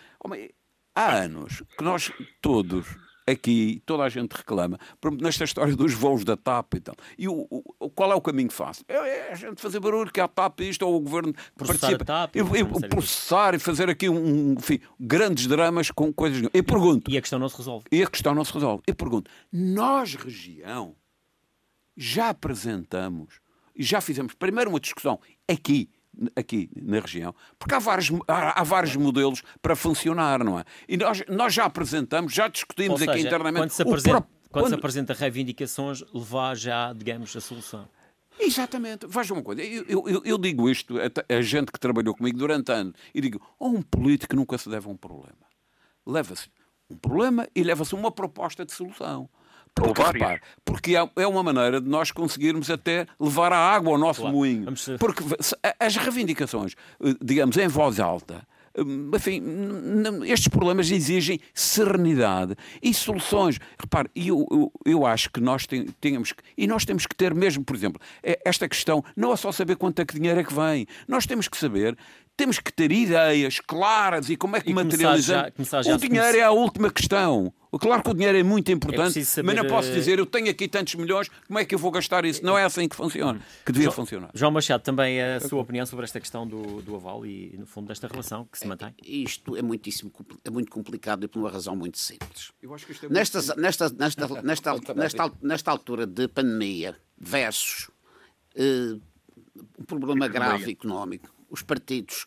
há 0.95 1.17
anos 1.17 1.65
que 1.77 1.83
nós 1.83 2.13
todos 2.41 2.87
aqui 3.31 3.83
toda 3.85 4.03
a 4.03 4.09
gente 4.09 4.33
reclama, 4.33 4.79
nesta 5.21 5.45
história 5.45 5.75
dos 5.77 5.93
voos 5.95 6.25
da 6.25 6.37
TAP 6.37 6.75
e 6.75 6.81
tal. 6.81 6.95
E 7.17 7.29
o, 7.29 7.47
o 7.79 7.91
qual 7.91 8.13
é 8.13 8.15
o 8.15 8.21
caminho 8.21 8.51
fácil? 8.51 8.85
É, 8.89 8.95
é, 8.95 9.33
a 9.33 9.35
gente 9.35 9.61
fazer 9.61 9.81
barulho, 9.81 10.11
que 10.11 10.21
a 10.21 10.29
TAP 10.29 10.61
isto, 10.61 10.87
ou 10.87 10.97
o 10.97 11.01
governo 11.01 11.35
processar 11.55 11.81
participa. 11.81 12.05
TAP, 12.05 12.37
eu, 12.37 12.57
eu, 12.57 12.67
processar 12.89 13.55
e 13.55 13.59
fazer 13.59 13.89
aqui 13.91 14.09
um, 14.09 14.53
enfim, 14.53 14.81
grandes 14.99 15.47
dramas 15.47 15.91
com 15.91 16.13
coisas. 16.13 16.49
Eu 16.53 16.65
pergunto. 16.65 17.11
E 17.11 17.19
a 17.19 17.21
questão 17.21 17.39
não 17.39 17.49
se 17.49 17.57
resolve. 17.57 17.87
E 17.91 18.03
a 18.03 18.07
questão 18.07 18.35
não 18.35 18.45
se 18.45 18.53
resolve. 18.53 18.83
Eu 18.87 18.95
pergunto, 18.95 19.31
nós, 19.53 20.15
região, 20.15 20.95
já 21.97 22.31
apresentamos 22.31 23.41
e 23.75 23.83
já 23.83 24.01
fizemos 24.01 24.35
primeiro 24.35 24.71
uma 24.71 24.81
discussão 24.81 25.21
aqui 25.49 25.91
aqui 26.35 26.71
na 26.81 27.01
região, 27.01 27.35
porque 27.59 27.75
há 27.75 27.79
vários, 27.79 28.11
há, 28.27 28.61
há, 28.61 28.65
vários 28.65 28.97
modelos 28.97 29.43
para 29.63 29.77
funcionar, 29.77 30.43
não 30.43 30.59
é? 30.59 30.65
E 30.89 30.97
nós, 30.97 31.23
nós 31.29 31.55
já 31.55 31.65
apresentamos, 31.65 32.33
já 32.33 32.49
discutimos 32.49 32.99
seja, 32.99 33.13
aqui 33.13 33.21
internamente. 33.21 33.63
Quando 33.63 33.71
se, 33.71 33.83
apresenta, 33.83 34.21
pro... 34.21 34.31
quando, 34.31 34.51
quando 34.51 34.69
se 34.69 34.75
apresenta 34.75 35.15
reivindicações, 35.15 36.03
levar 36.13 36.57
já, 36.57 36.93
digamos, 36.93 37.37
a 37.37 37.41
solução. 37.41 37.89
Exatamente. 38.39 39.07
Veja 39.07 39.35
uma 39.35 39.43
coisa, 39.43 39.63
eu, 39.63 40.09
eu, 40.09 40.23
eu, 40.25 40.39
digo 40.39 40.71
isto 40.71 40.95
a, 40.99 41.35
a, 41.35 41.43
gente 41.43 41.73
que 41.73 41.81
trabalhou 41.81 42.15
comigo 42.15 42.39
durante 42.39 42.71
anos, 42.71 42.95
e 43.15 43.21
digo, 43.21 43.41
a 43.59 43.65
um 43.65 43.83
político 43.83 44.37
nunca 44.37 44.57
se 44.57 44.69
deve 44.69 44.87
a 44.87 44.91
um 44.91 44.97
problema. 44.97 45.37
Leva-se 46.07 46.49
um 46.89 46.97
problema 46.97 47.47
e 47.55 47.63
leva-se 47.63 47.95
uma 47.95 48.11
proposta 48.11 48.65
de 48.65 48.73
solução. 48.73 49.29
Porque, 49.81 50.03
repare, 50.03 50.41
porque 50.65 50.97
é, 50.97 51.11
é 51.17 51.27
uma 51.27 51.43
maneira 51.43 51.81
de 51.81 51.89
nós 51.89 52.11
conseguirmos 52.11 52.71
até 52.71 53.07
levar 53.19 53.53
a 53.53 53.59
água 53.59 53.93
ao 53.93 53.99
nosso 53.99 54.21
claro. 54.21 54.37
moinho. 54.37 54.67
Porque 54.99 55.23
as 55.79 55.97
reivindicações, 55.97 56.75
eh, 57.03 57.15
digamos, 57.23 57.57
em 57.57 57.69
voz 57.69 58.01
alta, 58.01 58.47
Hum, 58.79 59.11
enfim, 59.15 59.43
estes 60.27 60.49
problemas 60.49 60.91
exigem 60.91 61.41
serenidade 61.53 62.55
e 62.83 62.95
soluções. 62.95 63.59
Repare, 63.79 64.09
eu, 64.15 64.47
eu, 64.51 64.73
eu 64.85 65.07
acho 65.07 65.31
que 65.31 65.41
nós 65.41 65.67
temos 66.01 66.33
que, 66.33 66.43
e 66.57 66.67
nós 66.67 66.85
temos 66.85 67.07
que 67.07 67.17
ter 67.17 67.35
mesmo, 67.35 67.65
por 67.65 67.75
exemplo, 67.75 68.01
é, 68.23 68.39
esta 68.45 68.69
questão 68.69 69.05
não 69.17 69.33
é 69.33 69.37
só 69.37 69.51
saber 69.51 69.77
quanto 69.77 70.01
é 70.01 70.05
que 70.05 70.15
dinheiro 70.15 70.39
é 70.39 70.45
que 70.45 70.55
vem, 70.55 70.87
nós 71.09 71.27
temos 71.27 71.49
que 71.49 71.57
saber 71.57 71.97
temos 72.39 72.61
que 72.61 72.73
ter 72.73 72.93
ideias 72.93 73.59
claras 73.59 74.31
e 74.31 74.37
como 74.37 74.57
é 74.57 74.61
que 74.61 74.73
materializamos. 74.73 75.53
O 75.93 75.99
dinheiro 75.99 76.39
é 76.39 76.43
a 76.43 76.53
última 76.53 76.89
questão. 76.89 77.53
Claro 77.81 78.03
que 78.03 78.11
o 78.11 78.15
dinheiro 78.15 78.39
é 78.39 78.43
muito 78.45 78.71
importante, 78.73 79.19
é 79.19 79.25
saber... 79.25 79.49
mas 79.49 79.57
não 79.57 79.67
posso 79.67 79.91
eh, 79.91 79.95
dizer 79.95 80.19
eu 80.19 80.25
tenho 80.25 80.49
aqui 80.49 80.67
tantos 80.67 80.95
milhões, 80.95 81.29
como 81.47 81.59
é 81.59 81.65
que 81.67 81.75
eu 81.75 81.79
vou 81.79 81.91
gastar 81.91 82.25
isso? 82.25 82.43
Não 82.43 82.57
é 82.57 82.65
assim 82.65 82.89
que 82.89 82.97
funciona, 82.97 83.41
que 83.67 83.73
devia 83.73 83.87
João, 83.87 83.95
funcionar. 83.95 84.31
João 84.33 84.51
Machado, 84.51 84.83
também 84.83 85.21
a 85.21 85.39
sua 85.41 85.61
opinião 85.61 85.85
sobre 85.85 86.07
esta 86.07 86.19
questão 86.19 86.47
do, 86.47 86.81
do 86.81 86.97
aval 86.97 87.27
e, 87.27 87.55
no 87.59 87.67
fundo, 87.67 87.89
desta 87.89 88.07
relação 88.07 88.49
que 88.51 88.59
se 88.59 88.65
é, 88.65 88.69
mantém? 88.69 88.95
Isto 89.05 89.55
é 89.55 89.61
muitíssimo 89.61 90.11
é 90.45 90.51
muito 90.51 90.71
complicado 90.71 91.25
e 91.25 91.29
por 91.29 91.41
uma 91.41 91.51
razão 91.51 91.77
muito 91.77 91.99
simples. 91.99 92.53
É 92.63 92.67
muito 92.67 92.87
nesta, 93.11 93.55
nesta, 93.57 93.91
nesta, 93.99 94.33
nesta, 94.43 94.95
nesta, 94.95 95.33
nesta 95.43 95.71
altura 95.71 96.07
de 96.07 96.27
pandemia 96.27 96.97
versus 97.19 97.91
uh, 98.57 98.99
um 99.79 99.85
problema 99.85 100.27
grave 100.27 100.73
económico, 100.73 101.29
os 101.51 101.63
partidos 101.63 102.27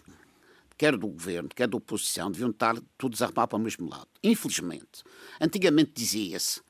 quer 0.77 0.97
do 0.97 1.07
governo, 1.07 1.49
quer 1.49 1.67
da 1.67 1.77
oposição, 1.77 2.31
deviam 2.31 2.49
estar 2.49 2.75
todos 2.97 3.21
a 3.21 3.27
remar 3.27 3.47
para 3.47 3.57
o 3.57 3.61
mesmo 3.61 3.87
lado. 3.87 4.07
Infelizmente, 4.23 5.03
antigamente 5.39 5.91
dizia-se, 5.93 6.61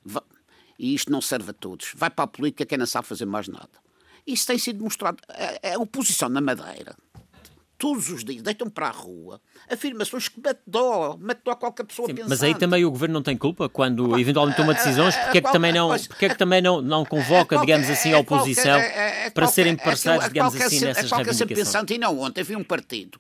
e 0.78 0.94
isto 0.94 1.12
não 1.12 1.22
serve 1.22 1.52
a 1.52 1.54
todos, 1.54 1.94
vai 1.96 2.10
para 2.10 2.26
a 2.26 2.28
política 2.28 2.66
quem 2.66 2.78
não 2.78 2.86
sabe 2.86 3.08
fazer 3.08 3.26
mais 3.26 3.48
nada. 3.48 3.70
Isso 4.28 4.46
tem 4.46 4.58
sido 4.58 4.84
mostrado. 4.84 5.18
A, 5.30 5.76
a 5.76 5.80
oposição 5.80 6.28
na 6.30 6.42
Madeira, 6.42 6.96
todos 7.82 8.10
os 8.10 8.24
dias, 8.24 8.44
deitam 8.44 8.70
para 8.70 8.90
a 8.90 8.92
rua 8.92 9.42
afirmações 9.68 10.28
que 10.28 10.40
mete 10.40 10.62
dó, 10.68 11.18
mete 11.20 11.42
dó 11.44 11.50
a 11.50 11.56
qualquer 11.56 11.84
pessoa 11.84 12.08
Sim, 12.08 12.14
Mas 12.30 12.44
aí 12.44 12.54
também 12.54 12.86
o 12.86 12.92
governo 12.92 13.14
não 13.14 13.24
tem 13.24 13.36
culpa 13.36 13.68
quando 13.68 14.20
eventualmente 14.20 14.56
toma 14.56 14.76
decisões, 14.76 15.16
porque 15.16 15.40
é 15.40 15.42
que 15.42 15.52
também 15.52 15.74
não, 15.74 15.90
porque 15.90 16.26
é 16.28 16.30
que 16.30 16.38
também 16.38 16.62
não, 16.62 16.80
não 16.80 17.04
convoca, 17.04 17.58
digamos 17.58 17.90
assim, 17.90 18.14
a 18.14 18.20
oposição 18.20 18.80
para 19.34 19.48
serem 19.48 19.76
parceiros, 19.76 20.28
digamos 20.28 20.56
assim, 20.56 20.80
nessas 20.82 21.10
reivindicações? 21.10 21.58
pensante, 21.58 21.96
e 21.96 21.98
não 21.98 22.20
ontem 22.20 22.44
vi 22.44 22.56
um 22.56 22.64
partido 22.64 23.20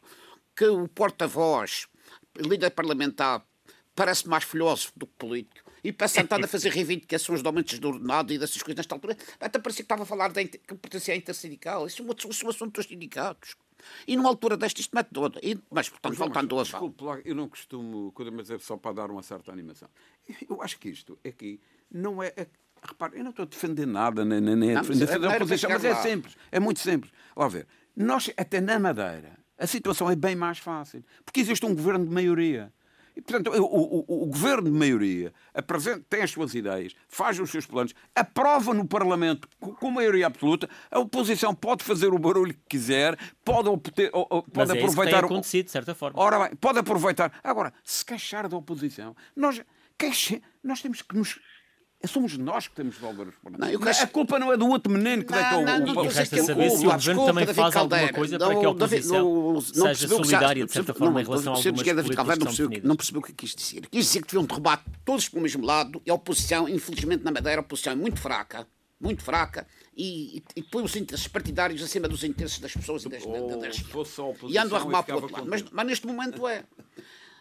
que 0.55 0.66
o 0.66 0.88
porta-voz, 0.88 1.88
líder 2.38 2.70
parlamentar, 2.70 3.43
parece 3.95 4.28
mais 4.28 4.43
filósofo 4.43 4.93
do 4.95 5.07
que 5.07 5.14
político 5.18 5.72
e 5.84 5.91
para 5.91 6.07
sentar 6.07 6.39
a 6.43 6.47
fazer 6.47 6.70
reivindicações 6.72 7.41
de 7.41 7.47
aumentos 7.47 7.80
do 7.80 7.88
ordenado 7.88 8.32
e 8.32 8.38
dessas 8.38 8.62
coisas 8.62 8.78
nesta 8.78 8.93
altura, 8.93 9.18
até 9.39 9.57
parecia 9.57 9.84
que 9.84 9.86
estava 9.86 10.03
a 10.03 10.05
falar 10.05 10.32
de, 10.32 10.45
que 10.45 10.76
pertencia 10.76 11.16
à 11.16 11.18
intersindical. 11.18 11.88
Isso 11.88 12.03
é 12.03 12.05
um, 12.05 12.30
isso 12.30 12.43
é 12.43 12.45
um 12.45 12.49
assunto 12.49 12.76
dos 12.76 12.86
sindicatos. 12.86 13.55
E 14.07 14.15
numa 14.15 14.29
altura 14.29 14.57
desta 14.57 14.82
isto 14.82 14.95
mete 14.95 15.09
todo. 15.13 15.39
E, 15.41 15.57
mas, 15.69 15.89
portanto, 15.89 16.15
voltando 16.15 16.59
a 16.59 16.63
Desculpe, 16.63 17.03
eu 17.25 17.36
não 17.36 17.47
costumo, 17.47 18.13
mas 18.34 18.49
é 18.49 18.59
só 18.59 18.77
para 18.77 18.93
dar 18.93 19.11
uma 19.11 19.23
certa 19.23 19.51
animação. 19.51 19.89
Eu 20.49 20.61
acho 20.61 20.79
que 20.79 20.89
isto 20.89 21.17
aqui 21.25 21.59
não 21.89 22.21
é. 22.21 22.34
é 22.36 22.47
repare, 22.84 23.17
eu 23.17 23.23
não 23.23 23.32
estou 23.32 23.43
a 23.43 23.47
defender 23.47 23.86
nada, 23.86 24.25
nem, 24.25 24.41
nem, 24.41 24.55
nem 24.55 24.75
a 24.75 24.82
defender, 24.82 25.05
defender 25.05 25.27
a 25.27 25.36
oposição, 25.36 25.69
mas 25.69 25.86
é 25.86 25.95
simples, 25.95 26.38
é 26.51 26.59
muito 26.59 26.79
simples. 26.79 27.11
Lá 27.36 27.47
ver, 27.47 27.67
nós, 27.95 28.32
até 28.38 28.59
na 28.59 28.79
Madeira, 28.79 29.38
a 29.57 29.67
situação 29.67 30.09
é 30.09 30.15
bem 30.15 30.36
mais 30.36 30.57
fácil. 30.57 31.03
Porque 31.23 31.39
existe 31.39 31.65
um 31.65 31.75
governo 31.75 32.05
de 32.05 32.11
maioria. 32.11 32.73
E, 33.16 33.22
portanto, 33.22 33.51
o, 33.51 33.66
o, 33.66 34.24
o, 34.24 34.26
governo 34.28 34.72
de 34.72 34.78
maioria 34.78 35.34
apresenta, 35.53 36.05
tem 36.09 36.22
as 36.22 36.32
suas 36.32 36.55
ideias, 36.55 36.95
faz 37.07 37.39
os 37.39 37.49
seus 37.49 37.66
planos, 37.66 37.93
aprova 38.16 38.74
no 38.74 38.88
Parlamento 38.88 39.47
com, 39.59 39.91
maioria 39.91 40.28
absoluta, 40.28 40.70
a 40.89 40.99
oposição 40.99 41.53
pode 41.53 41.84
fazer 41.84 42.14
o 42.14 42.18
barulho 42.20 42.53
que 42.53 42.62
quiser, 42.70 43.18
pode, 43.43 43.68
obter, 43.68 44.12
pode 44.12 44.45
Mas 44.55 44.70
é 44.70 44.74
aproveitar. 44.74 45.03
Isso 45.03 45.20
tem 45.20 45.26
acontecido, 45.26 45.66
de 45.66 45.72
certa 45.72 45.93
forma. 45.93 46.22
Ora 46.22 46.39
bem, 46.39 46.55
pode 46.55 46.80
aproveitar. 46.80 47.34
Agora, 47.43 47.74
se 47.84 48.05
queixar 48.05 48.47
da 48.47 48.55
oposição, 48.55 49.16
nós, 49.36 49.62
queixe, 49.97 50.41
nós 50.64 50.82
temos 50.82 51.01
que 51.01 51.16
nos 51.16 51.39
Somos 52.07 52.37
nós 52.37 52.67
que 52.67 52.75
temos 52.75 52.95
de 52.95 53.01
devolver 53.01 53.27
os 53.27 53.35
problemas. 53.35 53.79
Não, 53.79 53.87
acho... 53.87 54.03
A 54.03 54.07
culpa 54.07 54.39
não 54.39 54.51
é 54.51 54.57
do 54.57 54.67
outro 54.67 54.91
menino 54.91 55.23
que 55.23 55.31
deitou 55.31 55.61
o... 55.61 55.65
Não, 55.65 55.79
não, 55.79 56.03
resta 56.03 56.43
saber 56.43 56.69
se 56.71 56.87
o 56.87 56.91
governo 56.91 57.25
também 57.25 57.47
faz 57.47 57.75
alguma 57.75 58.13
coisa 58.13 58.39
para 58.39 58.59
que 58.59 58.65
a 58.65 58.69
oposição 58.69 59.61
seja 59.61 60.07
solidária, 60.07 60.65
de 60.65 60.71
certa 60.71 60.93
forma, 60.93 61.21
em 61.21 61.23
relação 61.23 61.53
a 61.53 61.57
algumas 61.57 61.83
políticas 61.83 62.69
que 62.69 62.87
Não 62.87 62.95
percebeu 62.95 63.21
o 63.21 63.23
que 63.23 63.33
quis 63.33 63.55
dizer. 63.55 63.87
Quis 63.87 64.05
dizer 64.05 64.21
que 64.21 64.27
deviam 64.27 64.45
derrubar 64.45 64.83
todos 65.05 65.29
para 65.29 65.39
o 65.39 65.41
mesmo 65.41 65.65
lado 65.65 66.01
e 66.05 66.11
a 66.11 66.13
oposição, 66.13 66.67
infelizmente 66.67 67.23
na 67.23 67.31
Madeira, 67.31 67.61
a 67.61 67.63
oposição 67.63 67.93
é 67.93 67.95
muito 67.95 68.19
fraca, 68.19 68.67
muito 68.99 69.23
fraca, 69.23 69.67
e, 69.95 70.43
e, 70.55 70.63
põe 70.63 70.83
os 70.83 70.95
interesses 70.95 71.27
partidários 71.27 71.83
acima 71.83 72.07
dos 72.07 72.23
interesses 72.23 72.59
das 72.59 72.73
pessoas 72.73 73.03
e 73.03 73.09
das, 73.09 73.23
oh, 73.25 73.57
das, 73.57 73.83
E 74.49 74.57
ando 74.57 74.75
a 74.75 74.79
arrumar 74.79 75.03
para 75.03 75.15
o 75.15 75.21
outro 75.21 75.35
lado. 75.35 75.49
Mas, 75.49 75.63
mas, 75.71 75.85
neste 75.85 76.07
momento 76.07 76.47
é. 76.47 76.63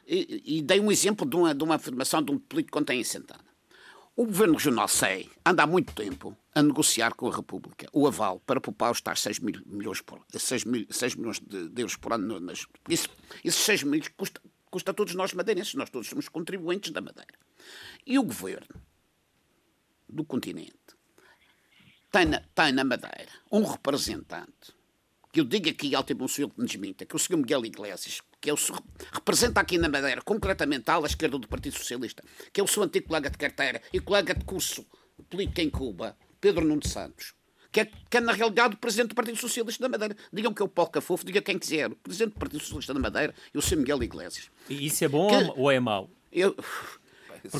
E, 0.07 0.59
e, 0.59 0.63
dei 0.63 0.81
um 0.81 0.91
exemplo 0.91 1.29
de 1.29 1.37
uma, 1.37 1.55
de 1.55 1.63
uma 1.63 1.77
afirmação 1.77 2.23
de 2.23 2.33
um 2.33 2.39
político 2.39 2.77
que 2.77 2.83
ontem 2.83 3.05
sentado. 3.05 3.50
O 4.21 4.27
Governo 4.27 4.53
Regional 4.53 4.87
SEI 4.87 5.31
anda 5.47 5.63
há 5.63 5.67
muito 5.67 5.95
tempo 5.95 6.37
a 6.55 6.63
negociar 6.63 7.15
com 7.15 7.27
a 7.27 7.35
República 7.35 7.89
o 7.91 8.07
aval 8.07 8.39
para 8.41 8.61
poupar 8.61 8.93
os 8.93 9.01
tais 9.01 9.19
6, 9.21 9.39
mil 9.39 9.63
milhões, 9.65 10.03
por, 10.03 10.21
6, 10.31 10.65
mil, 10.67 10.87
6 10.91 11.15
milhões 11.15 11.41
de, 11.41 11.81
euros 11.81 11.97
por 11.97 12.13
ano. 12.13 12.39
Nas, 12.39 12.67
isso, 12.87 13.09
esses 13.43 13.63
6 13.63 13.85
milhões 13.85 14.09
custa, 14.09 14.39
custa 14.71 14.91
a 14.91 14.95
todos 14.95 15.15
nós 15.15 15.33
madeirenses, 15.33 15.73
nós 15.73 15.89
todos 15.89 16.07
somos 16.07 16.29
contribuintes 16.29 16.91
da 16.91 17.01
Madeira. 17.01 17.33
E 18.07 18.19
o 18.19 18.23
Governo 18.23 18.69
do 20.07 20.23
continente 20.23 20.77
tem 22.13 22.27
na, 22.27 22.41
tem 22.55 22.73
na 22.73 22.85
Madeira 22.85 23.33
um 23.51 23.65
representante, 23.65 24.75
que 25.33 25.41
eu 25.41 25.47
digo 25.47 25.71
aqui, 25.71 25.95
alto 25.95 26.13
e 26.13 26.15
bom 26.15 26.29
senhor 26.29 26.51
que 26.51 26.61
me 26.61 26.67
desminta, 26.67 27.07
que 27.07 27.15
é 27.15 27.17
o 27.17 27.19
Sr. 27.19 27.39
Miguel 27.39 27.65
Iglesias, 27.65 28.21
que 28.41 28.49
é 28.49 28.53
o, 28.53 28.57
representa 29.13 29.61
aqui 29.61 29.77
na 29.77 29.89
Madeira, 29.89 30.23
concretamente 30.23 30.91
a 30.91 30.95
ala 30.95 31.07
esquerda 31.07 31.39
do 31.39 31.47
Partido 31.47 31.77
Socialista, 31.77 32.23
que 32.53 32.61
é 32.61 32.65
o 32.65 32.67
seu 32.67 32.83
antigo 32.83 33.09
colega 33.09 33.29
de 33.29 33.37
carteira 33.37 33.83
e 33.93 34.01
colega 34.01 34.35
de 34.35 34.45
curso 34.45 34.87
político 35.29 35.61
em 35.61 35.69
Cuba, 35.69 36.17
Pedro 36.41 36.65
Nuno 36.65 36.87
Santos, 36.87 37.35
que 37.71 37.81
é, 37.81 37.85
que 37.85 38.17
é, 38.17 38.21
na 38.21 38.33
realidade 38.33 38.75
o 38.75 38.79
presidente 38.79 39.11
do 39.11 39.15
Partido 39.15 39.37
Socialista 39.37 39.83
da 39.83 39.89
Madeira. 39.89 40.17
Digam 40.33 40.53
que 40.53 40.61
é 40.61 40.65
o 40.65 40.69
Paulo 40.69 40.91
Cafofo, 40.91 41.25
diga 41.25 41.41
quem 41.41 41.57
quiser. 41.57 41.89
O 41.89 41.97
presidente 41.97 42.33
do 42.33 42.39
Partido 42.39 42.61
Socialista 42.61 42.95
da 42.95 42.99
Madeira 42.99 43.35
e 43.55 43.59
o 43.59 43.63
Sr. 43.63 43.77
Miguel 43.77 44.03
Iglesias. 44.03 44.51
E 44.69 44.87
isso 44.87 45.05
é 45.05 45.09
bom 45.09 45.29
que, 45.29 45.53
ou 45.57 45.71
é 45.71 45.79
mau? 45.79 46.11
Eu, 46.33 46.57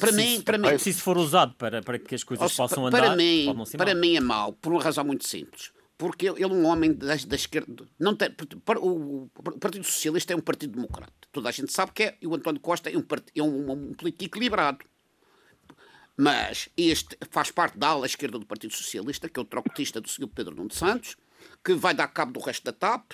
para 0.01 0.13
mim, 0.13 0.41
para 0.41 0.59
mim, 0.59 0.79
se 0.79 0.91
isso 0.91 1.03
for 1.03 1.17
usado 1.17 1.55
para, 1.55 1.81
para 1.81 1.99
que 1.99 2.15
as 2.15 2.25
coisas 2.25 2.53
possam 2.57 2.87
andar, 2.87 2.99
para 2.99 3.17
mim, 3.17 3.55
para 3.77 3.95
mim 3.95 4.17
é 4.17 4.21
mau, 4.21 4.53
por 4.53 4.73
uma 4.73 4.83
razão 4.83 5.05
muito 5.05 5.27
simples 5.27 5.71
porque 6.01 6.31
ele 6.31 6.43
é 6.43 6.47
um 6.47 6.65
homem 6.65 6.95
da, 6.95 7.15
da 7.15 7.37
esquerda. 7.37 7.87
Não 7.99 8.17
tem, 8.17 8.35
o, 8.79 9.29
Partido 9.61 9.85
Socialista 9.85 10.33
é 10.33 10.37
um 10.37 10.41
partido 10.41 10.73
democrata. 10.73 11.13
Toda 11.31 11.51
a 11.51 11.53
gente 11.53 11.71
sabe 11.71 11.93
que 11.93 12.05
é. 12.05 12.17
E 12.23 12.27
o 12.27 12.35
António 12.35 12.59
Costa 12.59 12.89
é 12.89 12.97
um, 12.97 13.05
é 13.37 13.43
um, 13.43 13.71
um 13.71 13.93
político 13.93 14.25
equilibrado. 14.25 14.83
Mas 16.17 16.71
este 16.75 17.19
faz 17.31 17.51
parte 17.51 17.77
da 17.77 17.89
ala 17.89 18.07
esquerda 18.07 18.39
do 18.39 18.47
Partido 18.47 18.73
Socialista, 18.73 19.29
que 19.29 19.39
é 19.39 19.43
o 19.43 19.45
trocotista 19.45 20.01
do 20.01 20.09
Sr. 20.09 20.27
Pedro 20.29 20.55
Nuno 20.55 20.73
Santos, 20.73 21.19
que 21.63 21.75
vai 21.75 21.93
dar 21.93 22.09
cabo 22.09 22.33
do 22.33 22.41
resto 22.41 22.65
da 22.65 22.73
TAP 22.73 23.13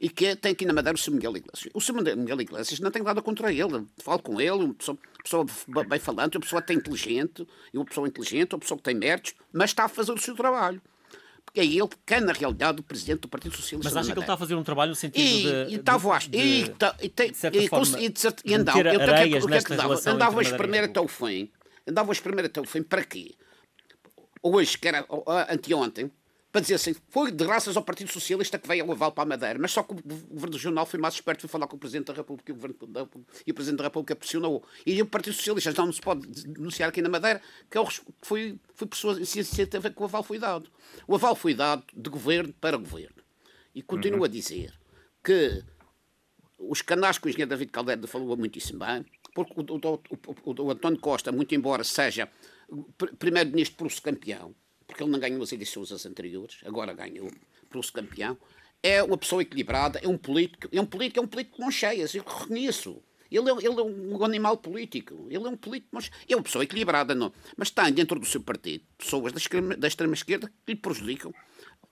e 0.00 0.08
que 0.10 0.34
tem 0.34 0.50
aqui 0.50 0.66
na 0.66 0.72
Madeira 0.72 0.96
o 0.96 1.00
Sr. 1.00 1.12
Miguel 1.12 1.36
Iglesias. 1.36 1.72
O 1.72 1.80
Sr. 1.80 2.16
Miguel 2.16 2.40
Iglesias 2.40 2.80
não 2.80 2.90
tem 2.90 3.04
nada 3.04 3.22
contra 3.22 3.52
ele. 3.52 3.86
Falo 4.02 4.20
com 4.20 4.40
ele, 4.40 4.50
uma 4.50 4.74
pessoa, 4.74 4.98
uma 4.98 5.44
pessoa 5.44 5.84
bem 5.84 6.00
falante, 6.00 6.36
uma 6.36 6.42
pessoa 6.42 6.58
até 6.58 6.74
inteligente, 6.74 7.46
uma 7.72 7.84
pessoa 7.84 8.08
inteligente, 8.08 8.52
uma 8.52 8.58
pessoa 8.58 8.78
que 8.78 8.84
tem 8.84 8.96
méritos, 8.96 9.34
mas 9.52 9.70
está 9.70 9.84
a 9.84 9.88
fazer 9.88 10.10
o 10.10 10.18
seu 10.18 10.34
trabalho 10.34 10.82
é 11.60 11.64
ele 11.64 11.88
que 12.04 12.14
é, 12.14 12.20
na 12.20 12.32
realidade, 12.32 12.80
o 12.80 12.82
presidente 12.82 13.20
do 13.20 13.28
Partido 13.28 13.54
Socialista. 13.56 13.90
Mas 13.90 13.96
acha 13.96 14.12
que 14.12 14.18
ele 14.18 14.24
está 14.24 14.34
a 14.34 14.36
fazer 14.36 14.54
um 14.54 14.62
trabalho 14.62 14.90
no 14.90 14.94
sentido 14.94 15.22
e, 15.22 15.42
de. 15.42 15.72
E 15.72 15.76
estava 15.76 16.18
de, 16.18 16.28
de, 16.28 16.38
e, 16.38 16.68
tá, 16.68 16.96
e, 17.00 17.08
tem, 17.08 17.30
e, 17.30 17.68
forma, 17.68 18.00
e, 18.00 18.12
e 18.44 18.54
andava. 18.54 18.78
Eu, 18.80 19.00
areias 19.00 19.46
que 19.46 19.54
é 19.54 19.62
que 19.62 19.76
dava? 19.76 20.00
Andava 20.06 20.38
a 20.38 20.42
espremer 20.42 20.84
até 20.84 21.00
o 21.00 21.08
fim. 21.08 21.50
Andava 21.86 22.10
a 22.10 22.12
espremer 22.12 22.44
até 22.46 22.60
o 22.60 22.64
fim 22.64 22.82
para 22.82 23.04
quê? 23.04 23.34
Hoje, 24.42 24.78
que 24.78 24.88
era 24.88 25.06
anteontem, 25.48 26.10
para 26.52 26.60
dizer 26.60 26.74
assim, 26.74 26.94
foi 27.10 27.30
de 27.30 27.44
graças 27.44 27.76
ao 27.76 27.82
Partido 27.82 28.10
Socialista 28.10 28.58
que 28.58 28.66
veio 28.66 28.84
ao 28.84 28.92
aval 28.92 29.12
para 29.12 29.24
a 29.24 29.26
Madeira, 29.26 29.58
mas 29.58 29.72
só 29.72 29.82
que 29.82 29.92
o 29.92 29.96
Governo 29.96 30.56
Regional 30.56 30.86
foi 30.86 30.98
mais 30.98 31.14
esperto, 31.14 31.42
foi 31.42 31.50
falar 31.50 31.66
com 31.66 31.76
o 31.76 31.78
Presidente 31.78 32.06
da 32.06 32.14
República 32.14 32.50
e 32.50 32.52
o, 32.52 32.54
Governo 32.54 32.86
da, 32.86 33.06
e 33.46 33.50
o 33.50 33.54
Presidente 33.54 33.78
da 33.78 33.84
República 33.84 34.16
pressionou. 34.16 34.64
E 34.86 35.00
o 35.02 35.06
Partido 35.06 35.34
Socialista 35.34 35.72
não 35.84 35.92
se 35.92 36.00
pode 36.00 36.26
denunciar 36.26 36.88
aqui 36.88 37.02
na 37.02 37.08
Madeira 37.08 37.42
que 37.70 37.76
é 37.76 37.84
foi, 38.22 38.58
foi 38.74 38.86
pessoa, 38.86 39.16
teve 39.70 39.90
que 39.90 40.02
o 40.02 40.04
aval 40.04 40.22
foi 40.22 40.38
dado. 40.38 40.70
O 41.06 41.14
aval 41.14 41.36
foi 41.36 41.52
dado 41.52 41.84
de 41.94 42.08
governo 42.08 42.52
para 42.54 42.76
governo. 42.76 43.22
E 43.74 43.82
continuo 43.82 44.20
uhum. 44.20 44.24
a 44.24 44.28
dizer 44.28 44.72
que 45.22 45.62
os 46.58 46.80
canais 46.80 47.18
que 47.18 47.26
o 47.26 47.28
engenheiro 47.28 47.50
David 47.50 47.70
Caldeira 47.70 48.06
falou 48.06 48.34
muitíssimo 48.36 48.78
bem, 48.78 49.04
porque 49.34 49.52
o, 49.60 49.62
o, 49.62 50.00
o, 50.44 50.62
o 50.62 50.70
António 50.70 50.98
Costa, 50.98 51.30
muito 51.30 51.54
embora 51.54 51.84
seja 51.84 52.30
primeiro-ministro 53.18 53.76
por 53.76 54.00
campeão, 54.00 54.54
porque 54.86 55.02
ele 55.02 55.10
não 55.10 55.18
ganhou 55.18 55.42
as 55.42 55.52
eleições 55.52 56.06
anteriores, 56.06 56.58
agora 56.64 56.92
ganhou, 56.92 57.30
trouxe 57.70 57.92
campeão. 57.92 58.36
É 58.82 59.02
uma 59.02 59.18
pessoa 59.18 59.42
equilibrada, 59.42 59.98
é 60.02 60.08
um 60.08 60.16
político, 60.18 60.68
é 60.70 60.80
um 60.80 60.86
político, 60.86 61.18
é 61.18 61.22
um 61.22 61.26
político 61.26 61.56
com 61.56 61.70
cheias, 61.70 62.14
eu 62.14 62.22
reconheço. 62.22 63.02
Ele 63.30 63.50
é, 63.50 63.52
ele 63.52 63.80
é 63.80 63.82
um 63.82 64.24
animal 64.24 64.56
político. 64.56 65.26
Ele 65.28 65.44
é 65.44 65.48
um 65.48 65.56
político, 65.56 65.90
mas 65.92 66.10
é 66.28 66.36
uma 66.36 66.42
pessoa 66.42 66.62
equilibrada, 66.62 67.14
não. 67.14 67.32
Mas 67.56 67.70
tem 67.70 67.92
dentro 67.92 68.20
do 68.20 68.26
seu 68.26 68.40
partido 68.40 68.84
pessoas 68.96 69.32
da 69.32 69.38
extrema, 69.38 69.76
da 69.76 69.88
extrema 69.88 70.14
esquerda 70.14 70.48
que 70.64 70.72
lhe 70.72 70.78
prejudicam 70.78 71.34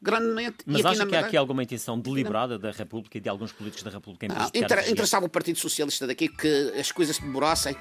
grandemente. 0.05 0.59
Mas 0.67 0.85
acha 0.85 1.07
que 1.07 1.17
há 1.17 1.21
aqui 1.21 1.37
alguma 1.37 1.63
intenção 1.63 1.99
deliberada 1.99 2.59
da 2.59 2.71
República 2.71 3.17
e 3.17 3.21
de 3.21 3.29
alguns 3.29 3.53
políticos 3.53 3.83
da 3.83 3.91
República 3.91 4.27
em 4.27 4.29
não, 4.29 4.47
inter, 4.55 4.91
Interessava 4.91 5.25
o 5.25 5.29
Partido 5.29 5.59
Socialista 5.59 6.07
daqui 6.07 6.29
que 6.29 6.73
as 6.79 6.93
coisas 6.93 7.19
demorassem 7.19 7.75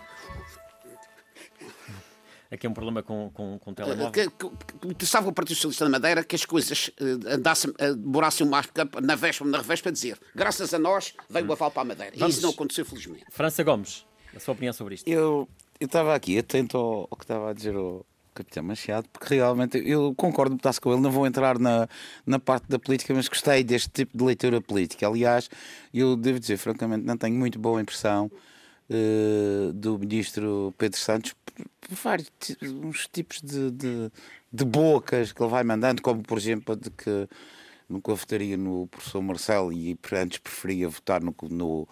aqui 2.54 2.68
é 2.68 2.70
um 2.70 2.74
problema 2.74 3.04
com, 3.04 3.30
com, 3.34 3.60
com 3.60 3.72
o 3.72 3.74
telemóvel. 3.74 4.12
Que, 4.12 4.30
que, 4.30 4.50
que 4.82 4.88
interessava 4.88 5.30
o 5.30 5.34
Partido 5.34 5.56
Socialista 5.56 5.86
da 5.86 5.92
Madeira 5.92 6.24
que 6.24 6.36
as 6.36 6.46
coisas 6.46 6.90
uh, 7.00 7.34
andassem, 7.34 7.72
uh, 7.72 7.96
demorassem 7.96 8.48
mais 8.48 8.68
na 9.02 9.16
véspera, 9.16 9.50
na 9.50 9.58
revés 9.58 9.82
para 9.82 9.92
dizer 9.92 10.20
graças 10.36 10.74
a 10.74 10.80
nós 10.80 11.14
veio 11.30 11.46
hum. 11.46 11.50
o 11.50 11.54
aval 11.54 11.72
para 11.72 11.82
a 11.82 11.86
Madeira. 11.86 12.12
Vamos. 12.16 12.36
E 12.36 12.38
isso 12.38 12.46
não 12.46 12.54
aconteceu, 12.54 12.86
felizmente. 12.86 13.26
França 13.30 13.64
Gomes, 13.64 14.06
a 14.36 14.40
sua 14.40 14.54
opinião 14.54 14.74
sobre 14.74 14.96
isto? 14.96 15.08
Eu 15.08 15.48
estava 15.80 16.16
aqui 16.16 16.38
atento 16.38 16.78
ao, 16.78 17.08
ao, 17.10 17.18
que 17.18 17.24
estava 17.24 17.50
a 17.50 17.54
dizer 17.54 17.76
o 17.76 18.06
Capitão 18.34 18.64
Machado, 18.64 19.08
porque 19.12 19.36
realmente 19.36 19.78
eu 19.78 20.14
concordo 20.16 20.52
muito 20.52 20.82
com 20.82 20.92
ele, 20.92 21.02
não 21.02 21.12
vou 21.12 21.28
entrar 21.28 21.60
na, 21.60 21.88
na 22.26 22.40
parte 22.40 22.68
da 22.68 22.80
política, 22.80 23.14
mas 23.14 23.28
gostei 23.28 23.64
deste 23.64 23.90
tipo 23.90 24.18
de 24.18 24.24
leitura 24.24 24.60
política. 24.62 25.08
Aliás, 25.08 25.50
eu 25.94 26.16
devo 26.16 26.40
dizer, 26.40 26.58
francamente, 26.58 27.06
não 27.06 27.18
tenho 27.18 27.36
muito 27.36 27.60
boa 27.60 27.82
impressão 27.82 28.32
uh, 28.90 29.74
do 29.74 29.98
ministro 29.98 30.74
Pedro 30.78 31.00
Santos 31.00 31.34
por 31.54 31.96
vários 31.96 32.32
uns 32.64 33.08
tipos 33.12 33.42
de, 33.42 33.72
de, 33.72 34.12
de, 34.52 34.66
bocas 34.66 35.32
que 35.32 35.42
ele 35.42 35.50
vai 35.50 35.64
mandando, 35.64 36.02
como 36.02 36.24
por 36.24 36.38
exemplo 36.38 36.74
a 36.74 36.78
de 36.78 36.90
que 36.90 37.28
nunca 37.88 38.14
votaria 38.14 38.58
no 38.58 38.88
professor 38.88 39.22
Marcelo 39.22 39.72
e 39.72 39.98
antes 40.14 40.40
preferia 40.40 40.90
votar 40.90 41.22
no, 41.22 41.36
no, 41.50 41.88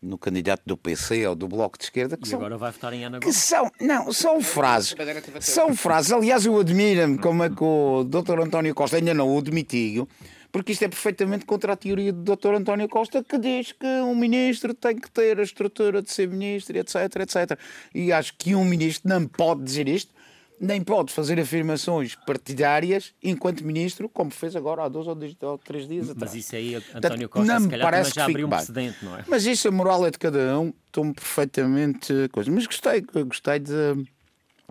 no 0.00 0.16
candidato 0.16 0.62
do 0.64 0.76
PC 0.76 1.26
ou 1.26 1.34
do 1.34 1.46
Bloco 1.46 1.76
de 1.76 1.84
Esquerda. 1.84 2.16
Que 2.16 2.26
e 2.26 2.30
são, 2.30 2.38
agora 2.38 2.56
vai 2.56 2.72
votar 2.72 2.92
em 2.92 3.04
Ana 3.04 3.18
Gomes. 3.18 3.36
Que 3.36 3.42
são, 3.42 3.70
não, 3.80 4.12
são 4.12 4.40
frases. 4.40 4.94
São 5.40 5.74
frases. 5.74 6.12
Aliás, 6.12 6.46
eu 6.46 6.58
admiro-me 6.58 7.18
como 7.18 7.42
é 7.42 7.50
que 7.50 7.62
o 7.62 8.04
Dr. 8.04 8.40
António 8.40 8.74
Costa 8.74 8.96
ainda 8.96 9.12
não 9.12 9.28
o 9.28 9.38
admitiu 9.38 10.08
porque 10.52 10.72
isto 10.72 10.84
é 10.84 10.88
perfeitamente 10.88 11.46
contra 11.46 11.72
a 11.72 11.76
teoria 11.76 12.12
do 12.12 12.36
Dr. 12.36 12.54
António 12.54 12.86
Costa, 12.86 13.24
que 13.24 13.38
diz 13.38 13.72
que 13.72 13.86
um 13.86 14.14
ministro 14.14 14.74
tem 14.74 14.94
que 14.94 15.10
ter 15.10 15.40
a 15.40 15.42
estrutura 15.42 16.02
de 16.02 16.12
ser 16.12 16.28
ministro, 16.28 16.76
etc, 16.76 16.94
etc. 17.20 17.58
E 17.94 18.12
acho 18.12 18.34
que 18.36 18.54
um 18.54 18.64
ministro 18.64 19.08
não 19.08 19.26
pode 19.26 19.62
dizer 19.64 19.88
isto, 19.88 20.12
nem 20.60 20.80
pode 20.80 21.12
fazer 21.12 21.40
afirmações 21.40 22.14
partidárias 22.14 23.14
enquanto 23.22 23.64
ministro, 23.64 24.08
como 24.08 24.30
fez 24.30 24.54
agora 24.54 24.84
há 24.84 24.88
dois 24.88 25.06
ou, 25.08 25.16
três 25.58 25.88
dias 25.88 26.10
atrás. 26.10 26.32
Mas 26.32 26.34
isso 26.34 26.54
aí, 26.54 26.74
António 26.94 27.28
Costa, 27.28 27.52
não 27.52 27.60
se 27.60 27.68
calhar, 27.68 27.90
parece 27.90 28.14
já 28.14 28.24
abriu 28.26 28.46
um 28.46 28.50
precedente, 28.50 28.98
não 29.02 29.16
é? 29.16 29.24
Mas 29.26 29.46
isso, 29.46 29.66
a 29.66 29.70
moral 29.70 30.06
é 30.06 30.10
de 30.10 30.18
cada 30.18 30.60
um, 30.60 30.72
estou-me 30.86 31.14
perfeitamente... 31.14 32.28
Coisa. 32.30 32.50
Mas 32.50 32.66
gostei, 32.66 33.00
gostei 33.00 33.58
de 33.58 34.06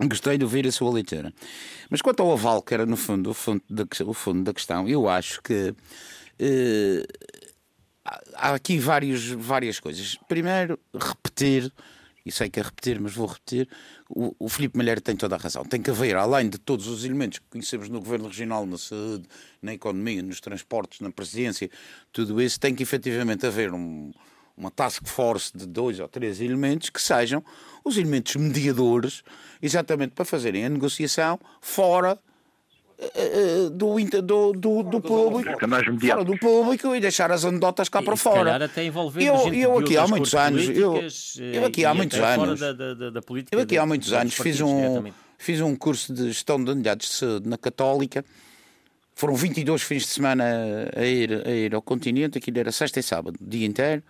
Gostei 0.08 0.38
de 0.38 0.44
ouvir 0.44 0.66
a 0.66 0.72
sua 0.72 0.92
leitura. 0.92 1.32
Mas 1.88 2.00
quanto 2.00 2.22
ao 2.22 2.32
aval, 2.32 2.62
que 2.62 2.74
era 2.74 2.86
no 2.86 2.96
fundo 2.96 3.30
o 3.30 3.34
fundo 3.34 3.62
da, 3.68 3.84
o 4.06 4.14
fundo 4.14 4.42
da 4.42 4.52
questão, 4.52 4.88
eu 4.88 5.08
acho 5.08 5.42
que 5.42 5.74
eh, 6.38 7.06
há 8.34 8.54
aqui 8.54 8.78
vários, 8.78 9.28
várias 9.28 9.78
coisas. 9.78 10.16
Primeiro, 10.28 10.78
repetir, 10.94 11.72
e 12.24 12.32
sei 12.32 12.48
que 12.48 12.60
é 12.60 12.62
repetir, 12.62 13.00
mas 13.00 13.14
vou 13.14 13.26
repetir, 13.26 13.68
o, 14.08 14.34
o 14.38 14.48
Filipe 14.48 14.76
Malheiro 14.76 15.00
tem 15.00 15.16
toda 15.16 15.36
a 15.36 15.38
razão. 15.38 15.64
Tem 15.64 15.80
que 15.80 15.90
haver, 15.90 16.16
além 16.16 16.48
de 16.48 16.58
todos 16.58 16.86
os 16.86 17.04
elementos 17.04 17.38
que 17.38 17.46
conhecemos 17.50 17.88
no 17.88 18.00
Governo 18.00 18.28
Regional, 18.28 18.66
na 18.66 18.78
saúde, 18.78 19.28
na 19.60 19.74
economia, 19.74 20.22
nos 20.22 20.40
transportes, 20.40 21.00
na 21.00 21.10
presidência, 21.10 21.70
tudo 22.12 22.40
isso, 22.40 22.58
tem 22.58 22.74
que 22.74 22.82
efetivamente 22.82 23.46
haver 23.46 23.72
um, 23.72 24.12
uma 24.56 24.70
task 24.70 25.06
force 25.06 25.56
de 25.56 25.66
dois 25.66 25.98
ou 26.00 26.08
três 26.08 26.40
elementos 26.40 26.90
que 26.90 27.00
sejam 27.00 27.42
os 27.84 27.96
elementos 27.96 28.36
mediadores, 28.36 29.22
exatamente 29.60 30.12
para 30.12 30.24
fazerem 30.24 30.64
a 30.64 30.68
negociação 30.68 31.38
fora 31.60 32.18
uh, 32.98 33.70
do, 33.70 33.96
do, 34.22 34.52
do, 34.52 34.82
do 34.82 35.00
público, 35.00 35.50
fora 36.00 36.24
do 36.24 36.38
público 36.38 36.94
e 36.94 37.00
deixar 37.00 37.30
as 37.32 37.44
anedotas 37.44 37.88
cá 37.88 38.00
e, 38.00 38.04
para 38.04 38.16
fora. 38.16 38.64
até 38.64 38.84
eu, 38.86 39.54
eu 39.54 39.78
aqui 39.78 39.96
há 39.96 40.06
muitos 40.06 40.34
anos, 40.34 40.68
eu, 40.68 41.00
eu 41.52 41.64
aqui 41.64 41.84
há 41.84 41.94
muitos 41.94 42.18
anos, 42.18 42.60
da, 42.60 42.72
da, 42.72 43.10
da 43.10 43.20
eu 43.50 43.60
aqui 43.60 43.78
há 43.78 43.86
muitos 43.86 44.12
anos 44.12 44.34
fiz 44.34 44.60
um 44.60 45.04
fiz 45.38 45.60
um 45.60 45.74
curso 45.74 46.12
de 46.14 46.28
gestão 46.28 46.62
de 46.62 46.70
unidades 46.70 47.08
de 47.08 47.14
saúde 47.14 47.48
na 47.48 47.58
Católica. 47.58 48.24
Foram 49.14 49.34
22 49.34 49.82
fins 49.82 50.02
de 50.02 50.08
semana 50.08 50.44
a 50.96 51.04
ir, 51.04 51.46
a 51.46 51.50
ir 51.50 51.74
ao 51.74 51.82
continente, 51.82 52.38
aquilo 52.38 52.58
era 52.60 52.70
sexta 52.70 53.00
e 53.00 53.02
sábado, 53.02 53.36
dia 53.40 53.66
inteiro 53.66 54.02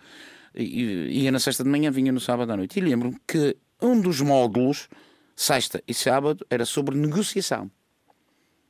ia 0.55 1.31
na 1.31 1.39
sexta 1.39 1.63
de 1.63 1.69
manhã, 1.69 1.91
vinha 1.91 2.11
no 2.11 2.19
sábado 2.19 2.51
à 2.51 2.57
noite. 2.57 2.79
E 2.79 2.81
lembro-me 2.81 3.17
que 3.27 3.57
um 3.81 3.99
dos 3.99 4.21
módulos, 4.21 4.87
sexta 5.35 5.83
e 5.87 5.93
sábado, 5.93 6.45
era 6.49 6.65
sobre 6.65 6.95
negociação. 6.97 7.69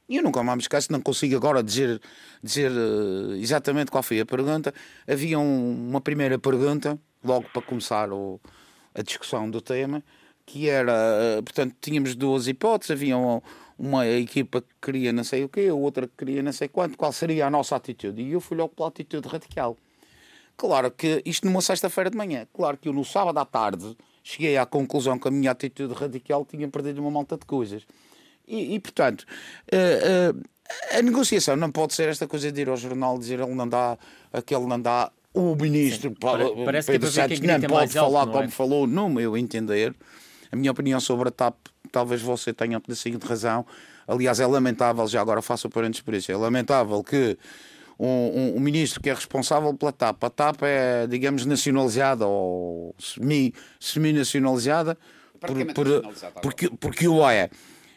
E 0.08 0.18
eu 0.18 0.24
nunca 0.24 0.44
mais 0.44 0.60
esqueço, 0.60 0.92
não 0.92 1.02
consigo 1.02 1.36
agora 1.36 1.64
dizer, 1.64 2.02
dizer 2.42 2.72
uh, 2.72 3.36
exatamente 3.36 3.90
qual 3.90 4.04
foi 4.04 4.20
a 4.20 4.26
pergunta. 4.26 4.74
Havia 5.08 5.40
um, 5.40 5.90
uma 5.90 6.02
primeira 6.02 6.38
pergunta, 6.38 7.00
logo 7.24 7.48
para 7.54 7.62
começar 7.62 8.12
o, 8.12 8.40
a 8.94 9.02
discussão 9.02 9.50
do 9.50 9.62
tema, 9.62 10.04
que 10.46 10.70
era, 10.70 10.94
uh, 11.40 11.44
portanto, 11.44 11.76
tínhamos 11.80 12.16
duas 12.16 12.48
hipóteses, 12.48 12.92
havia 12.92 13.18
uma, 13.18 13.42
uma 13.78 14.06
equipa 14.06 14.62
que 14.62 14.68
queria 14.82 15.14
não 15.14 15.24
sei 15.24 15.46
o 15.46 15.50
quê, 15.50 15.72
outra 15.72 16.06
que 16.06 16.14
queria 16.18 16.44
não 16.44 16.52
sei 16.52 16.68
quanto, 16.68 16.98
qual 16.98 17.14
seria 17.14 17.48
a 17.48 17.50
nossa 17.50 17.76
atitude? 17.76 18.22
E 18.22 18.32
eu 18.34 18.42
fui 18.42 18.58
logo 18.58 18.76
pela 18.76 18.90
atitude 18.90 19.28
radical. 19.28 19.78
Claro 20.56 20.92
que 20.92 21.22
isto 21.26 21.46
numa 21.46 21.62
sexta-feira 21.62 22.10
de 22.10 22.18
manhã. 22.18 22.48
Claro 22.54 22.78
que 22.78 22.88
eu 22.88 22.94
no 22.94 23.04
sábado 23.04 23.38
à 23.40 23.46
tarde 23.46 23.98
cheguei 24.24 24.58
à 24.58 24.66
conclusão 24.66 25.20
que 25.20 25.28
a 25.28 25.32
minha 25.32 25.52
atitude 25.52 25.94
radical 25.94 26.46
tinha 26.46 26.68
perdido 26.68 27.02
uma 27.02 27.12
malta 27.12 27.38
de 27.38 27.46
coisas. 27.46 27.84
E, 28.48 28.76
e 28.76 28.80
portanto, 28.80 29.26
uh, 29.72 30.38
uh, 30.38 30.44
a 30.98 31.02
negociação 31.02 31.56
não 31.56 31.72
pode 31.72 31.94
ser 31.94 32.10
esta 32.10 32.28
coisa 32.28 32.52
de 32.52 32.62
ir 32.62 32.70
ao 32.70 32.78
jornal 32.78 33.18
dizer 33.18 33.40
ele 33.40 33.54
não 33.54 33.68
dá, 33.68 33.98
aquele 34.32 34.66
não 34.66 34.80
dá, 34.80 35.12
o 35.34 35.56
ministro 35.56 36.12
Sim, 36.12 36.64
parece 36.64 36.92
Pedro 36.92 37.10
que 37.10 37.16
Santos 37.16 37.40
não 37.40 37.60
pode 37.62 37.92
falar 37.92 38.20
alto, 38.20 38.28
não 38.28 38.34
como 38.34 38.46
é? 38.46 38.50
falou, 38.50 38.88
no 38.88 39.10
meu 39.10 39.36
entender. 39.36 39.96
A 40.52 40.56
minha 40.56 40.72
opinião 40.72 41.00
sobre 41.00 41.30
a 41.30 41.32
TAP, 41.32 41.56
talvez 41.92 42.22
você 42.22 42.54
tenha 42.54 42.80
um 42.88 42.96
seguinte 42.96 43.26
razão. 43.26 43.66
Aliás, 44.08 44.40
é 44.40 44.46
lamentável, 44.46 45.08
já 45.08 45.20
agora 45.20 45.42
faço 45.42 45.68
parênteses 45.70 46.02
por 46.02 46.14
isso, 46.14 46.32
é 46.32 46.38
lamentável 46.38 47.04
que 47.04 47.38
um, 48.00 48.08
um, 48.08 48.58
um, 48.58 48.60
ministro 48.60 49.02
que 49.02 49.10
é 49.10 49.14
responsável 49.14 49.74
pela 49.74 49.92
TAP. 49.92 50.24
A 50.24 50.30
TAP 50.30 50.64
é, 50.64 51.08
digamos, 51.08 51.46
nacionalizada 51.46 52.26
ou 52.26 52.96
semi-nacionalizada 53.80 54.98
semi 55.48 55.66
por, 55.66 55.74
por, 55.74 56.42
porque, 56.42 56.70
porque 56.70 57.08
o 57.08 57.28
é. 57.30 57.50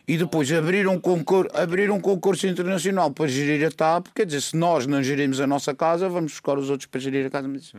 E 0.08 0.16
depois 0.16 0.50
abrir 0.52 0.86
um, 0.86 1.00
concurso, 1.00 1.50
abrir 1.56 1.90
um 1.90 2.00
concurso 2.00 2.46
internacional 2.46 3.10
para 3.10 3.26
gerir 3.26 3.66
a 3.66 3.70
TAP, 3.72 4.06
quer 4.14 4.24
dizer, 4.24 4.40
se 4.40 4.56
nós 4.56 4.86
não 4.86 5.02
gerimos 5.02 5.40
a 5.40 5.46
nossa 5.48 5.74
casa, 5.74 6.08
vamos 6.08 6.32
buscar 6.32 6.56
os 6.56 6.70
outros 6.70 6.86
para 6.86 7.00
gerir 7.00 7.26
a 7.26 7.30
casa. 7.30 7.48
Mas 7.48 7.62
isso, 7.62 7.76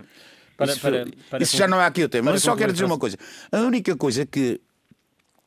para, 0.57 0.71
isso, 0.71 0.81
para, 0.81 1.05
para, 1.29 1.43
isso 1.43 1.55
já 1.55 1.67
não 1.67 1.79
é 1.79 1.85
aqui 1.85 2.03
o 2.03 2.09
tema. 2.09 2.31
Mas 2.31 2.43
só 2.43 2.55
quero 2.55 2.73
dizer 2.73 2.83
uma 2.83 2.97
coisa. 2.97 3.17
A 3.49 3.59
única 3.59 3.95
coisa 3.95 4.25
que, 4.25 4.59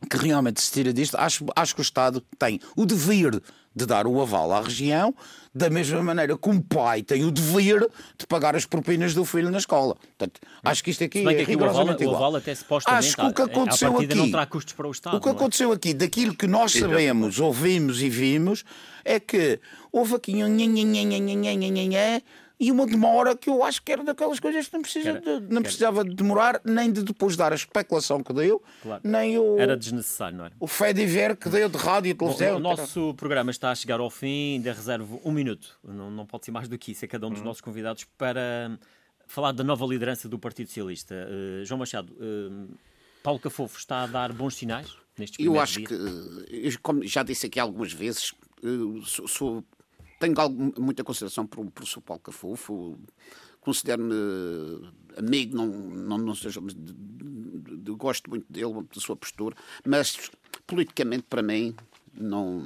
que 0.08 0.16
realmente 0.16 0.62
se 0.62 0.72
tira 0.72 0.90
disto, 0.90 1.16
acho, 1.16 1.44
acho 1.54 1.74
que 1.74 1.80
o 1.80 1.82
Estado 1.82 2.24
tem 2.38 2.58
o 2.74 2.86
dever 2.86 3.42
de 3.74 3.86
dar 3.86 4.06
o 4.06 4.20
aval 4.20 4.50
à 4.52 4.62
região, 4.62 5.14
da 5.54 5.68
mesma 5.68 6.02
maneira 6.02 6.36
que 6.38 6.48
um 6.48 6.60
pai 6.60 7.02
tem 7.02 7.24
o 7.24 7.30
dever 7.30 7.88
de 8.16 8.26
pagar 8.26 8.54
as 8.54 8.64
propinas 8.64 9.14
do 9.14 9.24
filho 9.24 9.50
na 9.50 9.58
escola. 9.58 9.96
Portanto, 9.96 10.40
acho 10.62 10.84
que 10.84 10.90
isto 10.90 11.02
aqui 11.02 11.26
é 11.26 11.42
rigorosamente 11.42 12.02
igual. 12.02 12.14
O 12.14 12.24
aval 12.24 12.36
até 12.36 12.54
supostamente 12.54 13.06
acho 13.06 13.16
que 13.16 13.24
o 13.24 13.34
que 13.34 13.42
aconteceu 13.42 13.98
aqui, 13.98 14.14
não 14.14 14.30
terá 14.30 14.46
custos 14.46 14.74
para 14.74 14.86
o 14.86 14.90
Estado. 14.90 15.16
O 15.16 15.20
que 15.20 15.28
é? 15.28 15.32
aconteceu 15.32 15.72
aqui, 15.72 15.92
daquilo 15.92 16.34
que 16.34 16.46
nós 16.46 16.72
sabemos, 16.72 17.40
ouvimos 17.40 18.00
e 18.00 18.08
vimos, 18.08 18.64
é 19.04 19.18
que 19.18 19.58
houve 19.90 20.14
aqui 20.14 20.44
um 20.44 20.48
e 22.60 22.70
uma 22.70 22.84
demora 22.84 23.34
que 23.34 23.48
eu 23.48 23.64
acho 23.64 23.82
que 23.82 23.90
era 23.90 24.04
daquelas 24.04 24.38
coisas 24.38 24.68
que 24.68 24.74
não, 24.74 24.82
precisa 24.82 25.18
de, 25.18 25.40
não 25.48 25.62
precisava 25.62 26.04
de 26.04 26.14
demorar, 26.14 26.60
nem 26.62 26.92
de 26.92 27.02
depois 27.02 27.34
dar 27.34 27.52
a 27.52 27.54
especulação 27.54 28.22
que 28.22 28.34
deu, 28.34 28.62
claro. 28.82 29.00
nem 29.02 29.38
o. 29.38 29.58
Era 29.58 29.74
desnecessário, 29.74 30.36
não 30.36 30.44
era? 30.44 30.54
O 30.60 30.66
fé 30.66 30.92
de 30.92 31.06
ver 31.06 31.36
que 31.36 31.48
deu 31.48 31.70
de 31.70 31.78
rádio 31.78 32.10
e 32.10 32.14
televisão. 32.14 32.56
o 32.56 32.60
nosso 32.60 33.14
programa 33.14 33.50
está 33.50 33.70
a 33.70 33.74
chegar 33.74 33.98
ao 33.98 34.10
fim, 34.10 34.56
ainda 34.56 34.74
reservo 34.74 35.22
um 35.24 35.32
minuto, 35.32 35.78
não, 35.82 36.10
não 36.10 36.26
pode 36.26 36.44
ser 36.44 36.50
mais 36.50 36.68
do 36.68 36.76
que 36.76 36.92
isso, 36.92 37.02
é 37.02 37.08
cada 37.08 37.26
um 37.26 37.30
dos 37.30 37.38
uhum. 37.38 37.46
nossos 37.46 37.62
convidados, 37.62 38.04
para 38.18 38.78
falar 39.26 39.52
da 39.52 39.64
nova 39.64 39.86
liderança 39.86 40.28
do 40.28 40.38
Partido 40.38 40.66
Socialista. 40.66 41.14
Uh, 41.14 41.64
João 41.64 41.78
Machado, 41.78 42.12
uh, 42.12 42.68
Paulo 43.22 43.40
Cafofo 43.40 43.78
está 43.78 44.02
a 44.02 44.06
dar 44.06 44.34
bons 44.34 44.56
sinais 44.56 44.94
nestes 45.16 45.42
Eu 45.42 45.58
acho 45.58 45.78
dias? 45.78 45.88
que, 45.88 45.94
eu, 45.94 46.72
como 46.82 47.06
já 47.06 47.22
disse 47.22 47.46
aqui 47.46 47.58
algumas 47.58 47.90
vezes, 47.90 48.34
uh, 48.62 49.02
sou, 49.02 49.26
sou 49.26 49.64
tenho 50.20 50.34
muita 50.78 51.02
consideração 51.02 51.46
por, 51.46 51.68
por 51.70 51.86
Sr. 51.86 52.02
Paulo 52.02 52.22
Cafufo, 52.22 52.96
considero-me 53.60 54.14
amigo, 55.16 55.56
não, 55.56 55.66
não, 55.66 56.18
não 56.18 56.34
seja, 56.34 56.60
de, 56.60 56.74
de, 56.74 57.76
de, 57.78 57.90
gosto 57.92 58.28
muito 58.30 58.50
dele, 58.52 58.72
da 58.94 59.00
sua 59.00 59.16
postura, 59.16 59.56
mas 59.84 60.30
politicamente, 60.66 61.24
para 61.28 61.42
mim, 61.42 61.74
não. 62.14 62.62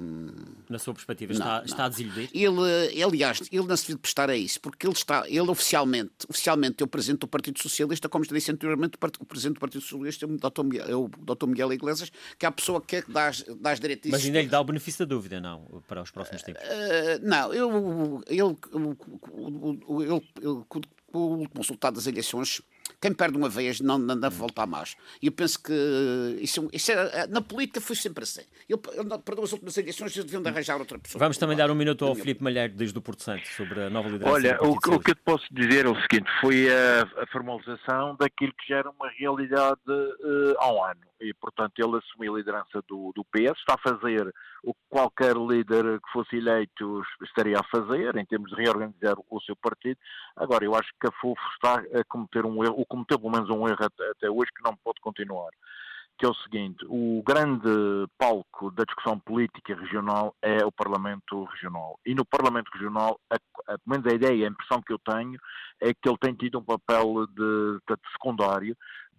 Na 0.69 0.79
sua 0.79 0.95
perspectiva, 0.95 1.33
está, 1.33 1.59
não, 1.59 1.65
está 1.65 1.85
a 1.85 1.89
desiludir? 1.89 2.31
Ele, 2.33 3.03
aliás, 3.03 3.43
ele 3.53 3.67
não 3.67 3.77
se 3.77 3.89
deve 3.89 3.99
prestar 3.99 4.31
a 4.31 4.37
isso, 4.37 4.61
porque 4.61 4.87
ele 4.87 4.95
está, 4.95 5.25
ele 5.29 5.51
oficialmente, 5.51 6.13
oficialmente 6.29 6.83
é 6.83 6.85
o 6.85 6.89
presidente 6.89 7.21
do 7.21 7.29
Partido 7.29 7.61
Socialista, 7.61 8.09
como 8.09 8.25
já 8.25 8.33
disse 8.33 8.51
anteriormente, 8.51 8.97
o 9.21 9.27
presidente 9.27 9.55
do 9.57 9.61
Partido 9.61 9.83
Socialista 9.83 10.25
é 10.25 10.29
o 10.29 10.37
Dr. 10.37 10.63
Miguel, 10.65 10.87
é 10.89 10.97
o 10.97 11.09
Dr. 11.09 11.47
Miguel 11.47 11.73
Iglesias, 11.73 12.11
que 12.39 12.47
é 12.47 12.49
a 12.49 12.53
pessoa 12.53 12.81
que 12.81 13.05
dá 13.09 13.29
as, 13.29 13.43
dá 13.61 13.73
as 13.73 13.81
diretrizes. 13.81 14.13
Mas 14.13 14.25
ainda 14.25 14.41
lhe 14.41 14.49
dá 14.49 14.61
o 14.61 14.65
benefício 14.65 15.07
da 15.07 15.15
dúvida, 15.15 15.41
não, 15.41 15.83
para 15.87 16.03
os 16.03 16.11
próximos 16.11 16.43
tempos? 16.43 16.63
Uh, 16.63 17.27
não, 17.27 17.53
eu, 17.53 18.23
ele, 18.27 18.41
ele, 18.41 18.57
ele, 20.41 20.65
o 21.13 21.19
último 21.19 21.61
resultado 21.61 21.95
das 21.95 22.07
eleições 22.07 22.61
quem 23.05 23.13
perde 23.13 23.37
uma 23.37 23.51
vez 23.51 23.83
não, 23.83 23.99
não 23.99 24.19
deve 24.19 24.35
voltar 24.35 24.67
mais. 24.67 24.97
E 25.21 25.27
eu 25.27 25.33
penso 25.33 25.63
que 25.63 26.39
isso, 26.41 26.71
isso 26.73 26.91
é, 26.91 27.27
na 27.27 27.43
política 27.43 27.79
foi 27.79 27.95
sempre 27.95 28.25
assim. 28.25 28.41
Ele, 28.67 28.81
ele 28.95 29.19
perdeu 29.19 29.45
as 29.45 29.53
últimas 29.53 29.77
eleições 29.77 30.17
e 30.17 30.23
deviam 30.23 30.41
de 30.41 30.49
arranjar 30.49 30.79
outra 30.79 30.99
pessoa. 30.99 31.21
Vamos 31.21 31.37
também 31.37 31.55
dar 31.55 31.71
um 31.71 31.75
minuto 31.75 32.03
ao 32.07 32.15
Filipe 32.15 32.43
Malheiro, 32.43 32.73
desde 32.73 32.97
o 32.99 33.03
Porto 33.03 33.23
Santo, 33.23 33.47
sobre 33.49 33.83
a 33.83 33.91
nova 33.91 34.09
liderança. 34.09 34.33
Olha, 34.33 34.59
o, 34.63 34.71
o, 34.71 34.81
que 34.81 35.11
eu 35.11 35.15
te 35.15 35.23
posso 35.23 35.45
dizer 35.53 35.85
é 35.85 35.89
o 35.91 36.01
seguinte: 36.01 36.31
foi 36.41 36.67
a, 36.71 37.03
a 37.23 37.27
formalização 37.27 38.17
daquilo 38.19 38.55
que 38.55 38.69
já 38.69 38.79
era 38.79 38.89
uma 38.89 39.11
realidade 39.11 39.83
uh, 39.87 40.57
há 40.59 40.73
um 40.73 40.83
ano 40.83 41.05
e, 41.25 41.33
portanto, 41.35 41.79
ele 41.79 41.97
assumiu 41.97 42.35
a 42.35 42.39
liderança 42.39 42.83
do, 42.89 43.13
do 43.15 43.25
PS, 43.25 43.59
está 43.59 43.75
a 43.75 43.79
fazer 43.79 44.33
o 44.63 44.75
que 44.75 44.81
qualquer 44.91 45.37
líder 45.37 46.01
que 46.01 46.13
fosse 46.13 46.37
eleito 46.37 47.03
estaria 47.23 47.59
a 47.59 47.65
fazer, 47.65 48.17
em 48.17 48.27
termos 48.27 48.51
de 48.51 48.57
reorganizar 48.57 49.17
o 49.31 49.41
seu 49.41 49.57
partido. 49.57 49.99
Agora, 50.37 50.65
eu 50.65 50.75
acho 50.75 50.91
que 51.01 51.07
a 51.07 51.13
FUF 51.21 51.41
está 51.55 51.83
a 51.99 52.05
cometer 52.05 52.45
um 52.45 52.63
erro, 52.63 52.85
cometeu 52.95 53.19
pelo 53.19 53.33
menos 53.33 53.51
um 53.51 53.67
erro 53.69 53.85
até, 53.85 54.31
hoje, 54.31 54.51
que 54.57 54.63
não 54.65 54.77
pode 54.77 55.01
continuar 55.01 55.51
que 56.19 56.25
é 56.25 56.29
o 56.29 56.35
seguinte: 56.35 56.85
o 56.89 57.23
grande 57.27 57.69
palco 58.19 58.71
da 58.71 58.85
discussão 58.85 59.19
política 59.19 59.75
regional 59.75 60.35
é 60.41 60.65
o 60.65 60.73
Parlamento 60.73 61.45
Regional. 61.45 61.99
E 62.07 62.15
no 62.15 62.25
Parlamento 62.25 62.71
Regional, 62.73 63.19
a, 63.31 63.35
a, 63.35 63.79
pelo 63.79 63.81
menos 63.87 64.07
a 64.07 64.15
ideia, 64.15 64.47
a 64.47 64.51
impressão 64.51 64.81
que 64.83 64.93
eu 64.93 64.99
tenho, 64.99 65.39
é 65.81 65.93
que 65.93 66.09
ele 66.09 66.19
tem 66.19 66.35
tido 66.35 66.59
um 66.59 66.65
papel 66.65 67.27
de, 67.29 67.79
de 67.89 68.13
secundário 68.13 68.77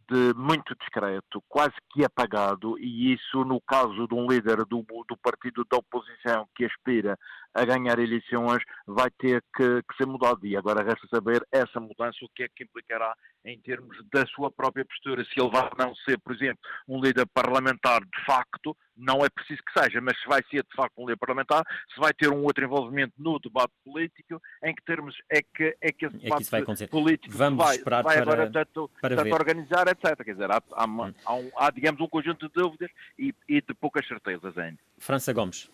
de 0.10 0.34
muito 0.36 0.76
discreto, 0.76 1.44
quase 1.48 1.74
que 1.92 2.04
apagado, 2.04 2.78
e 2.80 3.14
isso 3.14 3.44
no 3.44 3.60
caso 3.62 4.08
de 4.08 4.14
um 4.14 4.28
líder 4.28 4.58
do, 4.66 4.86
do 5.08 5.18
partido 5.18 5.66
da 5.70 5.78
oposição 5.78 6.48
que 6.56 6.66
aspira 6.66 7.18
a 7.54 7.64
ganhar 7.64 7.98
eleições 8.00 8.62
vai 8.86 9.10
ter 9.18 9.42
que, 9.56 9.82
que, 9.84 9.98
ser 9.98 10.06
mudado. 10.06 10.46
E 10.46 10.58
agora 10.58 10.84
resta 10.84 11.08
saber 11.08 11.46
essa 11.52 11.80
mudança 11.80 12.18
o 12.24 12.30
que 12.36 12.44
é 12.44 12.48
que 12.54 12.64
implicará 12.64 13.16
em 13.46 13.60
termos 13.62 13.98
da 14.12 14.26
sua 14.28 14.52
própria 14.52 14.86
postura. 14.86 15.24
Se 15.24 15.40
ele 15.40 15.50
vai 15.50 15.70
não 15.80 15.96
ser, 15.96 16.20
por 16.20 16.34
exemplo, 16.34 16.60
um 16.88 17.00
líder 17.00 17.26
parlamentar 17.34 18.02
de 18.02 18.26
facto, 18.26 18.76
não 18.96 19.26
é 19.26 19.30
preciso 19.30 19.62
que 19.64 19.80
seja, 19.80 20.00
mas 20.02 20.20
se 20.20 20.28
vai 20.28 20.42
ser 20.50 20.64
de 20.64 20.76
facto 20.76 20.94
um 20.98 21.06
líder 21.06 21.18
parlamentar, 21.18 21.64
se 21.94 22.00
vai 22.00 22.14
ter 22.14 22.30
um 22.30 22.44
outro 22.44 22.64
envolvimento 22.64 23.14
no 23.18 23.40
debate 23.40 23.74
político, 23.84 24.42
em 24.64 24.74
que 24.74 24.84
termos 24.86 25.16
é 25.30 25.42
que, 25.42 25.76
é 25.82 25.92
que 25.92 26.06
esse 26.06 26.18
debate 26.18 26.56
é 26.56 26.62
que 26.62 26.88
político 26.88 27.36
Vamos 27.36 27.64
vai, 27.64 27.76
esperar 27.76 28.04
vai 28.04 28.16
para, 28.16 28.24
agora 28.24 28.52
tanto, 28.52 28.90
para 29.02 29.16
tanto 29.16 29.34
organizar, 29.34 29.88
etc. 29.88 30.24
Quer 30.24 30.34
dizer, 30.34 30.52
há, 30.52 30.62
há, 30.72 30.86
hum. 30.86 31.14
há, 31.26 31.36
um, 31.36 31.52
há, 31.58 31.72
digamos, 31.72 32.00
um 32.02 32.08
conjunto 32.08 32.48
de 32.48 32.54
dúvidas 32.54 32.90
e, 33.18 33.34
e 33.48 33.62
de 33.62 33.74
poucas 33.74 34.08
certezas 34.08 34.58
ainda. 34.58 34.80
França 34.98 35.34
Gomes. 35.34 35.70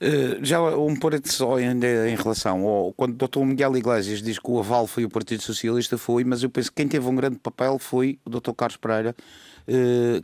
Uh, 0.00 0.38
já 0.44 0.60
um 0.60 0.96
parede 0.96 1.28
só 1.28 1.56
ainda 1.56 2.08
em 2.08 2.14
relação 2.14 2.64
ao 2.64 2.92
quando 2.92 3.20
o 3.20 3.26
Dr. 3.26 3.40
Miguel 3.40 3.76
Iglesias 3.76 4.22
diz 4.22 4.38
que 4.38 4.48
o 4.48 4.60
aval 4.60 4.86
foi 4.86 5.04
o 5.04 5.08
Partido 5.08 5.42
Socialista, 5.42 5.98
foi, 5.98 6.22
mas 6.22 6.40
eu 6.40 6.48
penso 6.48 6.70
que 6.70 6.76
quem 6.76 6.86
teve 6.86 7.04
um 7.08 7.16
grande 7.16 7.36
papel 7.40 7.80
foi 7.80 8.16
o 8.24 8.30
Dr. 8.30 8.52
Carlos 8.56 8.76
Pereira, 8.76 9.16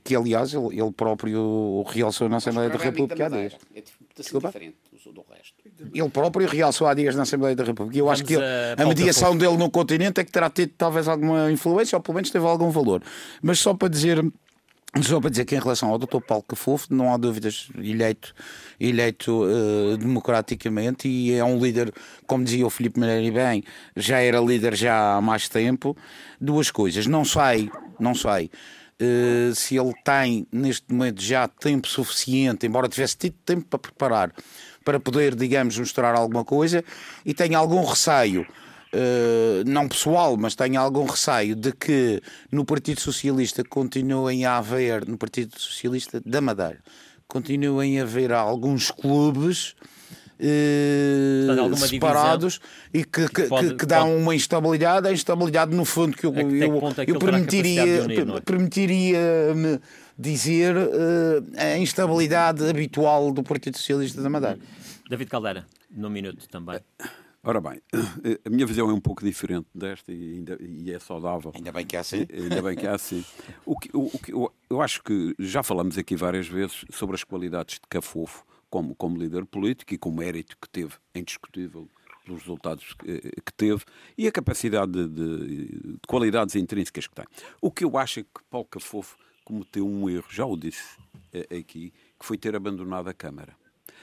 que 0.03 0.17
aliás 0.17 0.55
ele, 0.55 0.81
ele, 0.81 0.93
próprio 0.93 1.85
realçou 1.87 2.29
na 2.29 2.39
Assembleia 2.39 2.71
da 2.71 2.79
República 2.79 3.27
há 3.27 3.29
dias. 3.29 3.57
É 3.77 3.81
diferente 4.23 4.77
do 5.13 5.25
resto. 5.29 5.55
Ele 5.93 6.09
próprio 6.09 6.49
realçou 6.49 6.87
há 6.87 6.95
dias 6.95 7.15
na 7.15 7.23
Assembleia 7.23 7.55
da 7.55 7.65
República. 7.65 7.99
Eu 7.99 8.07
Vamos 8.07 8.21
acho 8.21 8.27
que 8.27 8.35
ele, 8.35 8.45
a, 8.45 8.83
a 8.83 8.87
mediação 8.87 9.37
dele 9.37 9.57
no 9.57 9.71
continente 9.71 10.21
é 10.21 10.25
que 10.25 10.31
terá 10.31 10.49
tido 10.49 10.73
talvez 10.77 11.09
alguma 11.09 11.51
influência, 11.51 11.97
ou 11.97 12.03
pelo 12.03 12.15
menos 12.15 12.31
teve 12.31 12.47
algum 12.47 12.71
valor. 12.71 13.03
Mas 13.43 13.59
só 13.59 13.75
para 13.75 13.89
dizer 13.89 14.25
só 15.03 15.21
para 15.21 15.29
dizer 15.29 15.45
que 15.45 15.57
em 15.57 15.59
relação 15.59 15.91
ao 15.91 15.99
Dr. 15.99 16.21
Paulo 16.21 16.45
Cafofo, 16.47 16.87
não 16.95 17.13
há 17.13 17.17
dúvidas, 17.17 17.69
eleito, 17.77 18.33
eleito 18.79 19.43
uh, 19.43 19.97
democraticamente 19.97 21.09
e 21.09 21.35
é 21.35 21.45
um 21.45 21.59
líder, 21.59 21.93
como 22.29 22.45
dizia 22.45 22.65
o 22.65 22.71
Filipe 22.71 23.01
Meirelles 23.01 23.35
bem, 23.35 23.65
já 23.97 24.21
era 24.21 24.39
líder 24.39 24.77
já 24.77 25.17
há 25.17 25.21
mais 25.21 25.49
tempo. 25.49 25.97
Duas 26.41 26.71
coisas, 26.71 27.09
não 27.09 27.25
sei, 27.25 27.69
não 27.99 28.15
sei 28.15 28.49
uh, 29.01 29.55
se 29.55 29.77
ele 29.77 29.93
tem 30.05 30.47
neste 30.53 30.93
momento 30.93 31.23
já 31.23 31.49
tempo 31.49 31.89
suficiente, 31.89 32.67
embora 32.67 32.89
tivesse 32.89 33.17
tido 33.17 33.37
tempo 33.45 33.67
para 33.69 33.79
preparar, 33.79 34.33
para 34.85 35.01
poder, 35.01 35.35
digamos, 35.35 35.79
mostrar 35.79 36.15
alguma 36.15 36.45
coisa 36.45 36.85
e 37.25 37.35
tem 37.35 37.55
algum 37.55 37.85
receio 37.85 38.47
Uh, 38.95 39.69
não 39.69 39.89
pessoal, 39.89 40.37
mas 40.37 40.55
tenho 40.55 40.81
algum 40.81 41.05
receio 41.05 41.57
de 41.57 41.73
que 41.73 42.23
no 42.49 42.65
Partido 42.65 43.01
Socialista 43.01 43.65
continuem 43.65 44.45
a 44.45 44.59
haver, 44.59 45.05
no 45.09 45.19
Partido 45.19 45.59
Socialista 45.59 46.23
da 46.25 46.41
Madeira, 46.41 46.79
continuem 47.27 47.99
a 47.99 48.05
haver 48.05 48.33
alguns 48.33 48.93
clubes 48.93 49.75
uh, 50.41 51.77
separados 51.77 52.61
e 52.93 53.05
que, 53.05 53.29
que, 53.29 53.43
pode, 53.45 53.69
que, 53.69 53.75
que 53.77 53.87
dão 53.87 54.09
pode... 54.09 54.23
uma 54.23 54.35
instabilidade, 54.35 55.09
a 55.09 55.13
instabilidade 55.13 55.75
no 55.75 55.85
fundo 55.85 56.17
que 56.17 56.27
eu, 56.27 56.35
eu, 56.35 56.81
eu 57.07 57.19
permitiria, 57.19 58.03
unir, 58.03 58.29
é? 58.29 58.41
permitiria 58.41 59.55
-me 59.55 59.81
dizer 60.19 60.77
uh, 60.77 61.45
a 61.57 61.79
instabilidade 61.79 62.69
habitual 62.69 63.33
do 63.33 63.43
Partido 63.43 63.77
Socialista 63.77 64.23
da 64.23 64.31
Madeira. 64.31 64.59
David 65.09 65.31
Caldeira, 65.31 65.67
num 65.91 66.11
minuto 66.11 66.49
também. 66.49 66.81
Ora 67.47 67.61
bem, 67.61 67.83
a 68.43 68.49
minha 68.49 68.65
visão 68.65 68.89
é 68.89 68.93
um 68.95 69.01
pouco 69.01 69.23
diferente 69.23 69.67
desta 69.75 70.11
e, 70.11 70.37
ainda, 70.37 70.57
e 70.59 70.91
é 70.91 70.99
saudável. 70.99 71.53
Ainda 71.55 71.71
bem 71.73 71.85
que 71.85 71.95
é 71.95 71.99
assim. 71.99 72.27
Ainda 72.33 72.63
bem 72.63 72.75
que 72.75 72.87
é 72.87 72.91
assim. 72.91 73.23
O 73.67 73.79
que, 73.79 73.91
o, 73.93 74.07
o 74.07 74.19
que, 74.19 74.33
eu, 74.33 74.51
eu 74.71 74.81
acho 74.81 75.03
que 75.03 75.35
já 75.39 75.63
falamos 75.63 75.99
aqui 75.99 76.17
várias 76.17 76.49
vezes 76.49 76.87
sobre 76.91 77.17
as 77.17 77.23
qualidades 77.23 77.75
de 77.75 77.83
Cafofo 77.87 78.47
como, 78.75 78.93
como 78.97 79.17
líder 79.17 79.47
político 79.47 79.95
e 79.95 79.99
com 79.99 80.09
o 80.09 80.17
mérito 80.17 80.57
que 80.61 80.69
teve, 80.69 80.95
é 81.15 81.21
indiscutível, 81.21 81.89
pelos 82.25 82.41
resultados 82.41 82.93
que, 82.95 83.21
que 83.21 83.53
teve 83.57 83.85
e 84.19 84.27
a 84.27 84.33
capacidade 84.33 84.91
de, 84.91 85.09
de, 85.09 85.67
de, 85.93 85.99
qualidades 86.09 86.57
intrínsecas 86.57 87.07
que 87.07 87.15
tem. 87.15 87.25
O 87.61 87.71
que 87.71 87.85
eu 87.85 87.97
acho 87.97 88.19
é 88.19 88.23
que 88.25 88.43
Paulo 88.51 88.67
Cafofo 88.67 89.17
cometeu 89.45 89.87
um 89.87 90.11
erro, 90.11 90.25
já 90.29 90.45
o 90.45 90.57
disse 90.57 90.99
é, 91.33 91.57
aqui, 91.57 91.93
que 92.19 92.27
foi 92.27 92.37
ter 92.37 92.57
abandonado 92.57 93.07
a 93.07 93.15
Câmara. 93.15 93.57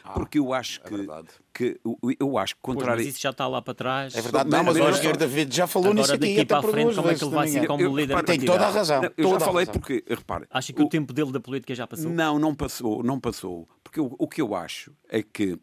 Ah, 0.04 0.14
porque 0.14 0.40
eu 0.40 0.54
acho 0.54 0.82
é 0.84 0.90
que, 0.90 0.96
é 0.96 1.06
que 1.54 1.82
eu 2.20 2.38
acho 2.38 2.56
que 2.56 2.62
contrário. 2.62 2.96
Pois, 2.96 3.06
mas 3.06 3.16
isso 3.16 3.22
já 3.22 3.30
está 3.30 3.48
lá 3.48 3.62
para 3.62 3.74
trás. 3.74 4.16
É 4.16 4.22
verdade, 4.22 4.50
não, 4.50 4.64
mas 4.64 4.76
o 4.76 4.90
Engenheiro 4.90 5.18
David 5.18 5.56
já 5.56 5.68
falou 5.68 5.92
Agora, 5.92 6.02
nisso 6.02 6.14
aqui. 6.14 6.36
Daqui 6.36 6.46
para 6.46 6.58
a 6.58 6.64
frente, 6.64 6.96
como 6.96 7.10
é 7.10 7.16
que 7.16 7.24
ele 7.24 7.32
vai 7.32 7.48
ser 7.48 7.68
como 7.68 7.84
eu, 7.84 7.96
líder 7.96 8.24
Tem 8.24 8.40
toda 8.40 8.66
a 8.66 8.70
razão. 8.70 9.02
Não, 9.02 9.12
eu 9.18 9.30
já 9.32 9.40
falei 9.40 9.66
porque, 9.66 10.04
repare. 10.08 10.46
Acha 10.50 10.74
que 10.74 10.82
o, 10.82 10.86
o, 10.86 10.90
tempo 10.90 11.14
dele 11.14 11.32
da 11.32 11.40
política 11.40 11.76
já 11.76 11.86
passou? 11.88 12.10
Não, 12.10 12.40
não 12.40 12.56
passou, 12.56 13.04
não 13.04 13.20
passou. 13.20 13.68
Porque 13.84 14.00
o, 14.00 14.16
o 14.18 14.28
que 14.28 14.42
eu 14.42 14.56
acho 14.56 14.92
é 15.10 15.22
que 15.22 15.60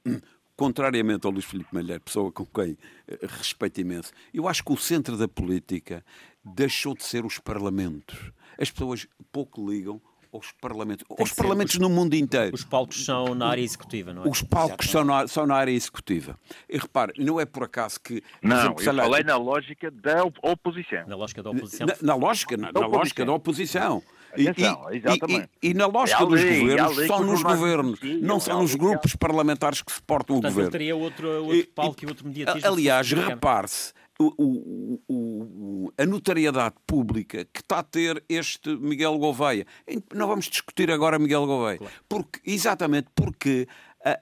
contrariamente 0.58 1.24
ao 1.24 1.32
Luís 1.32 1.44
Filipe 1.44 1.72
Malheiro, 1.72 2.00
pessoa 2.00 2.32
com 2.32 2.44
quem 2.44 2.76
eh, 3.06 3.18
respeito 3.22 3.80
imenso, 3.80 4.10
eu 4.34 4.48
acho 4.48 4.64
que 4.64 4.72
o 4.72 4.76
centro 4.76 5.16
da 5.16 5.28
política 5.28 6.04
deixou 6.44 6.96
de 6.96 7.04
ser 7.04 7.24
os 7.24 7.38
parlamentos. 7.38 8.32
As 8.60 8.68
pessoas 8.68 9.06
pouco 9.30 9.70
ligam 9.70 10.02
aos 10.32 10.52
parlamentos, 10.52 11.04
aos 11.18 11.32
parlamentos 11.32 11.74
os, 11.74 11.80
no 11.80 11.88
mundo 11.88 12.14
inteiro. 12.14 12.54
Os 12.54 12.64
palcos 12.64 13.04
são 13.04 13.34
na 13.34 13.48
área 13.48 13.62
executiva, 13.62 14.12
não 14.12 14.24
é? 14.24 14.28
Os 14.28 14.42
palcos 14.42 14.90
são 14.90 15.04
na, 15.04 15.26
são 15.26 15.46
na, 15.46 15.56
área 15.56 15.70
executiva. 15.70 16.38
E 16.68 16.78
repare, 16.78 17.12
não 17.18 17.40
é 17.40 17.46
por 17.46 17.64
acaso 17.64 18.00
que. 18.00 18.22
Não, 18.42 18.56
exemplo, 18.56 18.82
eu 18.82 18.94
falei 18.94 19.24
na 19.24 19.36
lógica 19.36 19.90
da 19.90 20.24
oposição. 20.42 21.06
Na 21.06 21.16
lógica 21.16 21.42
da 21.42 21.50
oposição. 21.50 21.86
Na, 21.86 21.94
na 22.02 22.14
lógica, 22.14 22.56
na, 22.56 22.72
na 22.72 22.86
lógica 22.86 23.24
da 23.24 23.32
oposição. 23.32 24.02
Atenção, 24.30 24.86
e, 24.92 24.98
e, 25.62 25.70
e, 25.70 25.74
na 25.74 25.86
lógica 25.86 26.26
dos 26.26 26.44
governos, 26.44 27.06
são 27.06 27.24
nos 27.24 27.42
governos, 27.42 28.00
não 28.20 28.38
são 28.38 28.60
nos 28.60 28.74
grupos 28.74 29.16
parlamentares 29.16 29.80
que 29.80 29.90
suportam 29.90 30.36
Portanto, 30.36 30.50
o 30.50 30.54
governo. 30.54 30.70
teria 30.70 30.94
outro, 30.94 31.46
outro 31.46 31.68
palco 31.74 31.96
e, 32.02 32.04
e 32.04 32.08
outro 32.08 32.26
mediatismo. 32.26 32.68
Aliás, 32.68 33.10
repare-se, 33.10 33.94
o, 34.18 34.34
o, 34.36 35.02
o, 35.08 35.92
a 35.96 36.04
notariedade 36.04 36.74
pública 36.86 37.44
que 37.44 37.60
está 37.60 37.78
a 37.78 37.82
ter 37.82 38.22
este 38.28 38.76
Miguel 38.76 39.16
Gouveia. 39.18 39.66
Não 40.12 40.26
vamos 40.26 40.46
discutir 40.46 40.90
agora 40.90 41.18
Miguel 41.18 41.46
Gouveia. 41.46 41.78
Claro. 41.78 41.94
Porque, 42.08 42.40
exatamente 42.44 43.08
porque 43.14 43.68
a, 44.04 44.18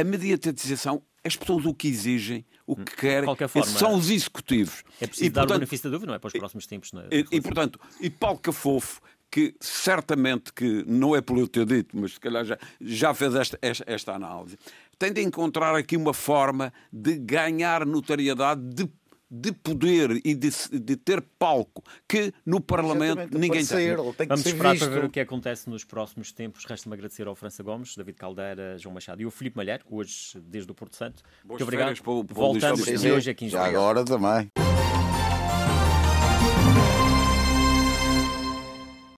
a 0.00 0.04
mediatização, 0.04 1.02
as 1.24 1.36
pessoas 1.36 1.64
o 1.64 1.74
que 1.74 1.88
exigem, 1.88 2.44
o 2.66 2.76
que 2.76 2.94
querem, 2.96 3.34
forma, 3.34 3.64
são 3.64 3.94
os 3.94 4.10
executivos. 4.10 4.84
É 5.00 5.06
preciso 5.06 5.26
e, 5.26 5.30
dar 5.30 5.42
portanto, 5.42 5.56
o 5.56 5.60
benefício 5.60 5.90
da 5.90 5.96
dúvida, 5.96 6.10
não 6.10 6.16
é? 6.16 6.18
Para 6.18 6.28
os 6.28 6.32
próximos 6.34 6.66
tempos. 6.66 6.92
É? 6.94 7.16
E, 7.16 7.26
e, 7.32 7.40
portanto, 7.40 7.80
e 8.00 8.10
Paulo 8.10 8.38
Cafofo, 8.38 9.00
que 9.30 9.54
certamente 9.60 10.52
que 10.52 10.84
não 10.86 11.16
é 11.16 11.20
pelo 11.20 11.48
ter 11.48 11.64
dito, 11.64 11.96
mas 11.96 12.14
se 12.14 12.20
calhar 12.20 12.44
já, 12.44 12.58
já 12.80 13.14
fez 13.14 13.34
esta, 13.34 13.58
esta, 13.62 13.84
esta 13.86 14.12
análise, 14.12 14.58
tem 14.98 15.12
de 15.12 15.22
encontrar 15.22 15.74
aqui 15.76 15.96
uma 15.96 16.12
forma 16.12 16.72
de 16.92 17.16
ganhar 17.16 17.86
notariedade 17.86 18.60
de 19.30 19.50
de 19.50 19.52
poder 19.52 20.20
e 20.24 20.34
de, 20.34 20.50
de 20.80 20.96
ter 20.96 21.20
palco 21.38 21.82
que 22.08 22.32
no 22.44 22.60
Parlamento 22.60 23.20
Exatamente, 23.20 23.38
ninguém 23.38 23.64
tem. 23.64 23.86
tem 23.86 23.96
que 23.96 24.26
Vamos 24.26 24.42
ser 24.42 24.48
esperar 24.50 24.72
visto. 24.72 24.84
para 24.90 25.00
ver 25.00 25.04
o 25.06 25.10
que 25.10 25.20
acontece 25.20 25.68
nos 25.70 25.84
próximos 25.84 26.32
tempos. 26.32 26.64
Resta-me 26.64 26.94
agradecer 26.94 27.26
ao 27.26 27.34
França 27.34 27.62
Gomes, 27.62 27.94
David 27.96 28.16
Caldeira, 28.16 28.76
João 28.78 28.94
Machado 28.94 29.20
e 29.22 29.26
o 29.26 29.30
Filipe 29.30 29.56
Malher, 29.56 29.80
hoje 29.90 30.38
desde 30.42 30.70
o 30.70 30.74
Porto 30.74 30.96
Santo. 30.96 31.22
Muito 31.44 31.62
obrigado. 31.62 31.86
férias 31.88 32.00
para 32.00 32.12
o- 32.12 32.24
para 32.24 32.32
o 32.32 32.36
Voltamos 32.36 32.84
de 32.84 33.10
hoje 33.12 33.30
a 33.30 33.34
15 33.34 33.52
Já 33.52 33.64
agora 33.66 34.04
também. 34.04 34.50